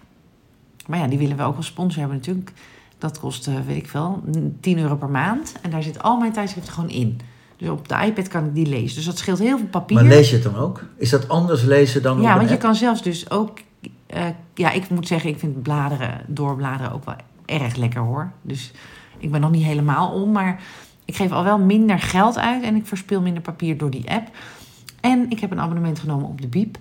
Maar 0.88 1.00
ja, 1.00 1.08
die 1.08 1.18
willen 1.18 1.38
we 1.38 1.44
ook 1.44 1.56
als 1.58 1.66
sponsor 1.66 2.00
hebben 2.00 2.18
natuurlijk. 2.18 2.52
Dat 2.98 3.20
kost, 3.20 3.48
eh, 3.48 3.54
weet 3.68 3.78
ik 3.78 3.88
veel, 3.88 4.24
10 4.60 4.80
euro 4.80 4.96
per 4.96 5.10
maand. 5.10 5.54
En 5.62 5.70
daar 5.70 5.84
zit 5.84 6.04
al 6.04 6.18
mijn 6.20 6.32
tijdschriften 6.32 6.74
gewoon 6.74 6.90
in. 6.90 7.20
Dus 7.58 7.70
op 7.70 7.88
de 7.88 7.96
iPad 8.06 8.28
kan 8.28 8.46
ik 8.46 8.56
die 8.56 8.66
lezen. 8.68 8.96
Dus 8.96 9.06
dat 9.06 9.18
scheelt 9.18 9.40
heel 9.40 9.58
veel 9.58 9.68
papier. 9.68 9.96
Maar 9.98 10.06
lees 10.06 10.30
je 10.30 10.36
het 10.36 10.44
dan 10.44 10.56
ook? 10.56 10.84
Is 10.98 11.10
dat 11.10 11.30
anders 11.30 11.64
lezen 11.64 12.02
dan 12.02 12.18
op 12.18 12.24
Ja, 12.24 12.36
want 12.36 12.48
je 12.48 12.54
app? 12.54 12.62
kan 12.64 12.76
zelfs 12.76 13.02
dus 13.02 13.30
ook... 13.32 13.60
eh, 14.08 14.26
ja, 14.54 14.72
ik 14.72 14.90
moet 14.90 15.08
zeggen, 15.08 15.30
ik 15.30 15.40
vind 15.40 15.62
bladeren, 15.62 16.22
doorbladeren 16.28 16.92
ook 16.92 17.06
wel 17.06 17.16
erg 17.46 17.76
lekker 17.76 18.02
hoor. 18.02 18.32
Dus 18.42 18.72
ik 19.18 19.32
ben 19.32 19.42
nog 19.42 19.52
niet 19.52 19.64
helemaal 19.64 20.12
om, 20.12 20.32
maar 20.32 20.62
ik 21.10 21.16
geef 21.16 21.32
al 21.32 21.44
wel 21.44 21.60
minder 21.60 22.00
geld 22.00 22.38
uit 22.38 22.64
en 22.64 22.76
ik 22.76 22.86
verspil 22.86 23.22
minder 23.22 23.42
papier 23.42 23.78
door 23.78 23.90
die 23.90 24.12
app. 24.12 24.28
En 25.00 25.26
ik 25.30 25.40
heb 25.40 25.52
een 25.52 25.60
abonnement 25.60 26.00
genomen 26.00 26.28
op 26.28 26.42
de 26.42 26.48
Biep. 26.48 26.78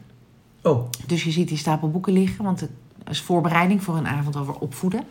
Oh, 0.62 0.90
Dus 1.06 1.24
je 1.24 1.30
ziet 1.30 1.48
die 1.48 1.56
stapel 1.56 1.90
boeken 1.90 2.12
liggen, 2.12 2.44
want 2.44 2.60
het 2.60 2.70
is 3.10 3.20
voorbereiding 3.20 3.82
voor 3.82 3.96
een 3.96 4.06
avond 4.06 4.36
over 4.36 4.54
opvoeden. 4.54 5.02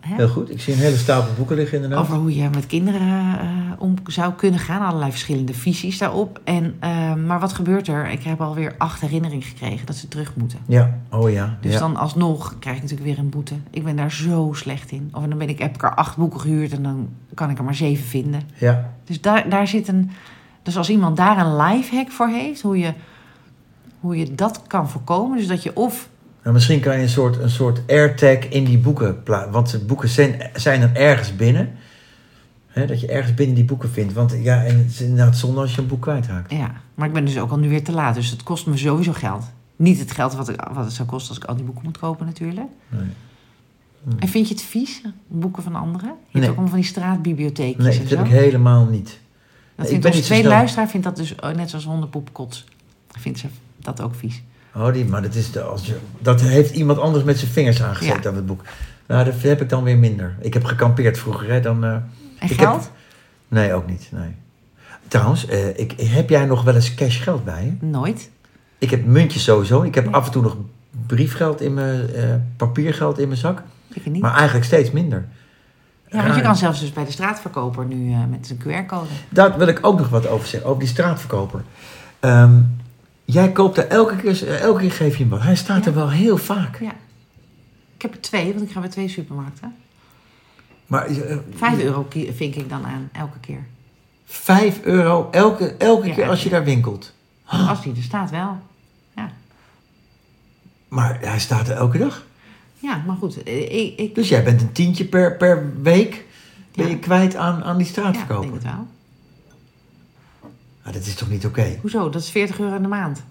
Hè? 0.00 0.14
heel 0.14 0.28
goed. 0.28 0.50
Ik 0.50 0.60
zie 0.60 0.72
een 0.72 0.78
hele 0.78 0.96
stapel 0.96 1.34
boeken 1.36 1.56
liggen 1.56 1.76
inderdaad. 1.76 2.00
Over 2.00 2.16
hoe 2.16 2.34
je 2.34 2.48
met 2.54 2.66
kinderen 2.66 3.38
eh, 3.38 3.48
om 3.78 3.94
zou 4.06 4.32
kunnen 4.32 4.60
gaan. 4.60 4.86
Allerlei 4.86 5.10
verschillende 5.10 5.54
visies 5.54 5.98
daarop. 5.98 6.40
En, 6.44 6.74
eh, 6.78 7.14
maar 7.14 7.40
wat 7.40 7.52
gebeurt 7.52 7.88
er? 7.88 8.10
Ik 8.10 8.22
heb 8.22 8.40
alweer 8.40 8.74
acht 8.78 9.00
herinneringen 9.00 9.46
gekregen 9.46 9.86
dat 9.86 9.96
ze 9.96 10.08
terug 10.08 10.36
moeten. 10.36 10.58
Ja, 10.66 10.98
oh 11.10 11.30
ja. 11.30 11.58
Dus 11.60 11.72
ja. 11.72 11.78
dan 11.78 11.96
alsnog 11.96 12.56
krijg 12.58 12.76
ik 12.76 12.82
natuurlijk 12.82 13.08
weer 13.08 13.18
een 13.18 13.30
boete. 13.30 13.54
Ik 13.70 13.84
ben 13.84 13.96
daar 13.96 14.12
zo 14.12 14.50
slecht 14.52 14.90
in. 14.90 15.10
Of 15.12 15.24
dan 15.24 15.38
ben 15.38 15.48
ik, 15.48 15.58
heb 15.58 15.74
ik 15.74 15.82
er 15.82 15.94
acht 15.94 16.16
boeken 16.16 16.40
gehuurd 16.40 16.72
en 16.72 16.82
dan 16.82 17.08
kan 17.36 17.50
ik 17.50 17.58
er 17.58 17.64
maar 17.64 17.74
zeven 17.74 18.04
vinden. 18.04 18.42
ja. 18.58 18.94
Dus 19.04 19.20
daar, 19.20 19.48
daar 19.48 19.66
zit 19.68 19.88
een. 19.88 20.10
Dus 20.62 20.76
als 20.76 20.90
iemand 20.90 21.16
daar 21.16 21.38
een 21.38 21.56
lifehack 21.56 22.10
voor 22.10 22.28
heeft, 22.28 22.60
hoe 22.60 22.78
je, 22.78 22.92
hoe 24.00 24.16
je 24.16 24.34
dat 24.34 24.62
kan 24.66 24.90
voorkomen. 24.90 25.36
Dus 25.36 25.46
dat 25.46 25.62
je 25.62 25.76
of. 25.76 26.08
Nou, 26.42 26.54
misschien 26.54 26.80
kan 26.80 26.96
je 26.96 27.02
een 27.02 27.08
soort, 27.08 27.38
een 27.38 27.50
soort 27.50 27.80
airtag 27.86 28.38
in 28.48 28.64
die 28.64 28.78
boeken 28.78 29.22
plaatsen. 29.22 29.52
Want 29.52 29.70
de 29.70 29.78
boeken 29.78 30.08
zijn, 30.08 30.50
zijn 30.54 30.82
er 30.82 30.96
ergens 30.96 31.36
binnen. 31.36 31.70
Hè, 32.66 32.86
dat 32.86 33.00
je 33.00 33.06
ergens 33.06 33.34
binnen 33.34 33.54
die 33.54 33.64
boeken 33.64 33.90
vindt. 33.90 34.12
Want 34.12 34.36
ja, 34.42 34.64
en 34.64 34.78
het 34.78 34.86
is 34.86 35.00
inderdaad 35.00 35.36
zonde 35.36 35.60
als 35.60 35.74
je 35.74 35.80
een 35.80 35.86
boek 35.86 36.02
kwijtraakt. 36.02 36.50
Ja, 36.50 36.72
maar 36.94 37.06
ik 37.06 37.12
ben 37.12 37.24
dus 37.24 37.38
ook 37.38 37.50
al 37.50 37.58
nu 37.58 37.68
weer 37.68 37.84
te 37.84 37.92
laat. 37.92 38.14
Dus 38.14 38.30
het 38.30 38.42
kost 38.42 38.66
me 38.66 38.76
sowieso 38.76 39.12
geld. 39.12 39.44
Niet 39.76 39.98
het 39.98 40.10
geld 40.10 40.34
wat, 40.34 40.48
ik, 40.48 40.68
wat 40.72 40.84
het 40.84 40.94
zou 40.94 41.08
kosten 41.08 41.28
als 41.28 41.38
ik 41.38 41.44
al 41.44 41.56
die 41.56 41.64
boeken 41.64 41.84
moet 41.84 41.98
kopen, 41.98 42.26
natuurlijk. 42.26 42.68
Nee, 42.88 43.08
En 44.18 44.28
vind 44.28 44.48
je 44.48 44.54
het 44.54 44.62
vies, 44.62 45.02
boeken 45.26 45.62
van 45.62 45.74
anderen? 45.74 46.08
Je 46.08 46.14
hebt 46.14 46.32
Nee. 46.32 46.42
ook 46.42 46.48
allemaal 46.50 46.68
van 46.68 46.78
die 46.80 46.88
straatbibliotheekjes 46.88 47.84
nee 47.84 47.98
dat 47.98 48.18
heb 48.18 48.26
ik 48.26 48.32
helemaal 48.32 48.84
niet. 48.84 49.18
Dat 49.76 49.84
ik 49.84 49.90
vindt 49.90 50.06
onze 50.06 50.20
tweede 50.20 50.48
luisteraar 50.48 50.88
vindt 50.88 51.06
dat 51.06 51.16
dus 51.16 51.34
oh, 51.34 51.50
net 51.50 51.70
zoals 51.70 51.84
hondenpoepkots. 51.84 52.64
Vindt 53.18 53.38
ze 53.38 53.46
dat 53.78 54.00
ook 54.00 54.14
vies. 54.14 54.42
Oh, 54.74 54.92
die, 54.92 55.04
maar 55.04 55.22
dat, 55.22 55.34
is 55.34 55.50
de, 55.52 55.62
als 55.62 55.86
je, 55.86 55.96
dat 56.18 56.40
heeft 56.40 56.74
iemand 56.74 56.98
anders 56.98 57.24
met 57.24 57.38
zijn 57.38 57.50
vingers 57.50 57.82
aangezet 57.82 58.22
Ja. 58.22 58.28
aan 58.30 58.36
het 58.36 58.46
boek. 58.46 58.62
Nou, 59.06 59.24
dat 59.24 59.42
heb 59.42 59.60
ik 59.60 59.68
dan 59.68 59.82
weer 59.82 59.98
minder. 59.98 60.36
Ik 60.40 60.54
heb 60.54 60.64
gekampeerd 60.64 61.18
vroeger, 61.18 61.50
hè. 61.50 61.60
Dan, 61.60 61.84
eh, 61.84 61.90
En 61.90 62.02
heb- 62.38 62.58
geld? 62.58 62.90
nee, 63.48 63.72
ook 63.74 63.86
niet. 63.86 64.08
Nee. 64.12 64.34
Trouwens, 65.08 65.46
eh, 65.46 65.78
ik, 65.78 66.00
heb 66.00 66.28
jij 66.28 66.44
nog 66.44 66.62
wel 66.62 66.74
eens 66.74 66.94
cash 66.94 67.22
geld 67.22 67.44
bij 67.44 67.64
je? 67.64 67.86
Nooit. 67.86 68.30
Ik 68.78 68.90
heb 68.90 69.04
muntjes 69.06 69.44
sowieso. 69.44 69.82
Ik 69.82 69.94
heb 69.94 70.04
Nee. 70.04 70.14
af 70.14 70.26
en 70.26 70.32
toe 70.32 70.42
nog 70.42 70.56
briefgeld 71.06 71.60
in 71.60 71.74
mijn, 71.74 72.10
eh, 72.14 72.34
papiergeld 72.56 73.18
in 73.18 73.28
mijn 73.28 73.40
zak. 73.40 73.62
Ik 73.96 74.12
niet. 74.12 74.22
Maar 74.22 74.34
eigenlijk 74.34 74.64
steeds 74.66 74.90
minder. 74.90 75.28
ja, 76.10 76.22
want 76.22 76.34
je 76.34 76.42
kan 76.42 76.56
zelfs 76.56 76.80
dus 76.80 76.92
bij 76.92 77.04
de 77.04 77.10
straatverkoper 77.10 77.84
nu 77.84 78.12
eh, 78.12 78.18
met 78.30 78.50
een 78.50 78.58
QR-code. 78.84 79.08
Daar 79.28 79.58
wil 79.58 79.66
ik 79.66 79.78
ook 79.86 79.98
nog 79.98 80.08
wat 80.08 80.26
over 80.26 80.46
zeggen, 80.48 80.68
over 80.68 80.80
die 80.80 80.88
straatverkoper. 80.88 81.62
Ehm, 82.20 82.60
jij 83.24 83.52
koopt 83.52 83.76
er 83.78 83.86
elke 83.88 84.16
keer, 84.16 84.54
elke 84.60 84.80
keer 84.80 84.92
geef 84.92 85.16
je 85.16 85.20
hem 85.22 85.28
wat. 85.30 85.42
Hij 85.42 85.56
staat 85.56 85.84
Ja. 85.84 85.90
er 85.90 85.94
wel 85.96 86.10
heel 86.10 86.36
vaak. 86.36 86.80
Ja. 86.80 86.92
Ik 87.96 88.02
heb 88.02 88.12
er 88.14 88.20
twee, 88.20 88.52
want 88.54 88.64
ik 88.66 88.70
ga 88.72 88.80
bij 88.80 88.88
twee 88.88 89.08
supermarkten. 89.08 89.74
Maar 90.86 91.06
eh, 91.06 91.36
Vijf 91.54 91.78
euro 91.82 92.06
vink 92.10 92.54
ik 92.54 92.68
dan 92.68 92.84
aan, 92.86 93.08
elke 93.12 93.38
keer. 93.40 93.64
vijf 94.24 94.82
euro 94.82 95.28
elke, 95.30 95.74
elke 95.78 96.06
Ja. 96.06 96.14
keer 96.14 96.28
als 96.28 96.42
je 96.42 96.48
daar 96.48 96.64
winkelt. 96.64 97.12
Als 97.44 97.82
die 97.82 97.94
er 97.96 98.02
staat 98.02 98.30
wel. 98.30 98.58
Ja, 99.16 99.30
Maar 100.88 101.18
hij 101.20 101.38
staat 101.38 101.68
er 101.68 101.76
elke 101.76 101.98
dag. 101.98 102.25
Ja 102.86 103.02
maar 103.06 103.16
goed. 103.16 103.42
eh, 103.42 103.74
Ik, 103.84 103.98
ik, 103.98 104.14
Dus 104.14 104.28
jij 104.28 104.44
bent 104.44 104.60
een 104.60 104.72
tientje 104.72 105.04
per, 105.04 105.36
per 105.36 105.72
week 105.82 106.24
ben 106.74 106.84
Ja. 106.84 106.90
je 106.90 106.98
kwijt 106.98 107.36
aan, 107.36 107.62
aan 107.64 107.76
die 107.76 107.86
ja, 107.86 107.92
ik 107.92 107.96
straatverkoper. 107.98 108.50
denk 108.50 108.62
het 108.62 108.72
wel. 108.72 108.86
Dat 110.92 111.06
is 111.06 111.14
toch 111.14 111.30
niet 111.30 111.46
oké? 111.46 111.78
Hoezo? 111.80 112.10
Dat 112.10 112.22
is 112.22 112.30
40 112.30 112.58
euro 112.60 112.76
in 112.76 112.82
de 112.82 112.88
maand. 112.88 113.22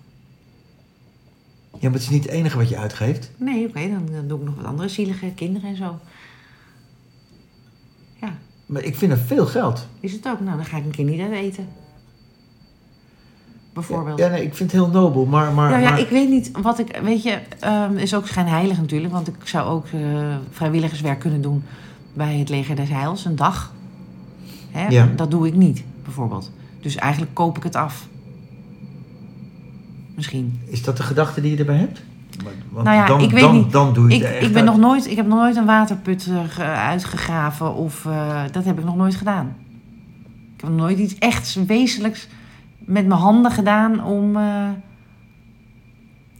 Ja, 1.71 1.79
maar 1.81 1.91
het 1.91 2.01
is 2.01 2.09
niet 2.09 2.23
het 2.23 2.31
enige 2.31 2.57
wat 2.57 2.69
je 2.69 2.77
uitgeeft. 2.77 3.31
Nee, 3.37 3.67
oké, 3.67 3.79
dan, 3.89 4.09
dan 4.11 4.27
doe 4.27 4.39
ik 4.39 4.45
nog 4.45 4.55
wat 4.55 4.65
andere 4.65 4.89
zielige 4.89 5.31
kinderen 5.35 5.69
en 5.69 5.75
zo. 5.75 5.99
Ja, 8.21 8.37
Maar 8.65 8.83
ik 8.83 8.95
vind 8.95 9.11
dat 9.11 9.19
veel 9.25 9.45
geld. 9.45 9.87
is 9.99 10.11
het 10.13 10.27
ook. 10.27 10.39
Nou, 10.39 10.55
dan 10.57 10.65
ga 10.65 10.77
ik 10.77 10.85
een 10.85 10.91
keer 10.91 11.05
niet 11.05 11.21
uit 11.21 11.31
eten. 11.31 11.67
Bijvoorbeeld. 13.75 14.19
Ja, 14.19 14.27
nee, 14.27 14.43
ik 14.43 14.55
vind 14.55 14.71
het 14.71 14.81
heel 14.81 14.89
nobel, 14.91 15.25
maar... 15.25 15.53
maar, 15.53 15.69
Nou 15.69 15.81
ja, 15.81 15.89
maar 15.89 15.99
ik 15.99 16.09
weet 16.09 16.29
niet 16.29 16.51
wat 16.61 16.79
ik. 16.79 16.99
Weet 17.03 17.23
je, 17.23 17.39
ehm, 17.59 17.97
is 17.97 18.15
ook 18.15 18.27
schijnheilig 18.27 18.77
natuurlijk. 18.77 19.13
Want 19.13 19.27
ik 19.27 19.35
zou 19.43 19.69
ook 19.69 19.85
eh, 19.85 19.99
vrijwilligerswerk 20.51 21.19
kunnen 21.19 21.41
doen 21.41 21.63
bij 22.13 22.35
het 22.37 22.49
Leger 22.49 22.75
des 22.75 22.89
Heils, 22.89 23.25
een 23.25 23.35
dag. 23.35 23.73
Hè? 24.71 24.87
Ja. 24.87 25.09
Dat 25.15 25.31
doe 25.31 25.47
ik 25.47 25.53
niet, 25.55 25.83
bijvoorbeeld. 26.03 26.51
Dus 26.81 26.95
eigenlijk 26.95 27.33
koop 27.33 27.57
ik 27.57 27.63
het 27.63 27.75
af. 27.75 28.07
Misschien. 30.15 30.59
Is 30.65 30.83
dat 30.83 30.97
de 30.97 31.03
gedachte 31.03 31.41
die 31.41 31.51
je 31.51 31.57
erbij 31.57 31.77
hebt? 31.77 32.01
Want 32.69 32.85
Nou 32.85 32.97
ja, 32.97 33.05
dan, 33.07 33.21
ik 33.21 33.31
weet 33.31 33.41
dan, 33.41 33.55
niet. 33.55 33.71
Dan 33.71 33.93
doe 33.93 34.09
je 34.09 34.15
Ik, 34.15 34.21
het 34.21 34.31
echt 34.31 34.41
ik, 34.45 34.53
ben 34.53 34.61
uit. 34.61 34.65
nog 34.71 34.77
nooit, 34.89 35.07
ik 35.09 35.15
heb 35.15 35.27
nog 35.27 35.37
nooit 35.39 35.55
een 35.55 35.65
waterput 35.65 36.27
eh, 36.27 36.37
ge- 36.47 36.61
uitgegraven. 36.63 37.73
Of 37.75 38.05
eh, 38.05 38.41
dat 38.51 38.65
heb 38.65 38.79
ik 38.79 38.85
nog 38.85 38.95
nooit 38.95 39.15
gedaan. 39.15 39.55
Ik 40.55 40.61
heb 40.61 40.69
nog 40.69 40.79
nooit 40.79 40.97
iets 40.99 41.17
echt 41.17 41.57
wezenlijks 41.67 42.27
met 42.85 43.07
mijn 43.07 43.19
handen 43.19 43.51
gedaan 43.51 44.03
om... 44.03 44.35
eh, 44.35 44.69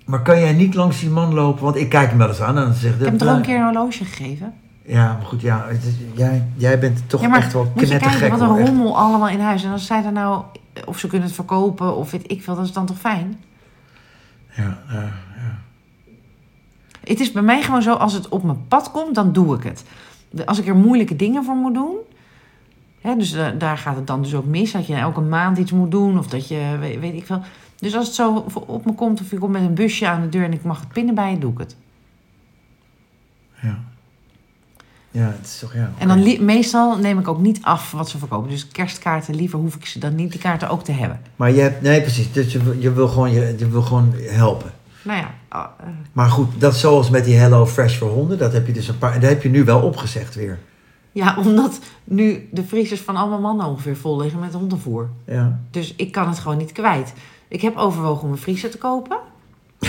Maar 0.06 0.22
kan 0.22 0.40
jij 0.40 0.54
niet 0.54 0.74
langs 0.74 1.00
die 1.00 1.10
man 1.10 1.34
lopen? 1.34 1.64
Want 1.64 1.76
ik 1.76 1.90
kijk 1.90 2.10
hem 2.10 2.18
wel 2.18 2.28
eens 2.28 2.42
aan 2.42 2.58
en 2.58 2.64
dan 2.64 2.74
zegt 2.74 2.94
ik 2.94 3.00
heb 3.00 3.10
hem 3.10 3.18
toch 3.18 3.36
een 3.36 3.42
keer 3.42 3.56
een 3.58 3.64
horloge 3.64 4.06
gegeven? 4.06 4.54
Ja, 4.86 5.14
maar 5.14 5.26
goed, 5.26 5.42
ja, 5.42 5.66
het 5.68 5.84
is- 5.84 5.98
jij, 6.16 6.48
jij 6.56 6.80
bent 6.80 7.10
toch 7.10 7.22
ja, 7.22 7.28
maar 7.28 7.38
echt 7.40 7.54
wel 7.54 7.72
knettergek. 7.76 8.32
wat 8.32 8.42
een 8.50 8.58
echt. 8.58 8.68
rommel 8.68 8.98
allemaal 8.98 9.30
in 9.30 9.40
huis. 9.40 9.64
En 9.64 9.72
als 9.72 9.86
zij 9.86 10.04
er 10.06 10.12
nou... 10.12 10.44
Of 10.86 11.00
ze 11.00 11.08
kunnen 11.08 11.28
het 11.28 11.36
verkopen 11.36 11.96
of 11.96 12.12
weet 12.12 12.32
ik 12.32 12.44
veel. 12.44 12.56
Dat 12.56 12.66
is 12.66 12.72
dan 12.74 12.86
toch 12.86 13.00
fijn? 13.00 13.40
Ja, 14.56 14.78
ja, 14.90 15.02
ja. 15.36 15.58
Het 17.04 17.20
is 17.20 17.32
bij 17.32 17.42
mij 17.42 17.62
gewoon 17.62 17.82
zo, 17.82 17.94
als 17.94 18.14
het 18.14 18.30
op 18.30 18.44
mijn 18.44 18.68
pad 18.68 18.92
komt, 18.92 19.16
dan 19.16 19.34
doe 19.34 19.56
ik 19.56 19.64
het. 19.64 19.84
Als 20.46 20.60
ik 20.60 20.68
er 20.68 20.76
moeilijke 20.76 21.16
dingen 21.16 21.44
voor 21.44 21.56
moet 21.56 21.74
doen, 21.74 21.96
hè, 23.06 23.15
dus 23.15 23.36
daar 23.58 23.78
gaat 23.78 23.96
het 23.96 24.08
dan 24.08 24.22
dus 24.22 24.36
ook 24.36 24.46
mis. 24.46 24.72
Dat 24.72 24.88
je 24.88 24.96
elke 24.96 25.22
maand 25.22 25.58
iets 25.58 25.72
moet 25.72 25.91
doen 25.91 26.18
of 26.18 26.28
dat 26.28 26.48
je, 26.48 26.78
weet, 26.80 27.00
weet 27.00 27.13
ik 27.13 27.26
veel. 27.26 27.41
Dus 27.80 27.96
als 27.96 28.06
het 28.06 28.15
zo 28.15 28.46
op 28.65 28.86
me 28.86 28.94
komt 28.94 29.22
of 29.22 29.32
ik 29.32 29.39
kom 29.39 29.52
met 29.52 29.62
een 29.62 29.74
busje 29.74 30.08
aan 30.08 30.22
de 30.22 30.30
deur 30.30 30.44
en 30.44 30.54
ik 30.54 30.63
mag 30.63 30.80
het 30.80 30.88
pinnen 30.91 31.15
bij, 31.15 31.38
doe 31.39 31.52
ik 31.52 31.58
het. 31.58 31.76
ja. 33.62 33.80
Ja, 35.12 35.26
het 35.38 35.46
is 35.46 35.60
toch, 35.60 35.74
ja. 35.74 35.91
En 35.98 36.08
dan 36.08 36.46
meestal 36.46 36.98
neem 36.98 37.20
ik 37.20 37.28
ook 37.28 37.39
niet 37.41 37.60
af 37.62 37.91
wat 37.91 38.10
ze 38.10 38.18
verkopen. 38.18 38.50
Dus 38.50 38.68
kerstkaarten, 38.68 39.36
liever 39.36 39.60
hoef 39.60 39.76
ik 39.76 39.86
ze 39.86 40.00
dan 40.00 40.15
niet 40.15 40.32
die 40.32 40.39
kaarten 40.39 40.70
ook 40.70 40.84
te 40.84 40.91
hebben. 40.91 41.20
Maar 41.36 41.52
je 41.52 41.62
hebt, 41.62 41.82
nee 41.82 42.02
precies, 42.02 42.32
dus 42.32 42.52
je, 42.52 42.63
wil- 42.63 42.74
je, 42.80 42.94
wil 42.94 43.08
gewoon, 43.08 43.32
je, 43.32 43.56
je 43.58 43.70
wil 43.70 43.82
gewoon 43.82 44.13
helpen. 44.18 44.72
Nou 45.04 45.20
ja, 45.20 45.34
ah, 45.48 45.65
eh, 45.80 45.86
Maar 46.12 46.30
goed, 46.30 46.48
dat 46.62 46.76
zoals 46.76 47.10
met 47.10 47.26
die 47.26 47.36
Hello 47.36 47.65
Fresh 47.65 47.98
voor 47.98 48.10
honden, 48.10 48.38
dat 48.38 48.54
heb 48.54 48.68
je 48.68 48.74
dus 48.74 48.88
een 48.88 48.98
paar, 48.98 49.20
dat 49.20 49.30
heb 49.30 49.44
je 49.44 49.50
nu 49.50 49.63
wel 49.63 49.82
opgezegd 49.82 50.36
weer. 50.36 50.60
Ja, 51.15 51.36
omdat 51.38 51.80
nu 52.04 52.47
de 52.51 52.63
vriezers 52.63 53.01
van 53.01 53.15
allemaal 53.15 53.39
mannen 53.39 53.65
ongeveer 53.65 53.97
vol 53.97 54.17
liggen 54.17 54.39
met 54.39 54.54
hondenvoer. 54.54 55.10
Ja. 55.25 55.60
Dus 55.71 55.93
ik 55.95 56.12
kan 56.12 56.28
het 56.28 56.39
gewoon 56.39 56.58
niet 56.58 56.71
kwijt. 56.71 57.13
Ik 57.47 57.62
heb 57.62 57.78
overwogen 57.78 58.23
om 58.23 58.32
een 58.32 58.38
vriezer 58.38 58.69
te 58.69 58.78
kopen. 58.78 59.17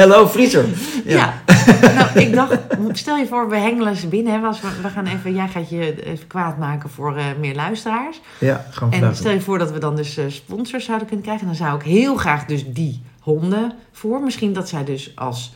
Hello 0.00 0.26
Vriezer. 0.26 0.64
Ja. 1.04 1.42
nou, 1.96 2.18
ik 2.18 2.32
dacht, 2.32 2.58
stel 2.92 3.16
je 3.16 3.26
voor, 3.26 3.48
we 3.48 3.56
hengelen 3.56 3.96
ze 3.96 4.06
binnen. 4.06 4.32
Hè, 4.32 4.46
als 4.46 4.60
we, 4.60 4.68
we 4.82 4.88
gaan 4.88 5.06
even, 5.06 5.34
jij 5.34 5.48
gaat 5.48 5.68
je 5.68 6.04
even 6.04 6.26
kwaad 6.26 6.58
maken 6.58 6.90
voor 6.90 7.16
eh, 7.16 7.24
meer 7.40 7.54
luisteraars. 7.54 8.20
Ja, 8.40 8.66
we 8.90 8.96
En 8.96 9.16
stel 9.16 9.32
je 9.32 9.40
voor 9.40 9.58
dat 9.58 9.70
we 9.70 9.78
dan 9.78 9.96
dus 9.96 10.16
eh, 10.16 10.24
sponsors 10.28 10.84
zouden 10.84 11.06
kunnen 11.06 11.24
krijgen. 11.24 11.46
Dan 11.46 11.56
zou 11.56 11.76
ik 11.76 11.82
heel 11.82 12.16
graag 12.16 12.44
dus 12.44 12.64
die 12.66 13.02
honden 13.20 13.72
voor. 13.92 14.20
Misschien 14.20 14.52
dat 14.52 14.68
zij 14.68 14.84
dus 14.84 15.12
als, 15.16 15.52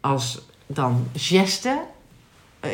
als 0.00 0.46
dan 0.66 1.06
geste 1.14 1.68
eh, 1.68 1.96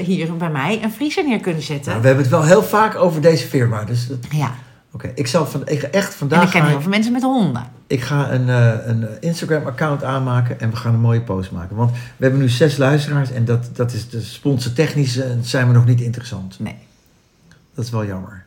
hier 0.04 0.36
bij 0.36 0.50
mij 0.50 0.82
een 0.82 0.92
vriezer 0.92 1.24
neer 1.24 1.40
kunnen 1.40 1.62
zetten. 1.62 1.90
Nou, 1.90 2.00
we 2.00 2.06
hebben 2.06 2.24
het 2.24 2.34
wel 2.34 2.44
heel 2.44 2.62
vaak 2.62 2.94
over 2.96 3.20
deze 3.20 3.46
firma. 3.46 3.84
Dus 3.84 4.06
dat- 4.08 4.18
ja, 4.30 4.54
oké, 4.92 5.12
ik 5.14 5.26
zal 5.26 5.46
van, 5.46 5.68
ik 5.68 5.80
ga 5.80 5.86
echt 5.88 6.12
en 6.12 6.18
vandaag 6.18 6.44
ik 6.44 6.50
ken 6.50 6.62
ga 6.62 6.68
heel 6.68 6.80
veel 6.80 6.90
mensen 6.90 7.12
met 7.12 7.22
honden. 7.22 7.62
ik 7.86 8.00
ga 8.00 8.32
een, 8.32 8.48
eh, 8.48 8.86
een 8.86 9.06
Instagram-account 9.20 10.04
aanmaken 10.04 10.60
en 10.60 10.70
we 10.70 10.76
gaan 10.76 10.94
een 10.94 11.00
mooie 11.00 11.20
post 11.20 11.50
maken. 11.50 11.76
Want 11.76 11.90
we 11.90 11.98
hebben 12.24 12.40
nu 12.40 12.48
zes 12.48 12.76
luisteraars 12.76 13.30
en 13.30 13.44
dat, 13.44 13.68
dat 13.72 13.92
is 13.92 14.08
de 14.08 14.20
sponsortechnisch 14.20 15.16
eh, 15.16 15.30
zijn 15.40 15.66
we 15.66 15.72
nog 15.72 15.86
niet 15.86 16.00
interessant. 16.00 16.58
Nee. 16.60 16.76
Dat 17.74 17.84
is 17.84 17.90
wel 17.90 18.06
jammer. 18.06 18.44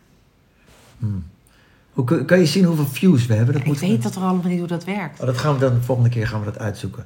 Hmm. 1.00 1.23
Hoe, 1.91 2.26
kan 2.26 2.39
je 2.39 2.45
zien 2.45 2.63
hoeveel 2.63 2.86
views 2.88 3.26
we 3.26 3.34
hebben? 3.34 3.54
Dat 3.54 3.65
Ik 3.65 3.80
weet 3.80 4.04
dat 4.04 4.15
er 4.15 4.21
allemaal 4.21 4.50
niet 4.50 4.60
hoe 4.60 4.67
dat 4.67 4.84
werkt. 4.84 5.19
Oh, 5.19 5.26
dat 5.26 5.38
gaan 5.38 5.54
we 5.54 5.60
dan 5.60 5.73
de 5.73 5.82
volgende 5.82 6.10
keer 6.10 6.28
gaan 6.28 6.39
we 6.39 6.45
dat 6.45 6.60
uitzoeken. 6.60 7.06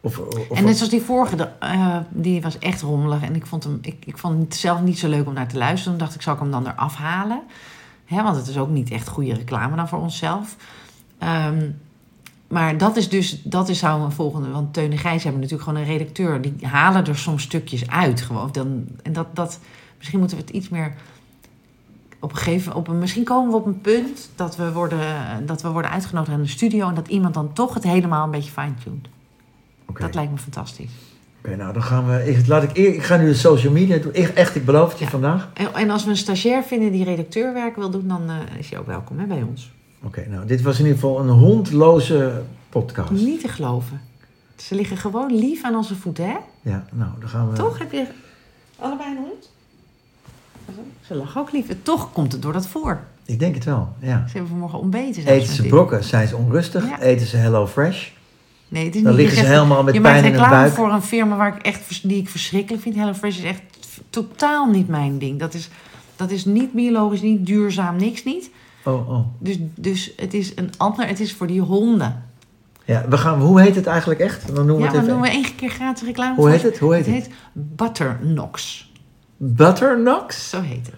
Of, 0.00 0.18
of, 0.18 0.50
En 0.50 0.64
net 0.64 0.76
zoals 0.76 0.90
die 0.90 1.02
vorige, 1.02 1.50
eh, 1.60 1.96
die 2.08 2.42
was 2.42 2.58
echt 2.58 2.80
rommelig. 2.80 3.22
En 3.22 3.34
ik 3.34 3.46
vond, 3.46 3.64
hem, 3.64 3.78
ik, 3.82 4.04
ik 4.04 4.18
vond 4.18 4.42
het 4.42 4.54
zelf 4.54 4.80
niet 4.82 4.98
zo 4.98 5.08
leuk 5.08 5.26
om 5.26 5.32
naar 5.32 5.48
te 5.48 5.58
luisteren. 5.58 5.98
Toen 5.98 6.06
dacht 6.06 6.14
ik, 6.14 6.22
zal 6.22 6.34
ik 6.34 6.40
hem 6.40 6.50
dan 6.50 6.66
eraf 6.66 6.94
halen? 6.94 7.42
Hè, 8.04 8.22
want 8.22 8.36
het 8.36 8.46
is 8.46 8.58
ook 8.58 8.68
niet 8.68 8.90
echt 8.90 9.08
goede 9.08 9.34
reclame 9.34 9.76
dan 9.76 9.88
voor 9.88 9.98
onszelf. 9.98 10.56
Ehm, 11.18 11.70
maar 12.48 12.78
dat 12.78 12.96
is 12.96 13.08
dus, 13.08 13.42
dat 13.42 13.68
is 13.68 13.78
zou 13.78 14.02
een 14.02 14.12
volgende. 14.12 14.50
Want 14.50 14.74
Teun 14.74 14.90
en 14.90 14.98
Gijs 14.98 15.22
hebben 15.22 15.40
natuurlijk 15.40 15.68
gewoon 15.68 15.84
een 15.84 15.90
redacteur. 15.90 16.40
Die 16.40 16.66
halen 16.66 17.06
er 17.06 17.18
soms 17.18 17.42
stukjes 17.42 17.90
uit 17.90 18.20
gewoon. 18.20 18.48
Dan, 18.52 18.86
en 19.02 19.12
dat, 19.12 19.26
dat, 19.36 19.60
misschien 19.96 20.18
moeten 20.18 20.36
we 20.36 20.42
het 20.42 20.52
iets 20.52 20.68
meer 20.68 20.94
op 22.20 22.30
een 22.30 22.36
gegeven 22.36 22.74
op 22.74 22.88
een, 22.88 22.98
misschien 22.98 23.24
komen 23.24 23.50
we 23.50 23.56
op 23.56 23.66
een 23.66 23.80
punt 23.80 24.30
dat 24.34 24.56
we 24.56 24.72
worden, 24.72 25.46
dat 25.46 25.62
we 25.62 25.68
worden 25.68 25.90
uitgenodigd 25.90 26.32
aan 26.32 26.42
de 26.42 26.48
studio. 26.48 26.88
En 26.88 26.94
dat 26.94 27.08
iemand 27.08 27.34
dan 27.34 27.52
toch 27.52 27.74
het 27.74 27.84
helemaal 27.84 28.24
een 28.24 28.30
beetje 28.30 28.50
fine-tuned. 28.50 29.08
Dat 29.92 30.14
lijkt 30.14 30.32
me 30.32 30.38
fantastisch. 30.38 30.90
Oké, 31.44 31.56
nou 31.56 31.72
dan 31.72 31.82
gaan 31.82 32.06
we. 32.08 32.30
Ik, 32.30 32.46
laat 32.46 32.62
ik, 32.62 32.72
ik 32.72 33.02
ga 33.02 33.16
nu 33.16 33.26
de 33.26 33.34
social 33.34 33.72
media 33.72 33.96
doen. 33.98 34.14
Ik, 34.14 34.28
echt, 34.28 34.56
ik 34.56 34.64
beloof 34.64 34.88
het 34.88 34.98
je 34.98 35.04
Ja. 35.04 35.10
vandaag. 35.10 35.48
En, 35.54 35.74
en 35.74 35.90
als 35.90 36.04
we 36.04 36.10
een 36.10 36.16
stagiair 36.16 36.62
vinden 36.62 36.92
die 36.92 37.04
redacteurwerk 37.04 37.76
wil 37.76 37.90
doen, 37.90 38.08
dan 38.08 38.30
eh, 38.30 38.58
is 38.58 38.70
hij 38.70 38.78
ook 38.78 38.86
welkom 38.86 39.18
hè, 39.18 39.26
bij 39.26 39.42
ons. 39.42 39.70
Oké, 40.02 40.26
nou 40.28 40.46
dit 40.46 40.62
was 40.62 40.78
in 40.78 40.84
ieder 40.84 41.00
geval 41.00 41.20
een 41.20 41.28
hondloze 41.28 42.42
podcast. 42.68 43.10
Niet 43.10 43.40
te 43.40 43.48
geloven. 43.48 44.00
Ze 44.56 44.74
liggen 44.74 44.96
gewoon 44.96 45.34
lief 45.38 45.64
aan 45.64 45.74
onze 45.74 45.94
voeten, 45.96 46.24
hè? 46.24 46.36
Ja, 46.62 46.84
nou 46.92 47.10
dan 47.20 47.28
gaan 47.28 47.50
we. 47.50 47.56
Toch? 47.56 47.78
Heb 47.78 47.92
je 47.92 48.06
allebei 48.78 49.10
een 49.10 49.16
hond? 49.22 49.50
Ze 51.06 51.14
lachen 51.14 51.40
ook 51.40 51.52
lief. 51.52 51.66
Toch 51.82 52.12
komt 52.12 52.32
het 52.32 52.42
door 52.42 52.52
dat 52.52 52.66
voor. 52.66 53.00
Ik 53.24 53.38
denk 53.38 53.54
het 53.54 53.64
wel, 53.64 53.88
ja. 54.00 54.24
Ze 54.26 54.32
hebben 54.32 54.48
vanmorgen 54.50 54.78
ontbeten. 54.78 55.26
Eten 55.26 55.54
ze 55.54 55.62
brokken, 55.62 56.04
zijn 56.04 56.28
ze 56.28 56.36
onrustig. 56.36 56.84
Ja. 56.88 57.00
Eten 57.00 57.26
ze 57.26 57.36
Hello 57.36 57.66
Fresh, 57.66 58.10
Nee, 58.68 58.84
het 58.84 58.94
is 58.94 59.02
dan 59.02 59.10
niet. 59.10 59.20
liggen 59.20 59.38
ze 59.38 59.50
helemaal 59.50 59.82
met 59.82 59.94
je 59.94 60.00
pijn 60.00 60.24
in 60.24 60.30
reclame 60.30 60.50
buik. 60.50 60.72
voor 60.72 60.92
een 60.92 61.02
firma 61.02 61.36
waar 61.36 61.56
ik 61.56 61.62
echt, 61.62 62.08
die 62.08 62.20
ik 62.20 62.28
verschrikkelijk 62.28 62.82
vind. 62.82 62.96
HelloFresh 62.96 63.38
is 63.38 63.44
echt 63.44 63.62
totaal 64.10 64.66
niet 64.66 64.88
mijn 64.88 65.18
ding. 65.18 65.38
Dat 65.38 65.54
is, 65.54 65.68
dat 66.16 66.30
is 66.30 66.44
niet 66.44 66.72
biologisch, 66.72 67.20
niet 67.22 67.46
duurzaam, 67.46 67.96
niks 67.96 68.24
niet. 68.24 68.50
Oh, 68.84 69.10
oh. 69.10 69.26
Dus, 69.38 69.56
dus 69.74 70.12
het 70.16 70.34
is 70.34 70.52
een 70.56 70.70
ander, 70.76 71.06
het 71.06 71.20
is 71.20 71.32
voor 71.34 71.46
die 71.46 71.60
honden. 71.60 72.22
Ja, 72.84 73.08
we 73.08 73.18
gaan, 73.18 73.40
hoe 73.40 73.60
heet 73.60 73.74
het 73.74 73.86
eigenlijk 73.86 74.20
echt? 74.20 74.46
Dan 74.46 74.66
noemen 74.66 74.76
we 74.76 74.80
Ja, 74.80 74.84
het 74.86 74.94
dan 74.94 75.02
even. 75.02 75.14
doen 75.14 75.22
we 75.22 75.28
één 75.48 75.54
keer 75.56 75.70
gratis 75.70 76.06
reclame 76.06 76.34
Hoe 76.34 76.50
heet 76.50 76.62
het? 76.62 76.78
Hoe 76.78 76.94
heet 76.94 77.06
het? 77.06 77.14
het? 77.14 77.24
heet 77.24 77.34
Butternox. 77.52 78.90
Butternox.nl? 79.36 80.60
Zo 80.60 80.68
heet 80.68 80.86
het. 80.86 80.96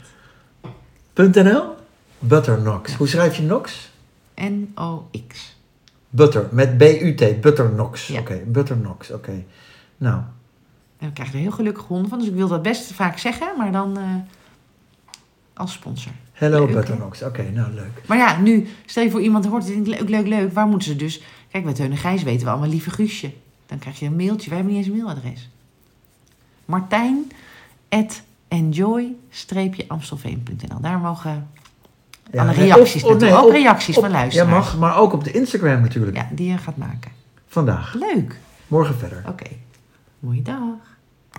Butternox. 2.18 2.94
Hoe 2.94 3.08
schrijf 3.08 3.36
je 3.36 3.42
Nox? 3.42 3.90
N-O-X. 4.34 5.56
Butter, 6.10 6.48
met 6.50 6.78
B-U-T, 6.78 7.40
Butternox. 7.40 8.06
Ja. 8.06 8.20
Oké, 8.20 8.40
Butternox, 8.46 9.10
oké. 9.10 9.44
Nou, 9.96 10.20
En 10.98 11.06
we 11.06 11.12
krijgen 11.12 11.34
er 11.34 11.40
heel 11.40 11.50
gelukkig 11.50 11.84
honden 11.84 12.08
van. 12.08 12.18
Dus 12.18 12.28
ik 12.28 12.34
wil 12.34 12.48
dat 12.48 12.62
best 12.62 12.92
vaak 12.92 13.18
zeggen, 13.18 13.48
maar 13.58 13.72
dan 13.72 13.98
eh, 13.98 14.04
als 15.54 15.72
sponsor. 15.72 16.12
hello 16.32 16.64
Leuk? 16.64 16.74
Butternox. 16.74 17.22
Oké, 17.22 17.50
nou 17.50 17.72
leuk. 17.72 18.02
Maar 18.06 18.18
ja, 18.18 18.40
nu, 18.40 18.68
stel 18.86 19.02
je 19.02 19.10
voor 19.10 19.20
iemand 19.20 19.46
hoort 19.46 19.64
het, 19.64 19.72
denkt 19.72 19.88
leuk, 19.88 20.08
leuk, 20.08 20.26
leuk. 20.26 20.52
Waar 20.52 20.66
moeten 20.66 20.88
ze 20.88 20.96
dus? 20.96 21.22
Kijk, 21.50 21.64
bij 21.64 21.74
Teun 21.74 21.90
en 21.90 21.96
Gijs 21.96 22.22
weten 22.22 22.44
we 22.44 22.50
allemaal 22.50 22.68
lieve 22.68 22.90
Guusje. 22.90 23.32
Dan 23.66 23.78
krijg 23.78 23.98
je 23.98 24.06
een 24.06 24.16
mailtje. 24.16 24.48
Wij 24.48 24.58
hebben 24.58 24.76
niet 24.76 24.86
eens 24.86 24.94
een 24.94 25.00
mailadres. 25.02 25.50
Martijn 26.64 27.32
at 27.88 28.22
enjoy-amstelveen.nl. 28.48 30.80
Daar 30.80 30.98
mogen 30.98 31.48
Ja, 32.32 32.44
nee, 32.44 32.54
reacties 32.54 33.02
nee, 33.02 33.32
ook 33.34 33.44
op- 33.44 33.50
reacties 33.50 33.96
op- 33.96 34.02
van 34.02 34.12
Ja, 34.12 34.18
luisteraars. 34.18 34.50
mag, 34.50 34.78
maar 34.78 34.96
ook 34.98 35.12
op 35.12 35.24
de 35.24 35.30
Instagram 35.30 35.80
natuurlijk. 35.80 36.16
Ja, 36.16 36.28
die 36.32 36.50
je 36.50 36.58
gaat 36.58 36.76
maken. 36.76 37.10
Vandaag. 37.46 37.94
Leuk. 37.94 38.38
Morgen 38.66 38.98
verder. 38.98 39.22
Oké. 39.28 39.46
Mooie 40.18 40.42
dag. 40.42 40.89